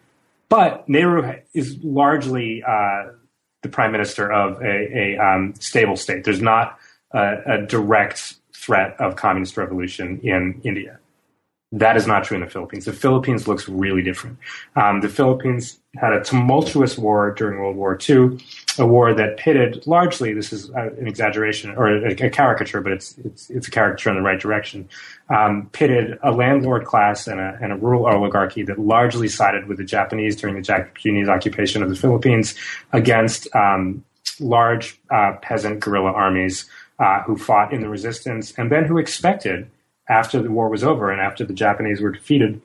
But 0.49 0.87
Nehru 0.87 1.39
is 1.53 1.77
largely 1.83 2.63
uh, 2.63 3.05
the 3.63 3.69
prime 3.69 3.91
minister 3.91 4.31
of 4.31 4.61
a, 4.61 5.15
a 5.15 5.17
um, 5.17 5.55
stable 5.55 5.95
state. 5.95 6.25
There's 6.25 6.41
not 6.41 6.77
a, 7.11 7.37
a 7.45 7.65
direct 7.65 8.35
threat 8.53 8.95
of 8.99 9.15
communist 9.15 9.57
revolution 9.57 10.19
in 10.21 10.61
India. 10.63 10.99
That 11.73 11.97
is 11.97 12.05
not 12.05 12.23
true 12.23 12.35
in 12.35 12.41
the 12.41 12.49
Philippines. 12.49 12.85
The 12.85 12.93
Philippines 12.93 13.47
looks 13.47 13.67
really 13.67 14.03
different. 14.03 14.37
Um, 14.75 15.01
the 15.01 15.09
Philippines 15.09 15.79
had 15.95 16.13
a 16.13 16.23
tumultuous 16.23 16.99
war 16.99 17.31
during 17.31 17.59
World 17.59 17.75
War 17.75 17.97
II, 18.07 18.39
a 18.77 18.85
war 18.85 19.11
that 19.15 19.37
pitted 19.37 19.85
largely, 19.87 20.33
this 20.33 20.53
is 20.53 20.69
an 20.69 21.07
exaggeration 21.07 21.71
or 21.71 21.87
a, 21.87 22.11
a 22.11 22.29
caricature, 22.29 22.79
but 22.79 22.91
it's, 22.91 23.17
it's, 23.25 23.49
it's, 23.49 23.67
a 23.67 23.71
caricature 23.71 24.11
in 24.11 24.15
the 24.15 24.21
right 24.21 24.39
direction, 24.39 24.87
um, 25.29 25.67
pitted 25.71 26.19
a 26.21 26.31
landlord 26.31 26.85
class 26.85 27.25
and 27.25 27.39
a, 27.39 27.57
and 27.59 27.73
a, 27.73 27.75
rural 27.75 28.05
oligarchy 28.05 28.61
that 28.61 28.77
largely 28.77 29.27
sided 29.27 29.67
with 29.67 29.77
the 29.77 29.83
Japanese 29.83 30.35
during 30.35 30.55
the 30.55 30.61
Japanese 30.61 31.27
occupation 31.27 31.81
of 31.81 31.89
the 31.89 31.95
Philippines 31.95 32.53
against 32.91 33.47
um, 33.55 34.05
large 34.39 34.99
uh, 35.09 35.33
peasant 35.41 35.79
guerrilla 35.79 36.11
armies 36.11 36.69
uh, 36.99 37.23
who 37.23 37.35
fought 37.35 37.73
in 37.73 37.81
the 37.81 37.89
resistance 37.89 38.53
and 38.59 38.71
then 38.71 38.85
who 38.85 38.99
expected 38.99 39.67
after 40.09 40.41
the 40.41 40.51
war 40.51 40.69
was 40.69 40.83
over 40.83 41.11
and 41.11 41.21
after 41.21 41.45
the 41.45 41.53
Japanese 41.53 42.01
were 42.01 42.11
defeated, 42.11 42.61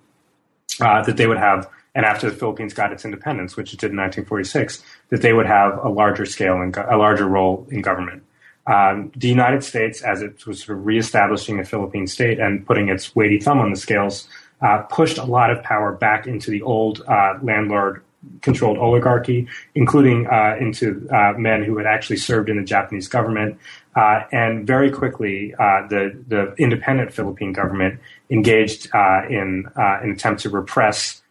uh, 0.81 1.03
that 1.03 1.17
they 1.17 1.27
would 1.27 1.39
have, 1.39 1.69
and 1.95 2.05
after 2.05 2.31
the 2.31 2.37
Philippines 2.37 2.75
got 2.75 2.93
its 2.93 3.05
independence, 3.05 3.57
which 3.57 3.73
it 3.73 3.81
did 3.81 3.91
in 3.91 3.97
1946, 3.97 4.83
that 5.11 5.23
they 5.23 5.33
would 5.33 5.47
have 5.47 5.79
a 5.85 5.89
larger 5.89 6.27
scale 6.27 6.61
and 6.61 6.77
a 6.77 6.97
larger 6.97 7.27
role 7.27 7.67
in 7.71 7.83
government. 7.83 8.23
Um, 8.67 9.11
the 9.17 9.29
United 9.29 9.65
States, 9.65 10.03
as 10.03 10.21
it 10.21 10.47
was 10.47 10.63
sort 10.63 10.79
of 10.79 10.87
reestablishing 10.87 11.57
the 11.57 11.65
Philippine 11.65 12.07
state 12.07 12.39
and 12.39 12.67
putting 12.67 12.89
its 12.89 13.17
weighty 13.17 13.41
thumb 13.41 13.59
on 13.59 13.71
the 13.71 13.77
scales, 13.77 14.29
uh, 14.61 14.79
pushed 14.83 15.19
a 15.19 15.25
lot 15.25 15.51
of 15.51 15.63
power 15.63 15.93
back 15.93 16.27
into 16.27 16.51
the 16.51 16.61
old 16.63 17.03
uh, 17.09 17.39
landlord 17.43 18.03
controlled 18.43 18.79
oligarchy, 18.79 19.47
including 19.75 20.27
uh, 20.27 20.57
into 20.61 21.09
uh, 21.11 21.35
men 21.39 21.63
who 21.63 21.77
had 21.77 21.87
actually 21.87 22.17
served 22.17 22.49
in 22.49 22.57
the 22.57 22.65
Japanese 22.65 23.09
government. 23.09 23.59
Uh, 23.95 24.23
and 24.33 24.67
very 24.67 24.91
quickly, 24.91 25.55
uh, 25.55 25.87
the 25.89 26.17
the 26.29 26.55
independent 26.59 27.13
Philippine 27.13 27.53
government 27.53 28.01
engaged 28.31 28.89
uh, 28.95 29.23
in 29.29 29.67
uh, 29.77 29.99
an 30.03 30.11
attempt 30.13 30.43
to 30.43 30.51
repress, 30.51 31.23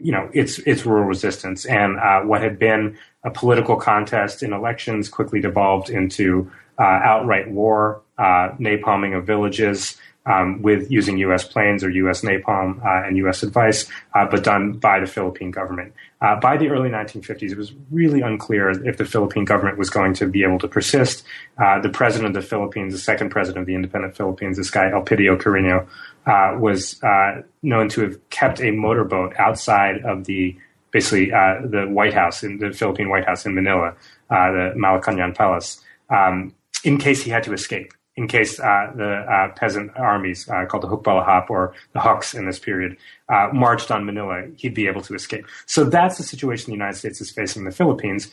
you 0.00 0.12
know, 0.12 0.28
its 0.32 0.58
its 0.60 0.86
rural 0.86 1.04
resistance. 1.04 1.64
And 1.64 1.98
what 2.28 2.42
had 2.42 2.58
been 2.58 2.98
a 3.24 3.30
political 3.30 3.76
contest 3.76 4.42
in 4.42 4.52
elections 4.52 5.08
quickly 5.08 5.40
devolved 5.40 5.90
into 5.90 6.50
outright 6.78 7.48
war, 7.48 8.02
napalming 8.18 9.16
of 9.16 9.24
villages 9.24 9.96
um, 10.26 10.62
with 10.62 10.90
using 10.90 11.18
U.S. 11.18 11.44
planes 11.44 11.82
or 11.82 11.90
U.S. 11.90 12.22
napalm 12.22 12.84
uh, 12.84 13.06
and 13.06 13.16
U.S. 13.18 13.42
advice, 13.42 13.88
uh, 14.14 14.26
but 14.26 14.44
done 14.44 14.74
by 14.74 15.00
the 15.00 15.06
Philippine 15.06 15.50
government. 15.50 15.92
Uh, 16.20 16.38
by 16.38 16.56
the 16.56 16.68
early 16.68 16.88
1950s, 16.88 17.50
it 17.50 17.58
was 17.58 17.72
really 17.90 18.20
unclear 18.20 18.70
if 18.86 18.96
the 18.96 19.04
Philippine 19.04 19.44
government 19.44 19.78
was 19.78 19.90
going 19.90 20.14
to 20.14 20.28
be 20.28 20.44
able 20.44 20.58
to 20.60 20.68
persist. 20.68 21.24
Uh, 21.58 21.80
the 21.80 21.88
president 21.88 22.36
of 22.36 22.40
the 22.40 22.46
Philippines, 22.46 22.92
the 22.92 22.98
second 22.98 23.30
president 23.30 23.62
of 23.62 23.66
the 23.66 23.74
independent 23.74 24.16
Philippines, 24.16 24.56
this 24.56 24.70
guy 24.70 24.90
Elpidio 24.90 25.36
Quirino, 25.36 25.86
uh, 26.26 26.56
was 26.58 27.02
uh, 27.02 27.42
known 27.62 27.88
to 27.88 28.02
have 28.02 28.30
kept 28.30 28.60
a 28.60 28.70
motorboat 28.70 29.34
outside 29.38 30.02
of 30.04 30.24
the 30.24 30.56
basically 30.92 31.30
the 31.30 31.86
White 31.88 32.12
House 32.12 32.42
in 32.42 32.58
the 32.58 32.70
Philippine 32.70 33.08
White 33.08 33.24
House 33.24 33.46
in 33.46 33.54
Manila, 33.54 33.94
the 34.28 34.74
Malacañang 34.76 35.34
Palace, 35.34 35.82
um, 36.10 36.54
in 36.84 36.98
case 36.98 37.22
he 37.22 37.30
had 37.30 37.42
to 37.44 37.54
escape 37.54 37.94
in 38.16 38.28
case 38.28 38.60
uh, 38.60 38.92
the 38.94 39.10
uh, 39.10 39.52
peasant 39.54 39.90
armies 39.96 40.48
uh, 40.48 40.66
called 40.66 40.82
the 40.82 40.88
Hukbalahap 40.88 41.48
or 41.48 41.74
the 41.92 42.00
Huks 42.00 42.34
in 42.34 42.46
this 42.46 42.58
period 42.58 42.96
uh, 43.28 43.48
marched 43.52 43.90
on 43.90 44.04
Manila, 44.04 44.46
he'd 44.56 44.74
be 44.74 44.86
able 44.86 45.00
to 45.02 45.14
escape. 45.14 45.46
So 45.66 45.84
that's 45.84 46.18
the 46.18 46.22
situation 46.22 46.66
the 46.66 46.72
United 46.72 46.96
States 46.96 47.20
is 47.20 47.30
facing 47.30 47.60
in 47.60 47.64
the 47.64 47.74
Philippines. 47.74 48.30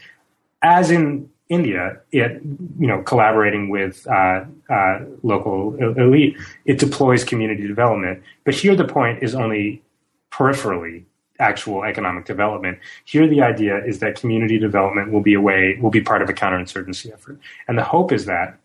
As 0.62 0.92
in 0.92 1.30
India, 1.48 2.00
it 2.12 2.42
you 2.78 2.88
know 2.88 3.02
collaborating 3.04 3.70
with 3.70 4.06
uh, 4.08 4.44
uh, 4.70 5.00
local 5.24 5.76
elite, 5.76 6.38
it 6.66 6.78
deploys 6.78 7.24
community 7.24 7.66
development. 7.66 8.22
But 8.44 8.56
here 8.56 8.76
the 8.76 8.86
point 8.86 9.24
is 9.24 9.34
only 9.34 9.82
peripherally 10.32 11.06
actual 11.40 11.86
economic 11.86 12.26
development. 12.26 12.78
Here, 13.06 13.28
the 13.28 13.42
idea 13.42 13.84
is 13.84 14.00
that 14.00 14.20
community 14.20 14.60
development 14.60 15.12
will 15.12 15.22
be 15.22 15.34
a 15.34 15.42
way, 15.42 15.78
will 15.82 15.90
be 15.90 16.02
part 16.02 16.22
of 16.22 16.30
a 16.30 16.34
counterinsurgency 16.34 17.12
effort. 17.14 17.40
And 17.68 17.78
the 17.78 17.84
hope 17.84 18.12
is 18.12 18.26
that 18.26 18.60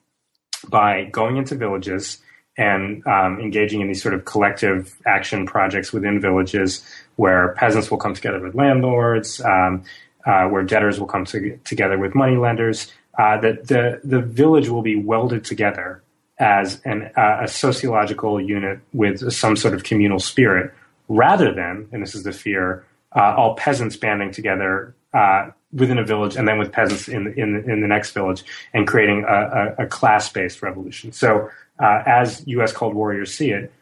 by 0.71 1.05
going 1.05 1.37
into 1.37 1.55
villages 1.55 2.19
and 2.57 3.05
um, 3.07 3.41
engaging 3.41 3.81
in 3.81 3.89
these 3.89 4.03
sort 4.03 4.15
of 4.15 4.25
collective 4.25 4.97
action 5.07 5.47
projects 5.47 5.93
within 5.93 6.21
villages 6.21 6.85
where 7.17 7.55
peasants 7.55 7.91
will 7.91 7.99
come 7.99 8.15
together 8.15 8.41
with 8.41 8.55
landlords, 8.55 9.41
um, 9.41 9.83
uh, 10.27 10.47
where 10.49 10.63
debtors 10.63 11.01
will 11.01 11.07
come 11.07 11.25
to, 11.25 11.57
together 11.65 11.99
with 11.99 12.15
money 12.15 12.37
lenders, 12.37 12.93
uh, 13.19 13.39
that 13.41 13.67
the, 13.69 14.01
the 14.05 14.21
village 14.21 14.69
will 14.69 14.83
be 14.83 14.97
welded 14.97 15.45
together 15.45 16.03
as 16.39 16.81
an, 16.85 17.11
uh, 17.17 17.39
a 17.43 17.49
sociological 17.49 18.41
unit 18.41 18.81
with 18.93 19.33
some 19.33 19.57
sort 19.57 19.75
of 19.75 19.85
communal 19.85 20.19
spirit 20.19 20.73
rather 21.09 21.53
than, 21.53 21.89
and 21.93 22.03
this 22.03 22.15
is 22.15 22.23
the 22.23 22.33
fear, 22.33 22.85
uh, 23.15 23.35
all 23.37 23.55
peasants 23.55 23.97
banding 23.97 24.33
together 24.33 24.95
uh, 25.13 25.51
within 25.75 25.99
a 25.99 26.05
village 26.05 26.37
and 26.37 26.47
then 26.47 26.59
with 26.59 26.73
peasants 26.73 27.09
in 27.09 27.27
in, 27.37 27.69
in 27.69 27.81
the 27.81 27.89
next 27.89 28.13
village 28.13 28.45
and 28.73 28.87
creating 28.87 29.25
a, 29.29 29.75
a, 29.79 29.85
a 29.85 29.87
class 29.87 30.31
based 30.31 30.63
revolution. 30.63 31.13
So 31.13 31.51
uh, 31.83 32.03
as 32.07 32.47
U.S. 32.47 32.73
Cold 32.73 32.95
Warriors 32.95 33.35
see 33.35 33.51
it, 33.51 33.73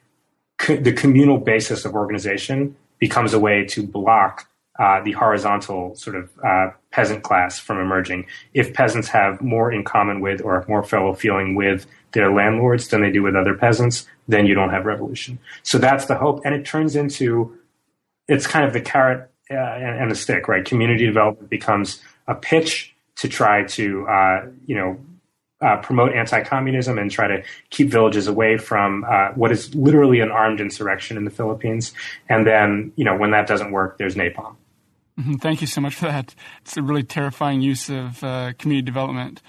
co- 0.58 0.76
the 0.76 0.92
communal 0.92 1.38
basis 1.38 1.84
of 1.84 1.94
organization 1.94 2.76
becomes 2.98 3.34
a 3.34 3.38
way 3.38 3.64
to 3.66 3.86
block 3.86 4.48
uh, 4.78 5.02
the 5.02 5.12
horizontal 5.12 5.94
sort 5.94 6.16
of 6.16 6.30
uh, 6.42 6.70
peasant 6.90 7.22
class 7.22 7.58
from 7.58 7.78
emerging. 7.78 8.26
If 8.54 8.72
peasants 8.72 9.08
have 9.08 9.42
more 9.42 9.70
in 9.70 9.84
common 9.84 10.20
with 10.20 10.40
or 10.40 10.64
more 10.66 10.82
fellow 10.82 11.12
feeling 11.12 11.54
with 11.54 11.86
their 12.12 12.32
landlords 12.32 12.88
than 12.88 13.02
they 13.02 13.10
do 13.10 13.22
with 13.22 13.36
other 13.36 13.54
peasants, 13.54 14.06
then 14.28 14.46
you 14.46 14.54
don't 14.54 14.70
have 14.70 14.86
revolution. 14.86 15.38
So 15.62 15.78
that's 15.78 16.06
the 16.06 16.16
hope, 16.16 16.40
and 16.44 16.54
it 16.54 16.64
turns 16.64 16.96
into 16.96 17.58
it's 18.28 18.46
kind 18.46 18.64
of 18.64 18.72
the 18.72 18.80
carrot 18.80 19.30
uh, 19.52 19.74
and, 19.76 20.00
and, 20.00 20.10
the 20.10 20.14
stick, 20.14 20.48
right? 20.48 20.64
Community 20.64 21.06
development 21.06 21.50
becomes 21.50 22.00
a 22.26 22.34
pitch 22.34 22.94
to 23.16 23.28
try 23.28 23.64
to, 23.64 24.06
uh, 24.08 24.46
you 24.66 24.74
know, 24.74 24.98
uh, 25.60 25.76
promote 25.76 26.12
anti-communism 26.12 26.98
and 26.98 27.10
try 27.10 27.28
to 27.28 27.42
keep 27.70 27.88
villages 27.88 28.26
away 28.26 28.56
from 28.56 29.04
uh, 29.08 29.28
what 29.34 29.52
is 29.52 29.72
literally 29.74 30.18
an 30.18 30.30
armed 30.30 30.60
insurrection 30.60 31.16
in 31.16 31.24
the 31.24 31.30
Philippines. 31.30 31.92
And 32.28 32.44
then, 32.46 32.92
you 32.96 33.04
know, 33.04 33.16
when 33.16 33.30
that 33.30 33.46
doesn't 33.46 33.70
work, 33.70 33.96
there's 33.96 34.16
napalm. 34.16 34.56
Mm-hmm. 35.20 35.34
Thank 35.34 35.60
you 35.60 35.68
so 35.68 35.80
much 35.80 35.94
for 35.94 36.06
that. 36.06 36.34
It's 36.62 36.76
a 36.76 36.82
really 36.82 37.04
terrifying 37.04 37.60
use 37.60 37.88
of 37.88 38.24
uh, 38.24 38.54
community 38.58 38.84
development. 38.84 39.40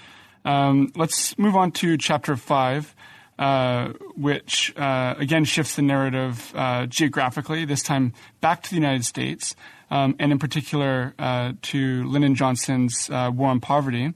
Um, 0.46 0.92
let's 0.96 1.36
move 1.40 1.56
on 1.56 1.72
to 1.74 1.98
chapter 1.98 2.36
five. 2.36 2.96
Uh, 3.40 3.94
which 4.16 4.72
uh, 4.78 5.16
again 5.18 5.44
shifts 5.44 5.76
the 5.76 5.82
narrative 5.82 6.54
geographically, 6.88 7.66
this 7.66 7.82
time 7.82 8.14
back 8.42 8.62
to 8.62 8.70
the 8.70 8.76
United 8.76 9.04
States 9.04 9.56
um, 9.92 10.16
and 10.20 10.32
in 10.32 10.40
particular 10.40 11.14
uh, 11.20 11.54
to 11.62 12.08
Lyndon 12.10 12.36
Johnson's 12.36 13.10
uh, 13.10 13.32
War 13.34 13.50
on 13.50 13.60
Poverty. 13.60 14.14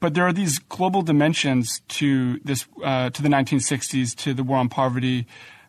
But 0.00 0.14
there 0.14 0.26
are 0.26 0.32
these 0.32 0.58
global 0.58 1.02
dimensions 1.02 1.80
to 1.88 2.40
this 2.40 2.66
uh, 2.82 3.10
to 3.10 3.22
the 3.22 3.28
1960s 3.28 4.16
to 4.16 4.34
the 4.34 4.42
War 4.42 4.58
on 4.58 4.68
Poverty. 4.68 5.26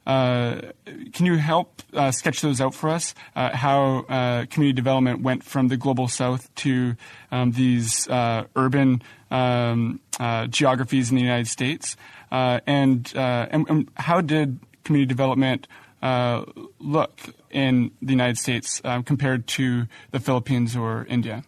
Uh, 0.07 0.59
can 1.13 1.25
you 1.25 1.37
help 1.37 1.81
uh, 1.93 2.11
sketch 2.11 2.41
those 2.41 2.59
out 2.59 2.73
for 2.73 2.89
us? 2.89 3.13
Uh, 3.35 3.55
how 3.55 4.01
community 4.49 4.73
development 4.73 5.21
went 5.21 5.43
from 5.43 5.67
the 5.67 5.77
global 5.77 6.07
south 6.07 6.53
to 6.55 6.95
um, 7.31 7.51
these 7.51 8.07
urban 8.09 9.01
um, 9.29 10.01
geographies 10.49 11.09
in 11.09 11.15
the 11.15 11.21
United 11.21 11.47
States, 11.47 11.95
and, 12.31 13.13
and, 13.15 13.69
and 13.69 13.89
how 13.95 14.19
did 14.19 14.59
community 14.83 15.07
development 15.07 15.67
uh, 16.03 16.43
look 16.79 17.21
in 17.49 17.91
the 18.01 18.11
United 18.11 18.37
States 18.37 18.81
um, 18.83 19.03
compared 19.03 19.47
to 19.47 19.87
the 20.11 20.19
Philippines 20.19 20.75
or 20.75 21.05
India? 21.09 21.45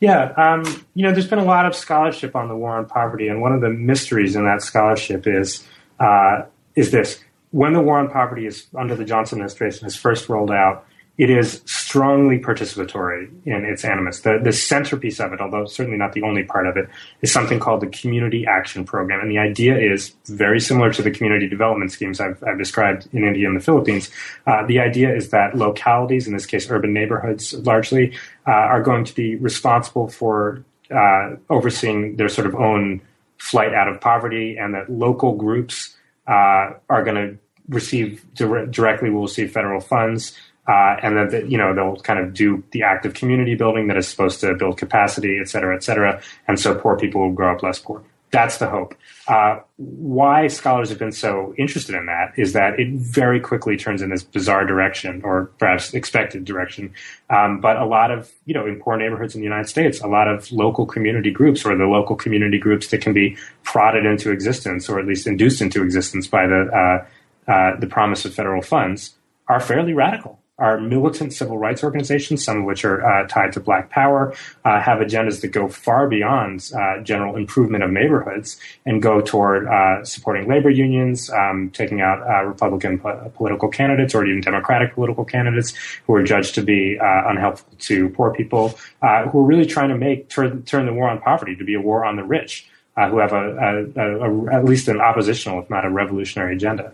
Yeah, 0.00 0.32
um, 0.36 0.64
you 0.94 1.04
know, 1.04 1.12
there's 1.12 1.28
been 1.28 1.38
a 1.38 1.44
lot 1.44 1.64
of 1.64 1.74
scholarship 1.74 2.34
on 2.34 2.48
the 2.48 2.56
war 2.56 2.76
on 2.76 2.86
poverty, 2.86 3.28
and 3.28 3.40
one 3.40 3.52
of 3.52 3.60
the 3.60 3.70
mysteries 3.70 4.34
in 4.34 4.44
that 4.44 4.62
scholarship 4.62 5.26
is 5.26 5.64
uh, 6.00 6.42
is 6.74 6.90
this: 6.90 7.20
when 7.52 7.72
the 7.72 7.80
war 7.80 7.98
on 7.98 8.10
poverty 8.10 8.46
is 8.46 8.66
under 8.74 8.96
the 8.96 9.04
Johnson 9.04 9.38
administration 9.38 9.86
is 9.86 9.94
first 9.94 10.28
rolled 10.28 10.50
out, 10.50 10.84
it 11.18 11.30
is 11.30 11.62
strongly 11.64 12.38
participatory 12.38 13.30
in 13.46 13.64
its 13.64 13.84
animus. 13.84 14.20
The, 14.20 14.38
the 14.42 14.52
centerpiece 14.52 15.18
of 15.18 15.32
it, 15.32 15.40
although 15.40 15.64
certainly 15.64 15.96
not 15.96 16.12
the 16.12 16.22
only 16.22 16.42
part 16.42 16.66
of 16.66 16.76
it, 16.76 16.88
is 17.22 17.32
something 17.32 17.58
called 17.58 17.80
the 17.80 17.86
Community 17.86 18.44
Action 18.46 18.84
Program. 18.84 19.20
And 19.20 19.30
the 19.30 19.38
idea 19.38 19.78
is 19.78 20.14
very 20.26 20.60
similar 20.60 20.92
to 20.92 21.02
the 21.02 21.10
community 21.10 21.48
development 21.48 21.90
schemes 21.92 22.20
I've, 22.20 22.42
I've 22.44 22.58
described 22.58 23.08
in 23.12 23.24
India 23.24 23.48
and 23.48 23.56
the 23.56 23.64
Philippines. 23.64 24.10
Uh, 24.46 24.66
the 24.66 24.78
idea 24.78 25.14
is 25.14 25.30
that 25.30 25.56
localities, 25.56 26.26
in 26.26 26.34
this 26.34 26.44
case 26.44 26.70
urban 26.70 26.92
neighborhoods 26.92 27.54
largely, 27.54 28.14
uh, 28.46 28.50
are 28.50 28.82
going 28.82 29.04
to 29.04 29.14
be 29.14 29.36
responsible 29.36 30.08
for 30.08 30.62
uh, 30.94 31.36
overseeing 31.48 32.16
their 32.16 32.28
sort 32.28 32.46
of 32.46 32.54
own 32.54 33.00
flight 33.38 33.72
out 33.72 33.88
of 33.88 34.00
poverty, 34.00 34.56
and 34.58 34.74
that 34.74 34.90
local 34.90 35.34
groups 35.34 35.96
uh, 36.26 36.72
are 36.88 37.04
going 37.04 37.16
to 37.16 37.38
receive 37.68 38.24
dire- 38.34 38.66
directly 38.66 39.10
will 39.10 39.22
receive 39.22 39.50
federal 39.50 39.80
funds 39.80 40.36
uh, 40.68 40.96
and 41.02 41.16
then 41.16 41.50
you 41.50 41.58
know 41.58 41.74
they'll 41.74 41.96
kind 41.96 42.18
of 42.18 42.34
do 42.34 42.62
the 42.72 42.82
active 42.82 43.14
community 43.14 43.54
building 43.54 43.88
that 43.88 43.96
is 43.96 44.08
supposed 44.08 44.40
to 44.40 44.54
build 44.54 44.78
capacity, 44.78 45.38
et 45.40 45.48
cetera, 45.48 45.74
et 45.74 45.82
cetera. 45.82 46.20
And 46.48 46.58
so 46.58 46.74
poor 46.74 46.96
people 46.98 47.20
will 47.20 47.32
grow 47.32 47.54
up 47.54 47.62
less 47.62 47.78
poor. 47.78 48.02
That's 48.32 48.58
the 48.58 48.68
hope. 48.68 48.94
Uh, 49.28 49.60
why 49.76 50.48
scholars 50.48 50.88
have 50.88 50.98
been 50.98 51.12
so 51.12 51.54
interested 51.56 51.94
in 51.94 52.06
that 52.06 52.32
is 52.36 52.52
that 52.54 52.78
it 52.78 52.88
very 52.90 53.38
quickly 53.38 53.76
turns 53.76 54.02
in 54.02 54.10
this 54.10 54.24
bizarre 54.24 54.66
direction, 54.66 55.22
or 55.24 55.46
perhaps 55.58 55.94
expected 55.94 56.44
direction. 56.44 56.92
Um, 57.30 57.60
but 57.60 57.76
a 57.76 57.86
lot 57.86 58.10
of, 58.10 58.30
you 58.44 58.52
know, 58.52 58.66
in 58.66 58.80
poor 58.80 58.96
neighborhoods 58.96 59.34
in 59.36 59.40
the 59.40 59.44
United 59.44 59.68
States, 59.68 60.00
a 60.00 60.08
lot 60.08 60.26
of 60.26 60.50
local 60.50 60.86
community 60.86 61.30
groups, 61.30 61.64
or 61.64 61.76
the 61.76 61.86
local 61.86 62.16
community 62.16 62.58
groups 62.58 62.88
that 62.88 63.00
can 63.00 63.12
be 63.12 63.36
prodded 63.62 64.04
into 64.04 64.32
existence, 64.32 64.88
or 64.88 64.98
at 64.98 65.06
least 65.06 65.26
induced 65.26 65.62
into 65.62 65.82
existence 65.82 66.26
by 66.26 66.46
the 66.48 66.62
uh, 66.74 67.50
uh, 67.50 67.76
the 67.78 67.86
promise 67.86 68.24
of 68.24 68.34
federal 68.34 68.60
funds, 68.60 69.14
are 69.46 69.60
fairly 69.60 69.94
radical 69.94 70.40
are 70.58 70.80
militant 70.80 71.34
civil 71.34 71.58
rights 71.58 71.84
organizations, 71.84 72.42
some 72.42 72.58
of 72.58 72.64
which 72.64 72.84
are 72.84 73.04
uh, 73.04 73.26
tied 73.28 73.52
to 73.52 73.60
Black 73.60 73.90
Power, 73.90 74.34
uh, 74.64 74.80
have 74.80 75.00
agendas 75.00 75.42
that 75.42 75.48
go 75.48 75.68
far 75.68 76.08
beyond 76.08 76.70
uh, 76.74 76.98
general 77.00 77.36
improvement 77.36 77.84
of 77.84 77.90
neighborhoods 77.90 78.58
and 78.86 79.02
go 79.02 79.20
toward 79.20 79.66
uh, 79.66 80.02
supporting 80.04 80.48
labor 80.48 80.70
unions, 80.70 81.28
um, 81.30 81.70
taking 81.74 82.00
out 82.00 82.26
uh, 82.26 82.42
Republican 82.44 82.98
po- 82.98 83.30
political 83.36 83.68
candidates 83.68 84.14
or 84.14 84.24
even 84.24 84.40
Democratic 84.40 84.94
political 84.94 85.26
candidates 85.26 85.74
who 86.06 86.14
are 86.14 86.22
judged 86.22 86.54
to 86.54 86.62
be 86.62 86.98
uh, 86.98 87.28
unhelpful 87.28 87.76
to 87.78 88.08
poor 88.10 88.32
people, 88.32 88.68
who 89.00 89.40
are 89.40 89.44
really 89.44 89.66
trying 89.66 89.90
to 89.90 89.96
make 89.96 90.28
turn, 90.30 90.62
turn 90.62 90.86
the 90.86 90.92
war 90.92 91.08
on 91.10 91.20
poverty 91.20 91.54
to 91.54 91.64
be 91.64 91.74
a 91.74 91.80
war 91.80 92.04
on 92.04 92.16
the 92.16 92.24
rich, 92.24 92.66
who 92.96 93.18
have 93.18 93.32
a, 93.32 93.92
a, 93.94 94.00
a, 94.00 94.54
at 94.54 94.64
least 94.64 94.88
an 94.88 95.00
oppositional, 95.00 95.60
if 95.60 95.68
not 95.68 95.84
a 95.84 95.90
revolutionary 95.90 96.54
agenda. 96.56 96.92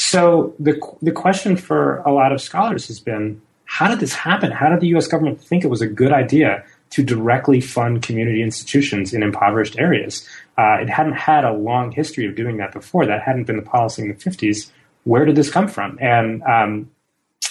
So 0.00 0.54
the 0.58 0.80
the 1.02 1.12
question 1.12 1.56
for 1.56 1.98
a 1.98 2.10
lot 2.10 2.32
of 2.32 2.40
scholars 2.40 2.88
has 2.88 2.98
been 2.98 3.42
how 3.66 3.86
did 3.86 4.00
this 4.00 4.14
happen? 4.14 4.50
How 4.50 4.70
did 4.70 4.80
the 4.80 4.86
U.S. 4.88 5.06
government 5.06 5.44
think 5.44 5.62
it 5.62 5.68
was 5.68 5.82
a 5.82 5.86
good 5.86 6.10
idea 6.10 6.64
to 6.88 7.02
directly 7.04 7.60
fund 7.60 8.02
community 8.02 8.42
institutions 8.42 9.12
in 9.12 9.22
impoverished 9.22 9.78
areas? 9.78 10.26
Uh, 10.56 10.78
it 10.80 10.88
hadn't 10.88 11.12
had 11.12 11.44
a 11.44 11.52
long 11.52 11.92
history 11.92 12.26
of 12.26 12.34
doing 12.34 12.56
that 12.56 12.72
before. 12.72 13.04
That 13.04 13.20
hadn't 13.20 13.44
been 13.44 13.56
the 13.56 13.62
policy 13.62 14.00
in 14.00 14.08
the 14.08 14.14
50s. 14.14 14.70
Where 15.04 15.26
did 15.26 15.36
this 15.36 15.50
come 15.50 15.68
from? 15.68 15.98
And 16.00 16.42
um, 16.44 16.90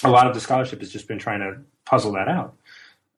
a 0.02 0.10
lot 0.10 0.26
of 0.26 0.34
the 0.34 0.40
scholarship 0.40 0.80
has 0.80 0.90
just 0.90 1.06
been 1.06 1.20
trying 1.20 1.40
to 1.40 1.56
puzzle 1.84 2.12
that 2.12 2.26
out. 2.26 2.56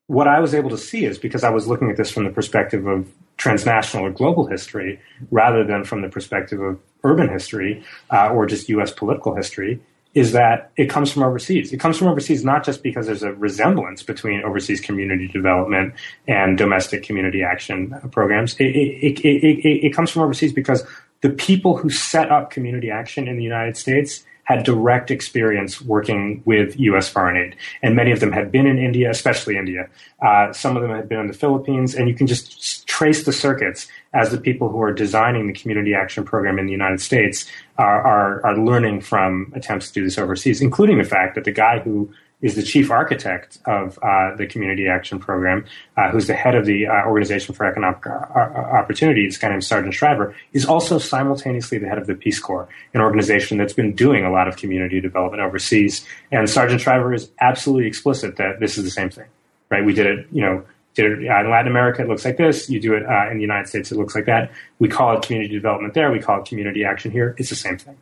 What 0.06 0.28
I 0.28 0.40
was 0.40 0.54
able 0.54 0.70
to 0.70 0.78
see 0.78 1.04
is 1.04 1.18
because 1.18 1.44
I 1.44 1.50
was 1.50 1.68
looking 1.68 1.90
at 1.90 1.96
this 1.96 2.10
from 2.10 2.24
the 2.24 2.30
perspective 2.30 2.86
of 2.86 3.08
transnational 3.36 4.06
or 4.06 4.10
global 4.10 4.46
history 4.46 5.00
rather 5.30 5.64
than 5.64 5.84
from 5.84 6.02
the 6.02 6.08
perspective 6.08 6.60
of 6.60 6.78
urban 7.04 7.28
history 7.28 7.82
uh, 8.10 8.30
or 8.30 8.46
just 8.46 8.68
US 8.68 8.92
political 8.92 9.34
history, 9.34 9.80
is 10.14 10.32
that 10.32 10.70
it 10.76 10.90
comes 10.90 11.10
from 11.10 11.22
overseas. 11.22 11.72
It 11.72 11.80
comes 11.80 11.96
from 11.96 12.08
overseas 12.08 12.44
not 12.44 12.64
just 12.64 12.82
because 12.82 13.06
there's 13.06 13.22
a 13.22 13.32
resemblance 13.32 14.02
between 14.02 14.42
overseas 14.42 14.80
community 14.80 15.28
development 15.28 15.94
and 16.28 16.58
domestic 16.58 17.02
community 17.02 17.42
action 17.42 17.94
programs. 18.12 18.54
It, 18.56 18.64
it, 18.64 19.20
it, 19.20 19.86
it, 19.86 19.94
comes 19.94 20.10
from 20.10 20.22
overseas 20.22 20.52
because 20.52 20.84
the 21.22 21.30
people 21.30 21.78
who 21.78 21.88
set 21.88 22.30
up 22.30 22.50
community 22.50 22.90
action 22.90 23.26
in 23.26 23.36
the 23.36 23.42
United 23.42 23.76
States 23.76 24.24
had 24.52 24.64
direct 24.64 25.10
experience 25.10 25.80
working 25.80 26.42
with 26.44 26.78
U.S. 26.78 27.08
foreign 27.08 27.36
aid, 27.36 27.56
and 27.82 27.96
many 27.96 28.12
of 28.12 28.20
them 28.20 28.32
had 28.32 28.52
been 28.52 28.66
in 28.66 28.78
India, 28.78 29.10
especially 29.10 29.56
India. 29.56 29.88
Uh, 30.20 30.52
some 30.52 30.76
of 30.76 30.82
them 30.82 30.90
had 30.90 31.08
been 31.08 31.20
in 31.20 31.26
the 31.26 31.32
Philippines, 31.32 31.94
and 31.94 32.08
you 32.08 32.14
can 32.14 32.26
just 32.26 32.86
trace 32.86 33.24
the 33.24 33.32
circuits 33.32 33.88
as 34.12 34.30
the 34.30 34.38
people 34.38 34.68
who 34.68 34.80
are 34.82 34.92
designing 34.92 35.46
the 35.46 35.52
community 35.54 35.94
action 35.94 36.24
program 36.24 36.58
in 36.58 36.66
the 36.66 36.72
United 36.72 37.00
States 37.00 37.46
are, 37.78 38.02
are, 38.02 38.46
are 38.46 38.58
learning 38.58 39.00
from 39.00 39.50
attempts 39.54 39.88
to 39.88 39.94
do 39.94 40.04
this 40.04 40.18
overseas, 40.18 40.60
including 40.60 40.98
the 40.98 41.04
fact 41.04 41.34
that 41.34 41.44
the 41.44 41.52
guy 41.52 41.78
who 41.78 42.12
is 42.42 42.56
the 42.56 42.62
chief 42.62 42.90
architect 42.90 43.58
of 43.66 43.98
uh, 44.02 44.34
the 44.36 44.46
Community 44.46 44.88
Action 44.88 45.18
Program, 45.20 45.64
uh, 45.96 46.10
who's 46.10 46.26
the 46.26 46.34
head 46.34 46.56
of 46.56 46.66
the 46.66 46.88
uh, 46.88 47.06
Organization 47.06 47.54
for 47.54 47.64
Economic 47.64 48.04
uh, 48.04 48.10
uh, 48.10 48.38
Opportunity, 48.72 49.26
this 49.26 49.38
guy 49.38 49.48
named 49.48 49.64
Sargent 49.64 49.94
Shriver, 49.94 50.34
is 50.52 50.66
also 50.66 50.98
simultaneously 50.98 51.78
the 51.78 51.88
head 51.88 51.98
of 51.98 52.08
the 52.08 52.16
Peace 52.16 52.40
Corps, 52.40 52.68
an 52.92 53.00
organization 53.00 53.58
that's 53.58 53.72
been 53.72 53.94
doing 53.94 54.24
a 54.24 54.30
lot 54.30 54.48
of 54.48 54.56
community 54.56 55.00
development 55.00 55.40
overseas. 55.40 56.04
And 56.32 56.50
Sargent 56.50 56.80
Shriver 56.80 57.14
is 57.14 57.30
absolutely 57.40 57.86
explicit 57.86 58.36
that 58.36 58.58
this 58.58 58.76
is 58.76 58.84
the 58.84 58.90
same 58.90 59.08
thing, 59.08 59.28
right? 59.70 59.84
We 59.84 59.94
did 59.94 60.06
it, 60.06 60.26
you 60.32 60.42
know, 60.42 60.64
did 60.94 61.06
it 61.06 61.18
in 61.20 61.26
Latin 61.26 61.68
America, 61.68 62.02
it 62.02 62.08
looks 62.08 62.24
like 62.24 62.36
this. 62.36 62.68
You 62.68 62.80
do 62.80 62.94
it 62.94 63.06
uh, 63.06 63.30
in 63.30 63.36
the 63.36 63.42
United 63.42 63.68
States, 63.68 63.92
it 63.92 63.96
looks 63.96 64.14
like 64.14 64.26
that. 64.26 64.50
We 64.80 64.88
call 64.88 65.16
it 65.16 65.22
community 65.22 65.54
development 65.54 65.94
there. 65.94 66.10
We 66.10 66.18
call 66.18 66.40
it 66.40 66.46
community 66.46 66.84
action 66.84 67.12
here. 67.12 67.34
It's 67.38 67.48
the 67.48 67.56
same 67.56 67.78
thing. 67.78 67.96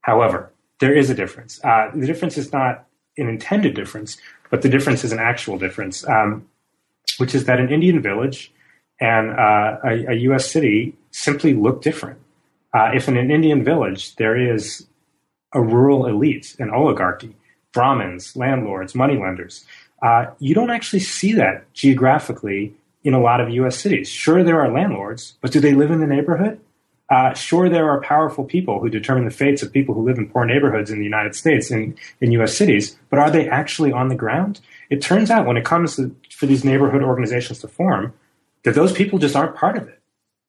However, 0.00 0.50
there 0.80 0.96
is 0.96 1.10
a 1.10 1.14
difference. 1.14 1.58
the 1.58 2.06
difference 2.06 2.38
is 2.38 2.52
not 2.52 2.86
an 3.18 3.28
intended 3.28 3.74
difference, 3.74 4.16
but 4.50 4.62
the 4.62 4.68
difference 4.68 5.04
is 5.04 5.12
an 5.12 5.18
actual 5.18 5.58
difference, 5.58 6.06
um, 6.08 6.46
which 7.18 7.34
is 7.34 7.44
that 7.44 7.60
an 7.60 7.70
Indian 7.70 8.00
village 8.00 8.52
and 9.00 9.30
uh, 9.30 9.78
a, 9.84 10.12
a, 10.12 10.14
U.S. 10.14 10.50
city 10.50 10.94
simply 11.10 11.54
look 11.54 11.82
different. 11.82 12.18
Uh, 12.74 12.90
if 12.94 13.08
in 13.08 13.16
an 13.16 13.30
Indian 13.30 13.64
village 13.64 14.16
there 14.16 14.36
is 14.36 14.86
a 15.52 15.60
rural 15.60 16.06
elite, 16.06 16.56
an 16.58 16.70
oligarchy, 16.70 17.34
Brahmins, 17.72 18.34
landlords, 18.36 18.94
moneylenders, 18.94 19.64
uh, 20.02 20.26
you 20.38 20.54
don't 20.54 20.70
actually 20.70 21.00
see 21.00 21.32
that 21.34 21.72
geographically 21.72 22.74
in 23.04 23.14
a 23.14 23.20
lot 23.20 23.40
of 23.40 23.50
U.S. 23.50 23.78
cities. 23.78 24.08
Sure, 24.08 24.42
there 24.42 24.60
are 24.60 24.70
landlords, 24.70 25.36
but 25.40 25.52
do 25.52 25.60
they 25.60 25.74
live 25.74 25.90
in 25.90 26.00
the 26.00 26.06
neighborhood? 26.06 26.60
Uh, 27.10 27.32
sure, 27.32 27.70
there 27.70 27.88
are 27.88 28.00
powerful 28.02 28.44
people 28.44 28.80
who 28.80 28.90
determine 28.90 29.24
the 29.24 29.30
fates 29.30 29.62
of 29.62 29.72
people 29.72 29.94
who 29.94 30.04
live 30.04 30.18
in 30.18 30.28
poor 30.28 30.44
neighborhoods 30.44 30.90
in 30.90 30.98
the 30.98 31.04
United 31.04 31.34
States 31.34 31.70
and 31.70 31.96
in 32.20 32.32
U.S. 32.32 32.54
cities, 32.54 32.98
but 33.08 33.18
are 33.18 33.30
they 33.30 33.48
actually 33.48 33.92
on 33.92 34.08
the 34.08 34.14
ground? 34.14 34.60
It 34.90 35.00
turns 35.00 35.30
out 35.30 35.46
when 35.46 35.56
it 35.56 35.64
comes 35.64 35.96
to, 35.96 36.14
for 36.30 36.44
these 36.44 36.64
neighborhood 36.64 37.02
organizations 37.02 37.60
to 37.60 37.68
form, 37.68 38.12
that 38.64 38.74
those 38.74 38.92
people 38.92 39.18
just 39.18 39.34
aren't 39.34 39.56
part 39.56 39.78
of 39.78 39.88
it. 39.88 40.00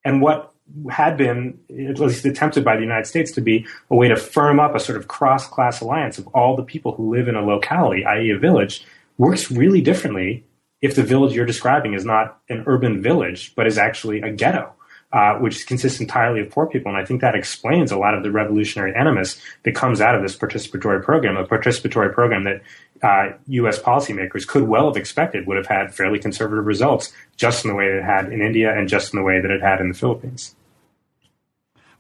And 0.04 0.22
what 0.22 0.54
had 0.90 1.16
been, 1.16 1.60
at 1.88 1.98
least 2.00 2.26
attempted 2.26 2.66
by 2.66 2.76
the 2.76 2.82
United 2.82 3.06
States, 3.06 3.32
to 3.32 3.42
be 3.42 3.66
a 3.90 3.96
way 3.96 4.10
to 4.10 4.18
firm 4.18 4.60
up 4.60 4.76
a 4.76 4.80
sort 4.80 4.98
of 4.98 5.08
cross 5.08 5.48
class 5.48 5.80
alliance 5.80 6.18
of 6.18 6.28
all 6.28 6.58
the 6.58 6.64
people 6.64 6.92
who 6.94 7.10
live 7.10 7.30
in 7.30 7.36
a 7.36 7.42
locality, 7.42 8.04
i.e., 8.06 8.32
a 8.32 8.38
village, 8.38 8.86
works 9.18 9.50
really 9.50 9.82
differently 9.82 10.44
if 10.82 10.96
the 10.96 11.04
village 11.04 11.34
you're 11.34 11.46
describing 11.46 11.94
is 11.94 12.06
not 12.06 12.40
an 12.50 12.64
urban 12.68 13.02
village, 13.02 13.54
but 13.56 13.66
is 13.66 13.78
actually 13.78 14.22
a 14.22 14.32
ghetto 14.32 14.74
uh, 15.12 15.36
which 15.36 15.66
consists 15.66 16.00
entirely 16.00 16.42
of 16.42 16.52
poor 16.52 16.68
people. 16.68 16.92
And 16.92 17.02
I 17.02 17.06
think 17.06 17.22
that 17.22 17.36
explains 17.36 17.92
a 17.92 17.98
lot 17.98 18.14
of 18.14 18.24
the 18.24 18.32
revolutionary 18.32 18.94
animus 18.96 19.42
that 19.64 19.74
comes 19.74 20.02
out 20.02 20.16
of 20.16 20.22
this 20.22 20.38
participatory 20.38 21.04
program, 21.04 21.36
a 21.36 21.46
participatory 21.46 22.14
program 22.14 22.44
that 22.44 22.62
uh, 23.02 23.36
U.S. 23.48 23.80
policymakers 23.80 24.46
could 24.48 24.64
well 24.64 24.88
have 24.88 24.98
expected 24.98 25.48
would 25.48 25.58
have 25.58 25.68
had 25.68 25.94
fairly 25.94 26.20
conservative 26.20 26.66
results, 26.66 27.12
just 27.38 27.66
in 27.66 27.72
the 27.72 27.76
way 27.76 27.90
that 27.90 28.00
it 28.00 28.04
had 28.04 28.32
in 28.32 28.42
India 28.42 28.78
and 28.78 28.88
just 28.88 29.14
in 29.14 29.20
the 29.20 29.24
way 29.24 29.40
that 29.42 29.50
it 29.50 29.62
had 29.62 29.82
in 29.82 29.90
the 29.90 29.96
Philippines. 29.96 30.56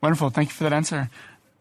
Wonderful. 0.01 0.29
Thank 0.29 0.49
you 0.49 0.53
for 0.53 0.63
that 0.63 0.73
answer. 0.73 1.09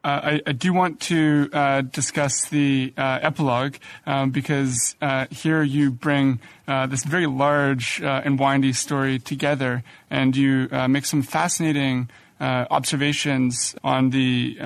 Uh, 0.08 0.20
I, 0.24 0.42
I, 0.46 0.52
do 0.52 0.72
want 0.72 1.00
to 1.00 1.50
uh, 1.52 1.82
discuss 1.82 2.48
the 2.48 2.94
uh, 2.96 3.18
epilogue 3.20 3.74
um, 4.06 4.30
because 4.30 4.96
uh, 5.02 5.26
here 5.30 5.62
you 5.62 5.90
bring 5.90 6.40
uh, 6.66 6.86
this 6.86 7.04
very 7.04 7.26
large 7.26 8.00
uh, 8.00 8.22
and 8.24 8.38
windy 8.38 8.72
story 8.72 9.18
together, 9.18 9.82
and 10.08 10.34
you 10.34 10.68
make 10.88 11.04
some 11.04 11.20
fascinating 11.20 12.08
observations 12.40 13.76
on 13.84 14.08
the 14.08 14.56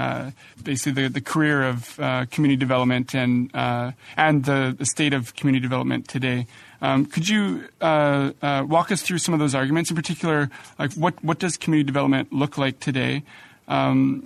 basically 0.63 1.03
the, 1.03 1.09
the, 1.09 1.21
career 1.21 1.65
of 1.65 1.97
community 2.31 2.55
development 2.55 3.13
and 3.13 3.51
and 4.17 4.45
the, 4.45 4.77
the, 4.79 4.87
state 4.87 5.13
of 5.13 5.35
community 5.35 5.61
development 5.61 6.07
today. 6.07 6.47
Um, 6.81 7.05
could 7.05 7.29
you 7.29 7.65
walk 7.81 8.93
us 8.93 9.03
through 9.03 9.19
some 9.19 9.35
of 9.35 9.41
those 9.41 9.57
arguments, 9.57 9.91
in 9.91 9.97
particular, 9.97 10.51
like 10.79 10.93
what 10.93 11.15
what 11.25 11.41
does 11.41 11.57
community 11.57 11.85
development 11.85 12.33
look 12.33 12.57
like 12.59 12.79
today? 12.79 13.25
Um, 13.67 14.25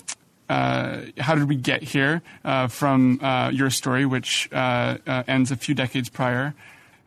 uh, 0.49 1.01
how 1.19 1.35
did 1.35 1.49
we 1.49 1.57
get 1.57 1.83
here 1.83 2.23
uh, 2.45 2.69
from 2.69 3.21
uh, 3.23 3.51
your 3.51 3.71
story, 3.71 4.07
which 4.07 4.49
uh, 4.53 4.99
uh, 5.07 5.23
ends 5.27 5.51
a 5.51 5.57
few 5.57 5.75
decades 5.75 6.09
prior? 6.09 6.55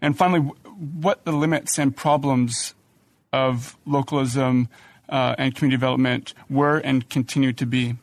And 0.02 0.18
finally, 0.18 0.42
what 0.42 1.26
the 1.26 1.32
limits 1.32 1.78
and 1.78 1.96
problems 1.96 2.74
of 3.34 3.78
localism 3.86 4.70
and 5.10 5.56
community 5.56 5.78
development 5.78 6.34
were 6.50 6.78
and 6.78 7.10
continue 7.10 7.54
to 7.54 7.66
be? 7.66 7.96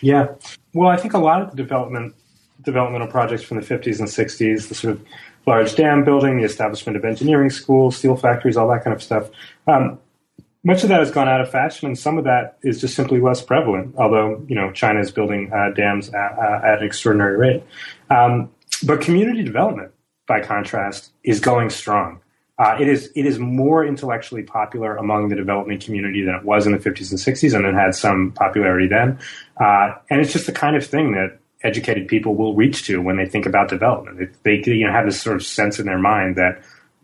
Yeah. 0.00 0.28
Well, 0.74 0.88
I 0.88 0.96
think 0.96 1.14
a 1.14 1.18
lot 1.18 1.42
of 1.42 1.50
the 1.50 1.56
development 1.56 2.14
developmental 2.62 3.08
projects 3.08 3.42
from 3.42 3.60
the 3.60 3.66
50s 3.66 3.98
and 4.00 4.08
60s, 4.08 4.68
the 4.68 4.74
sort 4.74 4.94
of 4.94 5.06
large 5.46 5.74
dam 5.76 6.04
building, 6.04 6.38
the 6.38 6.44
establishment 6.44 6.96
of 6.96 7.04
engineering 7.04 7.50
schools, 7.50 7.96
steel 7.96 8.16
factories, 8.16 8.56
all 8.56 8.68
that 8.68 8.84
kind 8.84 8.94
of 8.94 9.02
stuff, 9.02 9.30
um, 9.66 9.98
much 10.64 10.82
of 10.82 10.88
that 10.88 11.00
has 11.00 11.10
gone 11.10 11.28
out 11.28 11.40
of 11.40 11.50
fashion, 11.50 11.86
and 11.86 11.98
some 11.98 12.18
of 12.18 12.24
that 12.24 12.58
is 12.62 12.80
just 12.80 12.94
simply 12.94 13.20
less 13.20 13.40
prevalent. 13.40 13.94
Although 13.96 14.44
you 14.48 14.54
know 14.54 14.72
China 14.72 15.00
is 15.00 15.10
building 15.10 15.50
uh, 15.52 15.70
dams 15.70 16.08
at, 16.10 16.38
uh, 16.38 16.60
at, 16.64 16.78
an 16.80 16.84
extraordinary 16.84 17.36
rate, 17.36 17.62
um, 18.10 18.50
but 18.84 19.00
community 19.00 19.42
development, 19.42 19.92
by 20.26 20.40
contrast, 20.40 21.12
is 21.22 21.40
going 21.40 21.70
strong. 21.70 22.20
Uh, 22.58 22.76
it 22.80 22.88
is 22.88 23.12
it 23.14 23.24
is 23.24 23.38
more 23.38 23.86
intellectually 23.86 24.42
popular 24.42 24.96
among 24.96 25.28
the 25.28 25.36
development 25.36 25.84
community 25.84 26.24
than 26.24 26.34
it 26.34 26.44
was 26.44 26.66
in 26.66 26.72
the 26.72 26.78
50s 26.78 27.10
and 27.10 27.20
60s, 27.20 27.54
and 27.54 27.64
it 27.64 27.74
had 27.74 27.94
some 27.94 28.32
popularity 28.32 28.88
then. 28.88 29.18
Uh, 29.60 29.94
and 30.10 30.20
it's 30.20 30.32
just 30.32 30.46
the 30.46 30.52
kind 30.52 30.74
of 30.74 30.84
thing 30.84 31.12
that 31.12 31.38
educated 31.62 32.08
people 32.08 32.34
will 32.34 32.54
reach 32.54 32.84
to 32.86 33.00
when 33.00 33.16
they 33.16 33.26
think 33.26 33.46
about 33.46 33.68
development. 33.68 34.36
They, 34.42 34.56
they 34.56 34.72
you 34.72 34.86
know 34.86 34.92
have 34.92 35.06
this 35.06 35.20
sort 35.20 35.36
of 35.36 35.44
sense 35.44 35.78
in 35.78 35.86
their 35.86 35.98
mind 35.98 36.34
that 36.34 36.62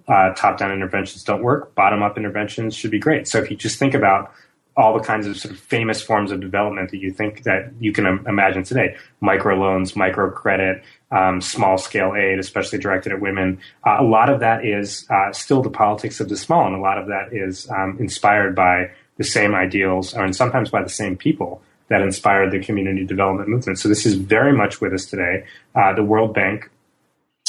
uh, 0.09 0.35
top 0.35 0.59
down 0.59 0.73
interventions 0.73 1.25
don't 1.25 1.43
work. 1.43 1.75
Bottom 1.75 2.03
up 2.03 2.17
interventions 2.17 2.75
should 2.75 2.91
be 2.91 2.99
great. 2.99 3.27
So 3.27 3.39
if 3.39 3.51
you 3.51 3.57
just 3.57 3.79
think 3.79 3.95
about 3.95 4.33
all 4.77 4.93
the 4.93 5.05
kinds 5.05 5.27
of 5.27 5.37
sort 5.37 5.55
of 5.55 5.61
famous 5.61 6.03
forms 6.03 6.33
of 6.33 6.41
development 6.41 6.91
that 6.91 6.99
you 6.99 7.13
think 7.13 7.45
that 7.45 7.73
you 7.79 7.93
can 7.93 8.07
imagine 8.27 8.65
today 8.65 8.97
microloans, 9.23 9.95
microcredit, 9.95 10.83
um, 11.11 11.41
small 11.41 11.79
scale 11.79 12.15
aid, 12.17 12.39
especially 12.39 12.79
directed 12.79 13.13
at 13.13 13.21
women. 13.21 13.61
Uh, 13.87 13.99
a 14.01 14.03
lot 14.03 14.29
of 14.29 14.41
that 14.41 14.65
is 14.65 15.07
uh, 15.11 15.33
still 15.33 15.63
the 15.63 15.71
politics 15.71 16.21
of 16.21 16.29
the 16.29 16.37
small, 16.37 16.67
and 16.67 16.75
a 16.75 16.81
lot 16.81 16.99
of 16.99 17.07
that 17.07 17.33
is 17.33 17.71
um, 17.71 17.97
inspired 18.01 18.55
by 18.55 18.91
the 19.17 19.25
same 19.25 19.55
ideals, 19.55 20.13
and 20.13 20.35
sometimes 20.35 20.71
by 20.71 20.83
the 20.83 20.89
same 20.89 21.17
people 21.17 21.63
that 21.89 22.01
inspired 22.01 22.51
the 22.51 22.59
community 22.59 23.05
development 23.05 23.49
movement. 23.49 23.79
So 23.79 23.89
this 23.89 24.07
is 24.07 24.15
very 24.15 24.53
much 24.53 24.81
with 24.81 24.93
us 24.93 25.05
today. 25.05 25.45
Uh, 25.75 25.93
the 25.95 26.03
World 26.03 26.35
Bank 26.35 26.69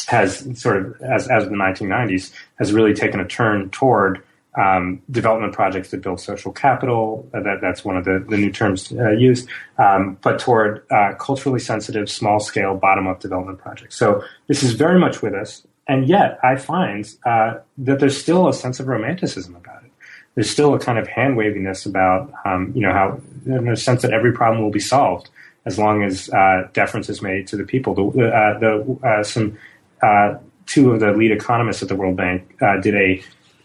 has 0.06 0.60
sort 0.60 0.78
of, 0.78 1.02
as, 1.02 1.28
as 1.28 1.46
the 1.46 1.56
1990s, 1.56 2.32
has 2.60 2.74
really 2.74 2.94
taken 2.94 3.20
a 3.20 3.26
turn 3.26 3.70
toward 3.70 4.24
um, 4.58 5.02
development 5.12 5.54
projects 5.54 5.92
that 5.92 6.02
build 6.02 6.20
social 6.20 6.52
capital. 6.52 7.28
Uh, 7.34 7.42
that, 7.42 7.62
that's 7.62 7.84
one 7.84 7.98
of 7.98 8.06
the, 8.06 8.26
the 8.30 8.38
new 8.38 8.52
terms 8.52 8.92
uh, 8.94 9.12
used, 9.12 9.48
um, 9.78 10.18
but 10.22 10.40
toward 10.40 10.90
uh, 10.92 11.14
culturally 11.20 11.60
sensitive, 11.60 12.10
small 12.10 12.40
scale, 12.40 12.76
bottom 12.76 13.08
up 13.08 13.20
development 13.20 13.60
projects. 13.60 13.98
So 13.98 14.24
this 14.48 14.64
is 14.64 14.74
very 14.74 15.00
much 15.00 15.22
with 15.22 15.34
us. 15.34 15.66
And 15.88 16.08
yet, 16.08 16.40
I 16.44 16.56
find 16.56 17.08
uh, 17.26 17.56
that 17.80 18.00
there's 18.00 18.20
still 18.20 18.48
a 18.48 18.54
sense 18.54 18.80
of 18.80 18.88
romanticism 18.88 19.56
about 19.56 19.84
it. 19.84 19.92
There's 20.34 20.50
still 20.50 20.74
a 20.74 20.80
kind 20.80 20.98
of 20.98 21.08
hand 21.08 21.38
waviness 21.38 21.86
about, 21.86 22.32
um, 22.44 22.72
you 22.76 22.82
know, 22.82 22.92
how, 22.92 23.22
in 23.46 23.68
a 23.68 23.78
sense 23.78 24.02
that 24.02 24.12
every 24.12 24.32
problem 24.32 24.64
will 24.64 24.72
be 24.72 24.80
solved 24.80 25.30
as 25.66 25.78
long 25.78 26.04
as 26.04 26.30
uh, 26.30 26.68
deference 26.74 27.10
is 27.10 27.22
made 27.22 27.48
to 27.48 27.58
the 27.58 27.64
people. 27.64 27.94
The, 27.94 28.28
uh, 28.28 28.60
the 28.60 29.24
some 29.24 29.58
uh, 30.02 30.36
two 30.66 30.92
of 30.92 31.00
the 31.00 31.12
lead 31.12 31.32
economists 31.32 31.82
at 31.82 31.90
the 31.90 31.96
World 31.96 32.18
Bank 32.18 32.56
uh, 32.62 32.78
did 32.82 32.96
a 32.96 33.24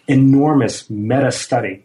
enormous 0.09 0.89
meta 0.91 1.31
study 1.31 1.85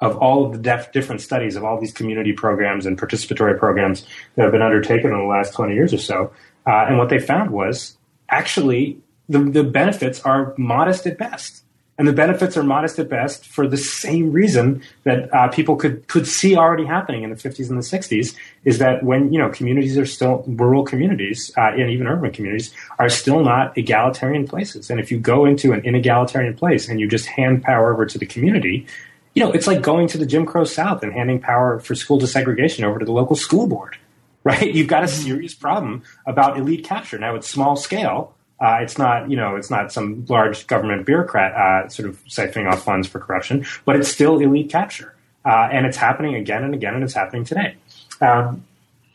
of 0.00 0.16
all 0.18 0.46
of 0.46 0.52
the 0.52 0.58
def- 0.58 0.92
different 0.92 1.20
studies 1.20 1.56
of 1.56 1.64
all 1.64 1.80
these 1.80 1.92
community 1.92 2.32
programs 2.32 2.84
and 2.86 2.98
participatory 2.98 3.58
programs 3.58 4.06
that 4.34 4.42
have 4.42 4.52
been 4.52 4.62
undertaken 4.62 5.10
in 5.10 5.18
the 5.18 5.24
last 5.24 5.54
20 5.54 5.74
years 5.74 5.94
or 5.94 5.98
so. 5.98 6.32
Uh, 6.66 6.86
and 6.88 6.98
what 6.98 7.08
they 7.08 7.18
found 7.18 7.50
was 7.50 7.96
actually 8.28 8.98
the, 9.28 9.38
the 9.38 9.64
benefits 9.64 10.20
are 10.20 10.54
modest 10.56 11.06
at 11.06 11.18
best. 11.18 11.62
And 11.98 12.06
the 12.06 12.12
benefits 12.12 12.56
are 12.58 12.62
modest 12.62 12.98
at 12.98 13.08
best 13.08 13.46
for 13.46 13.66
the 13.66 13.76
same 13.76 14.30
reason 14.30 14.82
that 15.04 15.32
uh, 15.32 15.48
people 15.48 15.76
could, 15.76 16.06
could 16.08 16.26
see 16.26 16.54
already 16.54 16.84
happening 16.84 17.22
in 17.22 17.30
the 17.30 17.36
50s 17.36 17.70
and 17.70 17.78
the 17.78 17.82
60s 17.82 18.36
is 18.64 18.78
that 18.78 19.02
when, 19.02 19.32
you 19.32 19.38
know, 19.38 19.48
communities 19.48 19.96
are 19.96 20.04
still, 20.04 20.44
rural 20.46 20.84
communities 20.84 21.50
uh, 21.56 21.72
and 21.72 21.90
even 21.90 22.06
urban 22.06 22.32
communities 22.32 22.74
are 22.98 23.08
still 23.08 23.42
not 23.42 23.76
egalitarian 23.78 24.46
places. 24.46 24.90
And 24.90 25.00
if 25.00 25.10
you 25.10 25.18
go 25.18 25.46
into 25.46 25.72
an 25.72 25.80
inegalitarian 25.82 26.56
place 26.56 26.86
and 26.86 27.00
you 27.00 27.08
just 27.08 27.26
hand 27.26 27.62
power 27.62 27.92
over 27.94 28.04
to 28.04 28.18
the 28.18 28.26
community, 28.26 28.86
you 29.32 29.42
know, 29.42 29.52
it's 29.52 29.66
like 29.66 29.80
going 29.80 30.08
to 30.08 30.18
the 30.18 30.26
Jim 30.26 30.44
Crow 30.44 30.64
South 30.64 31.02
and 31.02 31.12
handing 31.12 31.40
power 31.40 31.80
for 31.80 31.94
school 31.94 32.18
desegregation 32.18 32.84
over 32.84 32.98
to 32.98 33.04
the 33.04 33.12
local 33.12 33.36
school 33.36 33.66
board, 33.66 33.96
right? 34.44 34.74
You've 34.74 34.88
got 34.88 35.02
a 35.02 35.06
mm-hmm. 35.06 35.22
serious 35.22 35.54
problem 35.54 36.02
about 36.26 36.58
elite 36.58 36.84
capture. 36.84 37.18
Now, 37.18 37.36
it's 37.36 37.48
small 37.48 37.76
scale, 37.76 38.34
uh, 38.60 38.78
it's 38.80 38.96
not, 38.98 39.30
you 39.30 39.36
know, 39.36 39.56
it's 39.56 39.70
not 39.70 39.92
some 39.92 40.24
large 40.28 40.66
government 40.66 41.04
bureaucrat 41.04 41.52
uh, 41.54 41.88
sort 41.88 42.08
of 42.08 42.22
siphoning 42.24 42.70
off 42.70 42.82
funds 42.84 43.06
for 43.06 43.18
corruption, 43.18 43.66
but 43.84 43.96
it's 43.96 44.08
still 44.08 44.38
elite 44.38 44.70
capture, 44.70 45.14
uh, 45.44 45.68
and 45.70 45.86
it's 45.86 45.96
happening 45.96 46.34
again 46.34 46.64
and 46.64 46.74
again, 46.74 46.94
and 46.94 47.04
it's 47.04 47.14
happening 47.14 47.44
today. 47.44 47.76
Um, 48.20 48.64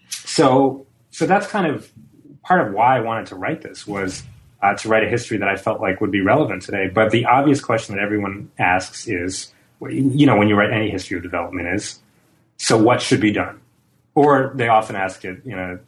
so, 0.10 0.86
so 1.10 1.26
that's 1.26 1.48
kind 1.48 1.68
of 1.68 1.92
part 2.44 2.68
of 2.68 2.74
why 2.74 2.98
I 2.98 3.02
wanted 3.02 3.28
to 3.28 3.36
write 3.36 3.62
this 3.62 3.88
was 3.88 4.24
uh, 4.62 4.76
to 4.76 4.90
write 4.90 5.04
a 5.04 5.10
history 5.10 5.38
that 5.38 5.48
I 5.48 5.56
felt 5.56 5.82
like 5.82 6.02
would 6.02 6.12
be 6.12 6.22
relevant 6.22 6.62
today. 6.62 6.88
But 6.88 7.12
the 7.12 7.26
obvious 7.26 7.62
question 7.62 7.96
that 7.96 8.02
everyone 8.02 8.52
asks 8.60 9.08
is, 9.08 9.52
you 9.90 10.26
know, 10.28 10.36
when 10.36 10.48
you 10.48 10.56
write 10.56 10.72
any 10.72 10.92
history 10.92 11.18
of 11.18 11.24
development, 11.24 11.68
is 11.68 12.00
so 12.58 12.78
what 12.78 13.02
should 13.02 13.20
be 13.20 13.32
done? 13.32 13.60
Or 14.14 14.52
they 14.54 14.68
often 14.68 14.96
ask 14.96 15.26
it, 15.26 15.42
you 15.46 15.56
know, 15.56 15.80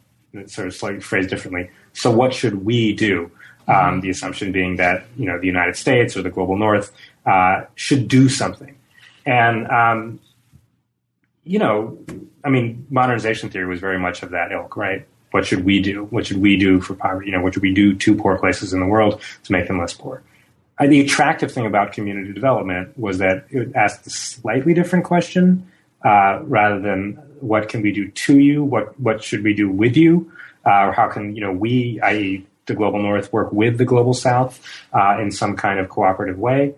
sort 0.46 0.68
of 0.68 0.74
slightly 0.74 1.00
phrased 1.00 1.30
differently. 1.30 1.70
So 1.92 2.10
what 2.10 2.34
should 2.34 2.64
we 2.64 2.92
do? 2.94 3.30
Um, 3.66 4.02
the 4.02 4.10
assumption 4.10 4.52
being 4.52 4.76
that 4.76 5.06
you 5.16 5.24
know 5.24 5.38
the 5.38 5.46
United 5.46 5.76
States 5.76 6.18
or 6.18 6.22
the 6.22 6.28
global 6.28 6.56
North 6.56 6.92
uh, 7.24 7.64
should 7.76 8.08
do 8.08 8.28
something, 8.28 8.76
and 9.24 9.66
um, 9.68 10.20
you 11.44 11.58
know, 11.58 11.98
I 12.44 12.50
mean, 12.50 12.86
modernization 12.90 13.48
theory 13.48 13.66
was 13.66 13.80
very 13.80 13.98
much 13.98 14.22
of 14.22 14.30
that 14.30 14.52
ilk, 14.52 14.76
right? 14.76 15.06
What 15.30 15.46
should 15.46 15.64
we 15.64 15.80
do? 15.80 16.04
What 16.04 16.26
should 16.26 16.42
we 16.42 16.56
do 16.56 16.80
for 16.80 16.94
poverty? 16.94 17.26
You 17.26 17.32
know, 17.32 17.42
what 17.42 17.54
should 17.54 17.62
we 17.62 17.74
do 17.74 17.94
to 17.94 18.14
poor 18.14 18.38
places 18.38 18.72
in 18.72 18.80
the 18.80 18.86
world 18.86 19.20
to 19.44 19.52
make 19.52 19.66
them 19.66 19.78
less 19.78 19.94
poor? 19.94 20.22
Uh, 20.78 20.86
the 20.86 21.00
attractive 21.00 21.52
thing 21.52 21.66
about 21.66 21.92
community 21.92 22.32
development 22.32 22.98
was 22.98 23.18
that 23.18 23.46
it 23.50 23.74
asked 23.74 24.06
a 24.06 24.10
slightly 24.10 24.74
different 24.74 25.04
question 25.04 25.66
uh, 26.04 26.40
rather 26.42 26.80
than 26.80 27.14
what 27.40 27.68
can 27.68 27.82
we 27.82 27.92
do 27.92 28.08
to 28.10 28.38
you, 28.38 28.62
what 28.62 28.98
what 29.00 29.22
should 29.22 29.42
we 29.42 29.54
do 29.54 29.70
with 29.70 29.96
you, 29.96 30.30
uh, 30.66 30.86
or 30.86 30.92
how 30.92 31.08
can 31.08 31.34
you 31.34 31.40
know 31.40 31.52
we, 31.52 32.00
i.e., 32.02 32.46
the 32.66 32.74
global 32.74 33.02
north 33.02 33.32
work 33.32 33.52
with 33.52 33.78
the 33.78 33.84
global 33.84 34.14
south 34.14 34.60
uh, 34.92 35.18
in 35.20 35.30
some 35.30 35.56
kind 35.56 35.78
of 35.78 35.88
cooperative 35.88 36.38
way. 36.38 36.74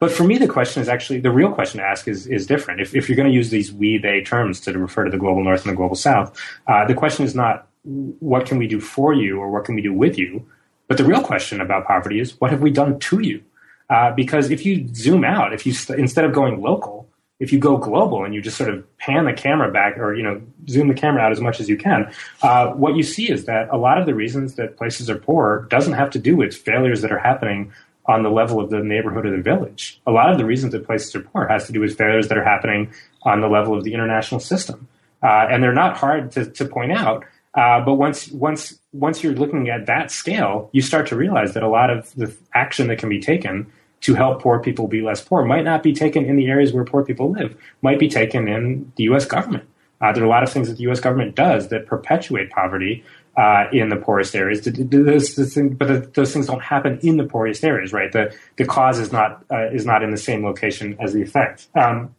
But 0.00 0.10
for 0.10 0.24
me, 0.24 0.38
the 0.38 0.48
question 0.48 0.80
is 0.80 0.88
actually 0.88 1.20
the 1.20 1.30
real 1.30 1.52
question 1.52 1.78
to 1.78 1.86
ask 1.86 2.08
is, 2.08 2.26
is 2.26 2.46
different. 2.46 2.80
If, 2.80 2.96
if 2.96 3.08
you're 3.08 3.16
going 3.16 3.28
to 3.28 3.34
use 3.34 3.50
these 3.50 3.70
we, 3.70 3.98
they 3.98 4.22
terms 4.22 4.58
to 4.62 4.72
refer 4.78 5.04
to 5.04 5.10
the 5.10 5.18
global 5.18 5.44
north 5.44 5.62
and 5.62 5.72
the 5.72 5.76
global 5.76 5.94
south, 5.94 6.36
uh, 6.66 6.86
the 6.86 6.94
question 6.94 7.24
is 7.26 7.34
not 7.34 7.68
what 7.84 8.46
can 8.46 8.56
we 8.56 8.66
do 8.66 8.80
for 8.80 9.12
you 9.12 9.38
or 9.38 9.50
what 9.50 9.64
can 9.64 9.74
we 9.74 9.82
do 9.82 9.92
with 9.92 10.18
you, 10.18 10.46
but 10.88 10.96
the 10.96 11.04
real 11.04 11.20
question 11.20 11.60
about 11.60 11.86
poverty 11.86 12.18
is 12.18 12.40
what 12.40 12.50
have 12.50 12.62
we 12.62 12.70
done 12.70 12.98
to 12.98 13.20
you? 13.20 13.42
Uh, 13.90 14.10
because 14.12 14.50
if 14.50 14.64
you 14.64 14.88
zoom 14.94 15.22
out, 15.22 15.52
if 15.52 15.66
you 15.66 15.72
st- 15.72 15.98
instead 15.98 16.24
of 16.24 16.32
going 16.32 16.62
local, 16.62 17.08
if 17.40 17.52
you 17.52 17.58
go 17.58 17.78
global 17.78 18.24
and 18.24 18.34
you 18.34 18.42
just 18.42 18.58
sort 18.58 18.68
of 18.68 18.98
pan 18.98 19.24
the 19.24 19.32
camera 19.32 19.72
back 19.72 19.98
or 19.98 20.14
you 20.14 20.22
know 20.22 20.40
zoom 20.68 20.88
the 20.88 20.94
camera 20.94 21.22
out 21.22 21.32
as 21.32 21.40
much 21.40 21.58
as 21.58 21.68
you 21.68 21.76
can, 21.76 22.12
uh, 22.42 22.68
what 22.68 22.94
you 22.94 23.02
see 23.02 23.30
is 23.30 23.46
that 23.46 23.68
a 23.72 23.76
lot 23.76 23.98
of 23.98 24.06
the 24.06 24.14
reasons 24.14 24.54
that 24.54 24.76
places 24.76 25.10
are 25.10 25.18
poor 25.18 25.66
doesn't 25.70 25.94
have 25.94 26.10
to 26.10 26.18
do 26.18 26.36
with 26.36 26.54
failures 26.54 27.00
that 27.00 27.10
are 27.10 27.18
happening 27.18 27.72
on 28.06 28.22
the 28.22 28.30
level 28.30 28.60
of 28.60 28.70
the 28.70 28.80
neighborhood 28.80 29.26
or 29.26 29.36
the 29.36 29.42
village. 29.42 30.00
A 30.06 30.10
lot 30.10 30.30
of 30.30 30.38
the 30.38 30.44
reasons 30.44 30.72
that 30.72 30.84
places 30.84 31.14
are 31.14 31.20
poor 31.20 31.46
has 31.46 31.66
to 31.66 31.72
do 31.72 31.80
with 31.80 31.96
failures 31.96 32.28
that 32.28 32.38
are 32.38 32.44
happening 32.44 32.92
on 33.22 33.40
the 33.40 33.48
level 33.48 33.76
of 33.76 33.84
the 33.84 33.94
international 33.94 34.40
system, 34.40 34.88
uh, 35.22 35.46
and 35.50 35.62
they're 35.62 35.72
not 35.72 35.96
hard 35.96 36.30
to, 36.32 36.46
to 36.46 36.64
point 36.64 36.92
out. 36.92 37.24
Uh, 37.52 37.80
but 37.80 37.94
once 37.94 38.28
once 38.28 38.78
once 38.92 39.24
you're 39.24 39.34
looking 39.34 39.70
at 39.70 39.86
that 39.86 40.10
scale, 40.10 40.70
you 40.72 40.82
start 40.82 41.08
to 41.08 41.16
realize 41.16 41.54
that 41.54 41.62
a 41.62 41.68
lot 41.68 41.90
of 41.90 42.14
the 42.14 42.32
action 42.54 42.86
that 42.86 42.98
can 42.98 43.08
be 43.08 43.20
taken 43.20 43.66
to 44.02 44.14
help 44.14 44.42
poor 44.42 44.58
people 44.58 44.88
be 44.88 45.02
less 45.02 45.20
poor 45.20 45.44
might 45.44 45.64
not 45.64 45.82
be 45.82 45.92
taken 45.92 46.24
in 46.24 46.36
the 46.36 46.46
areas 46.46 46.72
where 46.72 46.84
poor 46.84 47.04
people 47.04 47.30
live, 47.32 47.56
might 47.82 47.98
be 47.98 48.08
taken 48.08 48.48
in 48.48 48.92
the 48.96 49.04
U.S. 49.04 49.24
government. 49.24 49.64
Uh, 50.00 50.12
there 50.12 50.22
are 50.22 50.26
a 50.26 50.30
lot 50.30 50.42
of 50.42 50.50
things 50.50 50.68
that 50.68 50.76
the 50.76 50.82
U.S. 50.84 51.00
government 51.00 51.34
does 51.34 51.68
that 51.68 51.86
perpetuate 51.86 52.50
poverty 52.50 53.04
uh, 53.36 53.66
in 53.72 53.90
the 53.90 53.96
poorest 53.96 54.34
areas. 54.34 54.60
but 54.66 56.14
those 56.14 56.32
things 56.32 56.46
don't 56.46 56.62
happen 56.62 56.98
in 57.02 57.16
the 57.16 57.24
poorest 57.24 57.62
areas, 57.62 57.92
right? 57.92 58.10
The 58.10 58.34
the 58.56 58.64
cause 58.64 58.98
is 58.98 59.12
not 59.12 59.44
uh, 59.50 59.70
is 59.70 59.84
not 59.86 60.02
in 60.02 60.10
the 60.10 60.16
same 60.16 60.44
location 60.44 60.96
as 61.00 61.12
the 61.12 61.22
effect. 61.22 61.68
Um, 61.74 62.14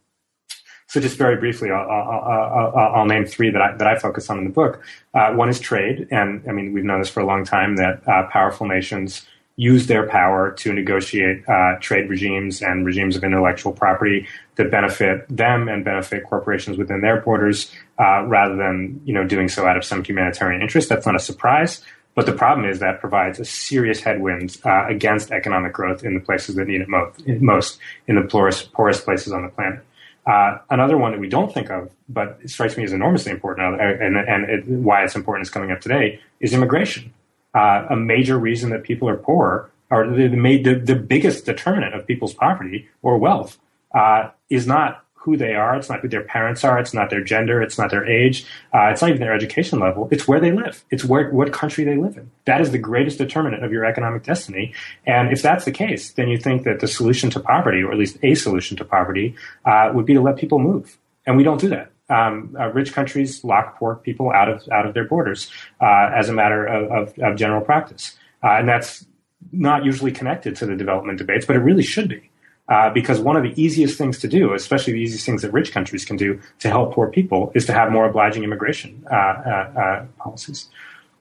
so 0.87 0.99
just 0.99 1.17
very 1.17 1.37
briefly, 1.37 1.71
I'll, 1.71 1.89
I'll, 1.89 2.73
I'll, 2.75 2.93
I'll, 2.95 3.05
name 3.05 3.25
three 3.25 3.49
that 3.49 3.61
I, 3.61 3.77
that 3.77 3.87
I 3.87 3.97
focus 3.97 4.29
on 4.29 4.39
in 4.39 4.43
the 4.43 4.49
book. 4.49 4.81
Uh, 5.13 5.31
one 5.33 5.47
is 5.47 5.59
trade, 5.59 6.07
and 6.11 6.43
I 6.47 6.51
mean 6.51 6.73
we've 6.73 6.83
known 6.83 6.99
this 6.99 7.09
for 7.09 7.21
a 7.21 7.25
long 7.25 7.45
time 7.45 7.77
that 7.77 8.07
uh, 8.07 8.27
powerful 8.27 8.67
nations 8.67 9.25
use 9.55 9.87
their 9.87 10.07
power 10.07 10.51
to 10.51 10.73
negotiate 10.73 11.47
uh, 11.47 11.75
trade 11.79 12.09
regimes 12.09 12.61
and 12.61 12.85
regimes 12.85 13.15
of 13.15 13.23
intellectual 13.23 13.71
property 13.71 14.27
that 14.55 14.71
benefit 14.71 15.25
them 15.29 15.67
and 15.67 15.83
benefit 15.83 16.23
corporations 16.23 16.77
within 16.77 17.01
their 17.01 17.21
borders, 17.21 17.71
uh, 17.99 18.23
rather 18.25 18.55
than 18.55 19.01
you 19.05 19.13
know 19.13 19.23
doing 19.23 19.49
so 19.49 19.65
out 19.65 19.77
of 19.77 19.83
some 19.83 20.03
humanitarian 20.03 20.61
interest. 20.61 20.89
That's 20.89 21.05
not 21.05 21.15
a 21.15 21.19
surprise. 21.19 21.81
But 22.13 22.25
the 22.25 22.33
problem 22.33 22.69
is 22.69 22.79
that 22.79 22.99
provides 22.99 23.39
a 23.39 23.45
serious 23.45 24.01
headwind 24.01 24.57
uh, 24.65 24.85
against 24.87 25.31
economic 25.31 25.71
growth 25.71 26.03
in 26.03 26.13
the 26.13 26.19
places 26.19 26.55
that 26.55 26.67
need 26.67 26.81
it 26.81 26.89
most, 26.89 27.25
most 27.25 27.79
in 28.05 28.15
the 28.15 28.23
poorest, 28.23 28.73
poorest 28.73 29.05
places 29.05 29.31
on 29.31 29.43
the 29.43 29.49
planet. 29.49 29.79
Uh, 30.25 30.57
another 30.69 30.97
one 30.97 31.13
that 31.13 31.21
we 31.21 31.29
don't 31.29 31.53
think 31.53 31.71
of, 31.71 31.89
but 32.09 32.37
it 32.43 32.49
strikes 32.49 32.75
me 32.75 32.83
as 32.83 32.91
enormously 32.91 33.31
important, 33.31 33.79
and, 33.81 34.17
and 34.17 34.49
it, 34.49 34.67
why 34.67 35.03
it's 35.03 35.15
important 35.15 35.47
is 35.47 35.49
coming 35.49 35.71
up 35.71 35.79
today, 35.79 36.19
is 36.41 36.53
immigration 36.53 37.13
uh, 37.53 37.87
a 37.89 37.95
major 37.95 38.37
reason 38.37 38.69
that 38.71 38.83
people 38.83 39.09
are 39.09 39.17
poor, 39.17 39.69
or 39.89 40.07
the, 40.07 40.27
the, 40.27 40.73
the 40.73 40.95
biggest 40.95 41.45
determinant 41.45 41.93
of 41.93 42.07
people's 42.07 42.33
poverty 42.33 42.89
or 43.01 43.17
wealth, 43.17 43.57
uh, 43.93 44.29
is 44.49 44.65
not 44.65 45.03
who 45.13 45.37
they 45.37 45.53
are. 45.53 45.75
It's 45.75 45.87
not 45.87 45.99
who 45.99 46.07
their 46.07 46.23
parents 46.23 46.63
are. 46.63 46.79
It's 46.79 46.95
not 46.95 47.11
their 47.11 47.23
gender. 47.23 47.61
It's 47.61 47.77
not 47.77 47.91
their 47.91 48.05
age. 48.05 48.43
Uh, 48.73 48.85
it's 48.85 49.01
not 49.01 49.11
even 49.11 49.21
their 49.21 49.35
education 49.35 49.79
level. 49.79 50.07
It's 50.11 50.27
where 50.27 50.39
they 50.39 50.51
live. 50.51 50.83
It's 50.89 51.05
where 51.05 51.29
what 51.29 51.53
country 51.53 51.83
they 51.83 51.95
live 51.95 52.17
in. 52.17 52.31
That 52.45 52.59
is 52.59 52.71
the 52.71 52.79
greatest 52.79 53.19
determinant 53.19 53.63
of 53.63 53.71
your 53.71 53.85
economic 53.85 54.23
destiny. 54.23 54.73
And 55.05 55.31
if 55.31 55.43
that's 55.43 55.65
the 55.65 55.71
case, 55.71 56.11
then 56.13 56.29
you 56.29 56.39
think 56.39 56.63
that 56.63 56.79
the 56.79 56.87
solution 56.87 57.29
to 57.31 57.39
poverty, 57.39 57.83
or 57.83 57.91
at 57.91 57.99
least 57.99 58.17
a 58.23 58.33
solution 58.33 58.77
to 58.77 58.85
poverty, 58.85 59.35
uh, 59.63 59.91
would 59.93 60.07
be 60.07 60.15
to 60.15 60.21
let 60.21 60.37
people 60.37 60.57
move. 60.57 60.97
And 61.27 61.37
we 61.37 61.43
don't 61.43 61.61
do 61.61 61.69
that 61.69 61.91
um, 62.11 62.55
uh, 62.59 62.67
rich 62.67 62.93
countries 62.93 63.43
lock 63.43 63.77
poor 63.79 63.95
people 63.95 64.31
out 64.31 64.49
of 64.49 64.67
out 64.69 64.85
of 64.85 64.93
their 64.93 65.05
borders 65.05 65.49
uh, 65.79 66.11
as 66.13 66.29
a 66.29 66.33
matter 66.33 66.65
of, 66.65 66.91
of, 66.91 67.19
of 67.19 67.37
general 67.37 67.61
practice, 67.61 68.17
uh, 68.43 68.49
and 68.49 68.67
that's 68.67 69.05
not 69.51 69.83
usually 69.83 70.11
connected 70.11 70.55
to 70.57 70.65
the 70.65 70.75
development 70.75 71.17
debates, 71.17 71.45
but 71.45 71.55
it 71.55 71.59
really 71.59 71.83
should 71.83 72.09
be. 72.09 72.29
Uh, 72.69 72.89
because 72.89 73.19
one 73.19 73.35
of 73.35 73.43
the 73.43 73.61
easiest 73.61 73.97
things 73.97 74.19
to 74.19 74.27
do, 74.27 74.53
especially 74.53 74.93
the 74.93 74.99
easiest 74.99 75.25
things 75.25 75.41
that 75.41 75.51
rich 75.51 75.73
countries 75.73 76.05
can 76.05 76.15
do 76.15 76.39
to 76.59 76.69
help 76.69 76.93
poor 76.93 77.09
people, 77.09 77.51
is 77.53 77.65
to 77.65 77.73
have 77.73 77.91
more 77.91 78.05
obliging 78.05 78.43
immigration 78.43 79.03
uh, 79.11 79.15
uh, 79.15 80.05
policies. 80.19 80.69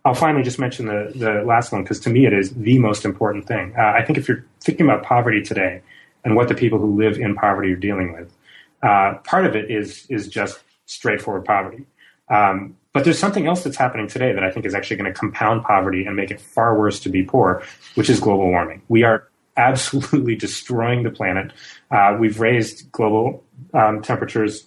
I'll 0.05 0.15
finally 0.15 0.45
just 0.45 0.61
mention 0.61 0.87
the, 0.87 1.13
the 1.15 1.43
last 1.43 1.73
one 1.73 1.83
because 1.83 1.99
to 2.01 2.11
me 2.11 2.25
it 2.25 2.33
is 2.33 2.55
the 2.55 2.79
most 2.79 3.05
important 3.05 3.49
thing. 3.49 3.75
I 3.77 4.03
think 4.03 4.17
if 4.17 4.29
you're 4.29 4.45
thinking 4.61 4.87
about 4.87 5.03
poverty 5.03 5.43
today 5.43 5.83
and 6.25 6.37
what 6.37 6.49
the 6.49 6.55
people 6.55 6.79
who 6.79 6.97
live 6.97 7.19
in 7.19 7.35
poverty 7.35 7.73
are 7.73 7.77
dealing 7.77 8.13
with, 8.13 8.33
part 8.81 9.45
of 9.45 9.57
it 9.57 9.71
is 9.71 10.07
is 10.09 10.29
just 10.29 10.61
straightforward 10.91 11.45
poverty. 11.45 11.87
Um, 12.29 12.77
but 12.93 13.05
there's 13.05 13.19
something 13.19 13.47
else 13.47 13.63
that's 13.63 13.77
happening 13.77 14.09
today 14.09 14.33
that 14.33 14.43
I 14.43 14.51
think 14.51 14.67
is 14.67 14.75
actually 14.75 14.97
going 14.97 15.13
to 15.13 15.19
compound 15.19 15.63
poverty 15.63 16.05
and 16.05 16.17
make 16.17 16.31
it 16.31 16.41
far 16.41 16.77
worse 16.79 16.99
to 17.01 17.09
be 17.09 17.23
poor, 17.23 17.63
which 17.95 18.11
is 18.11 18.19
global 18.19 18.49
warming. 18.49 18.83
We 18.89 19.05
are 19.05 19.29
absolutely 19.57 20.35
destroying 20.47 21.05
the 21.05 21.11
planet. 21.11 21.53
Uh, 21.91 22.17
we've 22.19 22.41
raised 22.41 22.91
global 22.91 23.45
um, 23.75 24.03
temperatures 24.03 24.67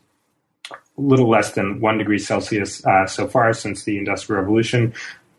a 0.71 1.01
little 1.01 1.27
less 1.27 1.53
than 1.53 1.81
one 1.81 1.97
degree 1.97 2.19
Celsius 2.19 2.85
uh, 2.85 3.07
so 3.07 3.27
far 3.27 3.53
since 3.53 3.83
the 3.83 3.97
Industrial 3.97 4.41
Revolution. 4.41 4.93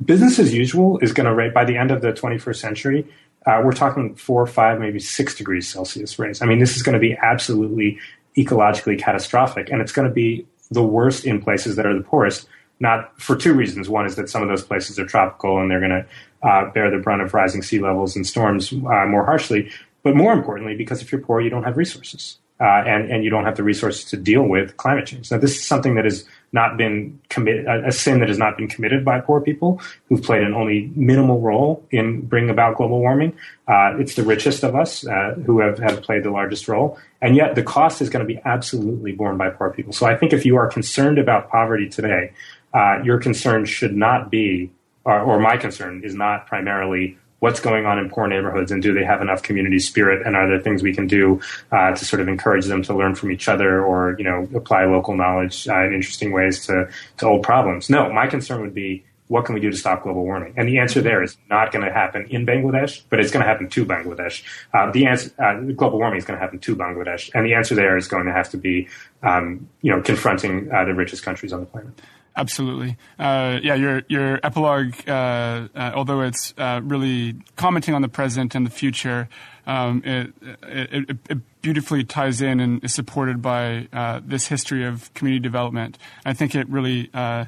Business 0.05 0.39
as 0.39 0.53
usual 0.53 0.99
is 0.99 1.13
going 1.13 1.27
to 1.27 1.35
rate 1.35 1.55
by 1.55 1.65
the 1.65 1.77
end 1.77 1.91
of 1.91 2.03
the 2.03 2.13
21st 2.13 2.57
century. 2.57 3.07
Uh, 3.47 3.63
we're 3.65 3.73
talking 3.73 4.15
four, 4.15 4.47
five, 4.47 4.81
maybe 4.81 4.99
six 4.99 5.35
degrees 5.35 5.69
Celsius 5.69 6.19
raise. 6.19 6.43
I 6.43 6.47
mean, 6.47 6.59
this 6.59 6.77
is 6.77 6.83
going 6.83 6.95
to 6.95 6.99
be 6.99 7.17
absolutely 7.17 7.99
ecologically 8.37 8.99
catastrophic, 8.99 9.71
and 9.71 9.81
it's 9.81 9.93
going 9.93 10.09
to 10.09 10.13
be 10.13 10.47
the 10.75 10.83
worst 10.83 11.25
in 11.25 11.41
places 11.41 11.77
that 11.77 11.87
are 11.87 11.97
the 11.97 12.05
poorest 12.05 12.47
not 12.81 13.19
for 13.21 13.37
two 13.37 13.55
reasons. 13.55 13.89
One 13.89 14.07
is 14.07 14.17
that 14.17 14.29
some 14.29 14.43
of 14.43 14.49
those 14.49 14.65
places 14.65 14.99
are 14.99 15.07
tropical 15.07 15.61
and 15.61 15.71
they're 15.71 15.81
going 15.81 15.91
to 15.91 16.07
uh, 16.47 16.71
bear 16.73 16.91
the 16.91 16.99
brunt 16.99 17.23
of 17.23 17.33
rising 17.33 17.63
sea 17.63 17.79
levels 17.79 18.17
and 18.17 18.27
storms 18.27 18.73
uh, 18.73 19.07
more 19.07 19.25
harshly. 19.25 19.71
But 20.03 20.17
more 20.17 20.33
importantly, 20.33 20.77
because 20.77 21.01
if 21.01 21.11
you're 21.11 21.21
poor, 21.21 21.41
you 21.41 21.51
don't 21.51 21.65
have 21.65 21.77
resources. 21.77 22.39
Uh, 22.61 22.85
and, 22.87 23.11
and 23.11 23.25
you 23.25 23.31
don't 23.31 23.45
have 23.45 23.57
the 23.57 23.65
resources 23.65 24.05
to 24.05 24.17
deal 24.17 24.43
with 24.43 24.77
climate 24.77 25.07
change. 25.07 25.31
Now, 25.31 25.39
this 25.39 25.57
is 25.57 25.67
something 25.67 25.97
that 25.97 26.05
has 26.05 26.25
not 26.55 26.77
been 26.77 27.21
committed, 27.29 27.67
a, 27.67 27.89
a, 27.89 27.93
sin 27.93 28.21
that 28.21 28.29
has 28.29 28.39
not 28.39 28.57
been 28.57 28.69
committed 28.69 29.05
by 29.05 29.21
poor 29.21 29.41
people 29.41 29.81
who've 30.09 30.23
played 30.23 30.43
an 30.43 30.55
only 30.55 30.93
minimal 30.95 31.41
role 31.41 31.85
in 31.91 32.21
bringing 32.21 32.49
about 32.49 32.77
global 32.77 33.01
warming. 33.01 33.33
Uh, 33.67 33.97
it's 33.99 34.15
the 34.15 34.23
richest 34.23 34.63
of 34.63 34.77
us 34.77 35.05
uh, 35.05 35.35
who 35.45 35.59
have, 35.59 35.79
have 35.79 36.01
played 36.03 36.23
the 36.23 36.31
largest 36.31 36.69
role. 36.69 36.97
And 37.21 37.35
yet 37.35 37.57
the 37.57 37.63
cost 37.65 38.01
is 38.01 38.09
going 38.09 38.25
to 38.27 38.33
be 38.33 38.41
absolutely 38.45 39.11
borne 39.11 39.37
by 39.37 39.51
poor 39.51 39.71
people. 39.71 39.93
So 39.93 40.07
I 40.07 40.17
think 40.17 40.33
if 40.33 40.47
you 40.47 40.57
are 40.57 40.69
concerned 40.69 41.19
about 41.19 41.51
poverty 41.51 41.89
today, 41.89 42.33
uh, 42.73 43.01
your 43.03 43.19
concern 43.19 43.65
should 43.65 43.97
not 43.97 44.31
be, 44.31 44.71
or, 45.05 45.21
or 45.21 45.41
my 45.41 45.57
concern 45.57 46.03
is 46.05 46.15
not 46.15 46.47
primarily 46.47 47.19
what's 47.45 47.61
going 47.61 47.85
on 47.85 47.99
in 47.99 48.09
poor 48.09 48.27
neighborhoods 48.27 48.73
and 48.73 48.83
do 48.83 48.95
they 48.95 49.05
have 49.05 49.21
enough 49.21 49.43
community 49.43 49.79
spirit 49.79 50.27
and 50.27 50.35
are 50.35 50.49
there 50.49 50.59
things 50.59 50.83
we 50.83 50.95
can 50.95 51.07
do 51.07 51.39
uh, 51.73 51.95
to 51.95 52.03
sort 52.03 52.23
of 52.23 52.27
encourage 52.27 52.65
them 52.65 52.83
to 52.83 52.95
learn 52.97 53.15
from 53.15 53.31
each 53.31 53.49
other 53.49 53.85
or 53.85 54.17
you 54.17 54.25
know 54.25 54.49
apply 54.55 54.87
local 54.87 55.15
knowledge 55.15 55.69
uh, 55.69 55.85
in 55.85 55.93
interesting 55.93 56.33
ways 56.33 56.65
to, 56.67 56.89
to 57.19 57.27
old 57.27 57.43
problems 57.43 57.91
no 57.91 58.11
my 58.11 58.27
concern 58.27 58.63
would 58.63 58.73
be 58.73 59.05
what 59.29 59.45
can 59.45 59.55
we 59.55 59.61
do 59.61 59.71
to 59.71 59.77
stop 59.77 60.03
global 60.03 60.23
warming? 60.23 60.53
And 60.57 60.69
the 60.69 60.79
answer 60.79 61.01
there 61.01 61.23
is 61.23 61.37
not 61.49 61.73
going 61.73 61.85
to 61.85 61.91
happen 61.91 62.27
in 62.29 62.45
Bangladesh, 62.45 63.03
but 63.09 63.21
it's 63.21 63.31
going 63.31 63.43
to 63.43 63.49
happen 63.49 63.71
to 63.71 63.87
Bangladesh. 63.87 64.45
Uh, 64.75 64.91
the 64.91 65.07
answer, 65.07 65.31
uh, 65.43 65.55
global 65.73 65.99
warming 65.99 66.19
is 66.19 66.27
going 66.27 66.39
to 66.39 66.45
happen 66.45 66.59
to 66.59 66.77
Bangladesh, 66.77 67.31
and 67.35 67.47
the 67.47 67.55
answer 67.55 67.75
there 67.75 67.97
is 67.97 68.07
going 68.07 68.27
to 68.27 68.33
have 68.33 68.51
to 68.51 68.59
be, 68.59 68.87
um, 69.23 69.67
you 69.81 69.91
know, 69.91 70.03
confronting 70.03 70.71
uh, 70.71 70.85
the 70.85 70.95
richest 70.95 71.23
countries 71.23 71.55
on 71.55 71.61
the 71.61 71.67
planet. 71.67 71.99
Absolutely. 72.37 72.97
Uh, 73.19 73.61
yeah, 73.63 73.75
your 73.75 74.03
your 74.09 74.41
epilogue, 74.43 74.95
uh, 75.09 75.69
uh, 75.75 75.93
although 75.95 76.21
it's 76.23 76.53
uh, 76.59 76.81
really 76.83 77.37
commenting 77.55 77.95
on 77.95 78.03
the 78.03 78.09
present 78.09 78.57
and 78.57 78.67
the 78.67 78.71
future, 78.71 79.29
um, 79.69 80.03
it, 80.05 80.35
it, 80.65 81.19
it, 81.31 81.39
beautifully 81.63 82.03
ties 82.05 82.43
in 82.43 82.61
and 82.61 82.83
is 82.85 82.93
supported 82.93 83.41
by 83.41 83.89
uh, 83.93 84.21
this 84.25 84.49
history 84.49 84.85
of 84.85 85.15
community 85.15 85.41
development. 85.41 85.97
I 86.27 86.35
think 86.35 86.57
it 86.57 86.69
really 86.69 87.09
uh, 87.15 87.45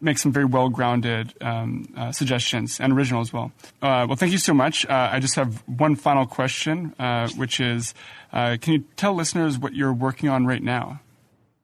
makes 0.00 0.20
some 0.20 0.32
very 0.32 0.46
well 0.46 0.68
grounded 0.68 1.32
um, 1.40 1.88
suggestions 2.12 2.80
and 2.80 2.92
original 2.92 3.20
as 3.20 3.32
well. 3.32 3.52
well, 3.80 4.16
thank 4.16 4.32
you 4.32 4.38
so 4.38 4.52
much. 4.52 4.84
I 4.88 5.20
just 5.20 5.36
have 5.36 5.62
one 5.66 5.94
final 5.94 6.26
question, 6.26 6.92
which 7.36 7.60
is, 7.60 7.94
can 8.32 8.60
you 8.66 8.84
tell 8.96 9.14
listeners 9.14 9.58
what 9.58 9.74
you're 9.74 9.94
working 9.94 10.28
on 10.28 10.44
right 10.44 10.62
now? 10.62 11.00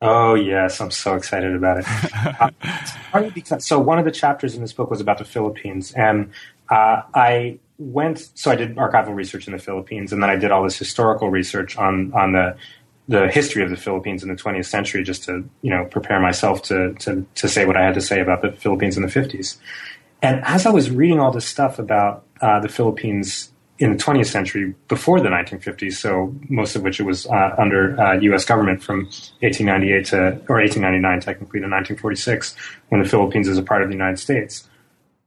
Oh 0.03 0.35
yes, 0.35 0.81
I'm 0.81 0.91
so 0.91 1.15
excited 1.15 1.55
about 1.55 1.79
it. 1.79 1.87
uh, 3.13 3.31
because, 3.35 3.67
so 3.67 3.79
one 3.79 3.99
of 3.99 4.07
the 4.07 4.11
chapters 4.11 4.55
in 4.55 4.63
this 4.63 4.73
book 4.73 4.91
was 4.91 5.01
about 5.01 5.19
the 5.19 5.27
Philippines, 5.27 5.93
and 5.93 6.31
uh, 6.71 7.03
I 7.15 7.59
went. 7.79 8.31
So 8.35 8.51
I 8.51 8.57
did 8.57 8.77
archival 8.77 9.15
research 9.15 9.47
in 9.47 9.53
the 9.53 9.59
Philippines, 9.59 10.13
and 10.13 10.23
then 10.23 10.31
I 10.31 10.37
did 10.37 10.51
all 10.53 10.63
this 10.65 10.79
historical 10.79 11.29
research 11.29 11.77
on 11.77 12.13
on 12.15 12.33
the 12.33 12.57
the 13.09 13.29
history 13.29 13.63
of 13.63 13.69
the 13.71 13.77
Philippines 13.77 14.23
in 14.23 14.29
the 14.29 14.37
20th 14.37 14.67
century, 14.67 15.03
just 15.03 15.25
to 15.25 15.45
you 15.61 15.71
know 15.71 15.85
prepare 15.85 16.19
myself 16.19 16.63
to 16.65 16.95
to 16.95 17.27
to 17.35 17.49
say 17.49 17.67
what 17.67 17.77
I 17.77 17.85
had 17.85 17.95
to 17.95 18.01
say 18.01 18.21
about 18.21 18.41
the 18.41 18.53
Philippines 18.53 18.97
in 18.97 19.03
the 19.03 19.09
50s. 19.09 19.59
And 20.23 20.43
as 20.45 20.65
I 20.65 20.71
was 20.71 20.91
reading 20.91 21.21
all 21.21 21.33
this 21.33 21.47
stuff 21.47 21.79
about 21.79 22.25
uh, 22.41 22.61
the 22.61 22.69
Philippines 22.69 23.51
in 23.81 23.97
the 23.97 23.99
20th 23.99 24.27
century 24.27 24.75
before 24.89 25.21
the 25.21 25.31
1950s, 25.31 25.95
so 25.95 26.35
most 26.51 26.77
of 26.77 26.83
which 26.83 27.01
it 27.01 27.05
was 27.05 27.27
uh, 27.27 27.55
under 27.57 27.99
uh, 27.99 28.13
U.S. 28.21 28.45
government 28.45 28.83
from 28.83 29.05
1898 29.41 30.05
to 30.07 30.17
or 30.49 30.61
1899 30.61 31.21
technically 31.21 31.61
to 31.61 31.67
1946, 31.67 32.55
when 32.91 33.03
the 33.03 33.09
Philippines 33.09 33.49
is 33.49 33.57
a 33.57 33.63
part 33.63 33.83
of 33.83 33.89
the 33.89 33.95
United 33.95 34.19
States. 34.19 34.69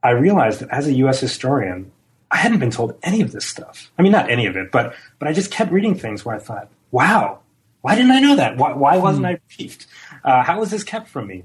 I 0.03 0.11
realized 0.11 0.59
that 0.59 0.69
as 0.69 0.85
a 0.85 0.93
U.S. 0.93 1.19
historian, 1.19 1.91
I 2.29 2.37
hadn't 2.37 2.59
been 2.59 2.69
told 2.69 2.95
any 3.01 3.21
of 3.21 3.31
this 3.31 3.45
stuff. 3.45 3.91
I 3.97 4.03
mean, 4.03 4.11
not 4.11 4.29
any 4.29 4.45
of 4.45 4.55
it, 4.55 4.71
but 4.71 4.93
but 5.17 5.27
I 5.27 5.33
just 5.33 5.49
kept 5.49 5.71
reading 5.71 5.95
things 5.95 6.23
where 6.23 6.35
I 6.35 6.39
thought, 6.39 6.69
"Wow, 6.91 7.39
why 7.81 7.95
didn't 7.95 8.11
I 8.11 8.19
know 8.19 8.35
that? 8.35 8.57
Why, 8.57 8.73
why 8.73 8.97
wasn't 8.97 9.25
hmm. 9.25 9.33
I 9.33 9.39
briefed? 9.55 9.87
Uh, 10.23 10.43
how 10.43 10.59
was 10.59 10.69
this 10.69 10.83
kept 10.83 11.09
from 11.09 11.25
me?" 11.25 11.43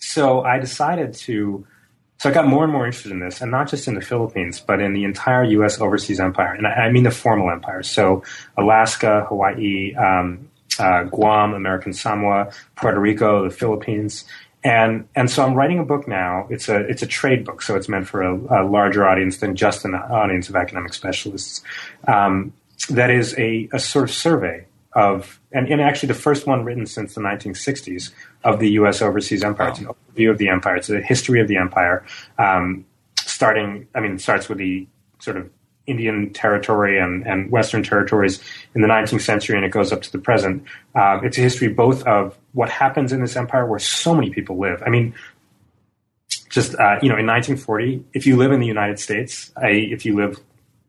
So 0.00 0.42
I 0.42 0.58
decided 0.58 1.14
to 1.14 1.66
so 2.18 2.28
I 2.28 2.32
got 2.32 2.46
more 2.46 2.64
and 2.64 2.72
more 2.72 2.84
interested 2.84 3.12
in 3.12 3.20
this, 3.20 3.40
and 3.40 3.50
not 3.50 3.68
just 3.68 3.86
in 3.86 3.94
the 3.94 4.00
Philippines, 4.00 4.60
but 4.60 4.80
in 4.80 4.92
the 4.92 5.04
entire 5.04 5.44
U.S. 5.44 5.80
overseas 5.80 6.18
empire. 6.18 6.52
And 6.52 6.66
I, 6.66 6.70
I 6.70 6.90
mean 6.90 7.04
the 7.04 7.12
formal 7.12 7.50
empire. 7.50 7.82
So 7.84 8.24
Alaska, 8.56 9.24
Hawaii, 9.28 9.94
um, 9.94 10.48
uh, 10.80 11.04
Guam, 11.04 11.54
American 11.54 11.92
Samoa, 11.92 12.52
Puerto 12.74 12.98
Rico, 12.98 13.44
the 13.44 13.54
Philippines. 13.54 14.24
And, 14.64 15.06
and 15.14 15.30
so 15.30 15.46
I'm 15.46 15.54
writing 15.54 15.78
a 15.78 15.84
book 15.84 16.08
now. 16.08 16.48
It's 16.50 16.68
a, 16.68 16.80
it's 16.88 17.02
a 17.02 17.06
trade 17.06 17.44
book, 17.44 17.62
so 17.62 17.76
it's 17.76 17.88
meant 17.88 18.08
for 18.08 18.22
a, 18.22 18.62
a 18.62 18.66
larger 18.66 19.06
audience 19.06 19.38
than 19.38 19.54
just 19.54 19.84
an 19.84 19.94
audience 19.94 20.48
of 20.48 20.56
academic 20.56 20.94
specialists. 20.94 21.62
Um, 22.08 22.52
that 22.90 23.10
is 23.10 23.38
a, 23.38 23.68
a 23.72 23.78
sort 23.78 24.08
of 24.08 24.14
survey 24.14 24.66
of, 24.92 25.40
and, 25.52 25.68
and, 25.68 25.80
actually 25.80 26.08
the 26.08 26.14
first 26.14 26.46
one 26.46 26.64
written 26.64 26.86
since 26.86 27.14
the 27.14 27.20
1960s 27.20 28.10
of 28.44 28.58
the 28.58 28.70
U.S. 28.72 29.02
overseas 29.02 29.44
empire. 29.44 29.68
It's 29.68 29.78
an 29.78 29.86
overview 29.86 30.30
of 30.30 30.38
the 30.38 30.48
empire. 30.48 30.76
It's 30.76 30.90
a 30.90 31.00
history 31.00 31.40
of 31.40 31.48
the 31.48 31.56
empire, 31.56 32.04
um, 32.38 32.84
starting. 33.18 33.86
I 33.94 34.00
mean, 34.00 34.12
it 34.12 34.20
starts 34.20 34.48
with 34.48 34.58
the 34.58 34.86
sort 35.18 35.36
of 35.36 35.50
Indian 35.86 36.32
territory 36.32 36.98
and, 36.98 37.26
and 37.26 37.50
Western 37.50 37.82
territories 37.82 38.40
in 38.74 38.82
the 38.82 38.88
19th 38.88 39.22
century, 39.22 39.56
and 39.56 39.64
it 39.64 39.70
goes 39.70 39.92
up 39.92 40.02
to 40.02 40.12
the 40.12 40.18
present. 40.18 40.64
Uh, 40.94 41.20
it's 41.22 41.38
a 41.38 41.40
history 41.40 41.68
both 41.68 42.02
of 42.04 42.38
what 42.52 42.68
happens 42.68 43.12
in 43.12 43.20
this 43.20 43.36
empire, 43.36 43.66
where 43.66 43.78
so 43.78 44.14
many 44.14 44.30
people 44.30 44.58
live. 44.58 44.82
I 44.84 44.90
mean, 44.90 45.14
just 46.50 46.74
uh, 46.74 46.98
you 47.02 47.08
know, 47.08 47.16
in 47.16 47.26
1940, 47.26 48.04
if 48.12 48.26
you 48.26 48.36
live 48.36 48.52
in 48.52 48.60
the 48.60 48.66
United 48.66 48.98
States, 48.98 49.50
I, 49.56 49.68
if 49.68 50.04
you 50.04 50.14
live 50.14 50.38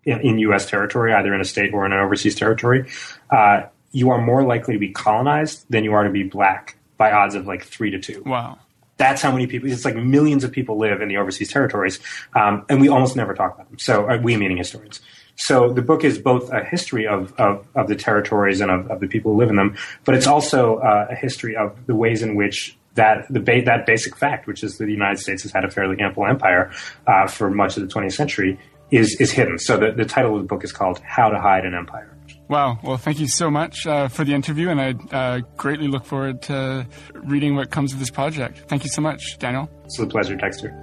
in, 0.03 0.19
in, 0.21 0.39
U.S. 0.39 0.69
territory, 0.69 1.13
either 1.13 1.33
in 1.33 1.41
a 1.41 1.45
state 1.45 1.73
or 1.73 1.85
in 1.85 1.93
an 1.93 1.99
overseas 1.99 2.35
territory, 2.35 2.89
uh, 3.29 3.63
you 3.91 4.09
are 4.11 4.21
more 4.21 4.43
likely 4.43 4.73
to 4.73 4.79
be 4.79 4.89
colonized 4.89 5.65
than 5.69 5.83
you 5.83 5.93
are 5.93 6.03
to 6.03 6.09
be 6.09 6.23
black 6.23 6.77
by 6.97 7.11
odds 7.11 7.35
of 7.35 7.47
like 7.47 7.63
three 7.63 7.91
to 7.91 7.99
two. 7.99 8.23
Wow. 8.25 8.59
That's 8.97 9.21
how 9.21 9.31
many 9.31 9.47
people. 9.47 9.71
It's 9.71 9.85
like 9.85 9.95
millions 9.95 10.43
of 10.43 10.51
people 10.51 10.77
live 10.77 11.01
in 11.01 11.07
the 11.07 11.17
overseas 11.17 11.51
territories, 11.51 11.99
um, 12.35 12.65
and 12.67 12.81
we 12.81 12.89
almost 12.89 13.15
never 13.15 13.33
talk 13.33 13.55
about 13.55 13.69
them. 13.69 13.79
So 13.79 14.09
uh, 14.09 14.17
we, 14.21 14.35
meaning 14.35 14.57
historians. 14.57 14.99
So 15.37 15.71
the 15.71 15.81
book 15.81 16.03
is 16.03 16.19
both 16.19 16.51
a 16.51 16.65
history 16.65 17.07
of, 17.07 17.33
of, 17.39 17.65
of 17.73 17.87
the 17.87 17.95
territories 17.95 18.59
and 18.59 18.69
of, 18.69 18.91
of, 18.91 18.99
the 18.99 19.07
people 19.07 19.31
who 19.31 19.39
live 19.39 19.49
in 19.49 19.55
them, 19.55 19.77
but 20.03 20.13
it's 20.13 20.27
also 20.27 20.79
uh, 20.79 21.07
a 21.09 21.15
history 21.15 21.55
of 21.55 21.85
the 21.85 21.95
ways 21.95 22.21
in 22.21 22.35
which 22.35 22.77
that 22.95 23.25
the 23.29 23.39
ba- 23.39 23.63
that 23.63 23.85
basic 23.85 24.17
fact, 24.17 24.47
which 24.47 24.65
is 24.65 24.77
that 24.77 24.85
the 24.85 24.91
United 24.91 25.17
States 25.17 25.43
has 25.43 25.53
had 25.53 25.63
a 25.63 25.71
fairly 25.71 25.97
ample 26.01 26.25
empire 26.25 26.69
uh, 27.07 27.25
for 27.25 27.49
much 27.49 27.77
of 27.77 27.87
the 27.87 27.93
20th 27.93 28.13
century, 28.13 28.59
is 28.91 29.15
is 29.21 29.31
hidden. 29.31 29.57
So 29.59 29.77
the, 29.77 29.93
the 29.93 30.03
title 30.03 30.35
of 30.35 30.41
the 30.41 30.47
book 30.47 30.65
is 30.65 30.73
called 30.73 30.99
"How 30.99 31.29
to 31.29 31.39
Hide 31.39 31.63
an 31.63 31.73
Empire." 31.73 32.18
Wow. 32.49 32.79
Well, 32.83 32.97
thank 32.97 33.19
you 33.19 33.27
so 33.27 33.51
much 33.51 33.85
uh, 33.85 34.07
for 34.07 34.25
the 34.25 34.33
interview, 34.33 34.69
and 34.69 34.81
I 34.81 35.15
uh, 35.15 35.39
greatly 35.55 35.87
look 35.87 36.03
forward 36.03 36.41
to 36.43 36.87
reading 37.13 37.55
what 37.55 37.69
comes 37.69 37.93
of 37.93 37.99
this 37.99 38.09
project. 38.09 38.63
Thank 38.67 38.83
you 38.83 38.89
so 38.89 39.01
much, 39.01 39.37
Daniel. 39.37 39.69
It's 39.85 39.99
a 39.99 40.07
pleasure, 40.07 40.35
Dexter. 40.35 40.73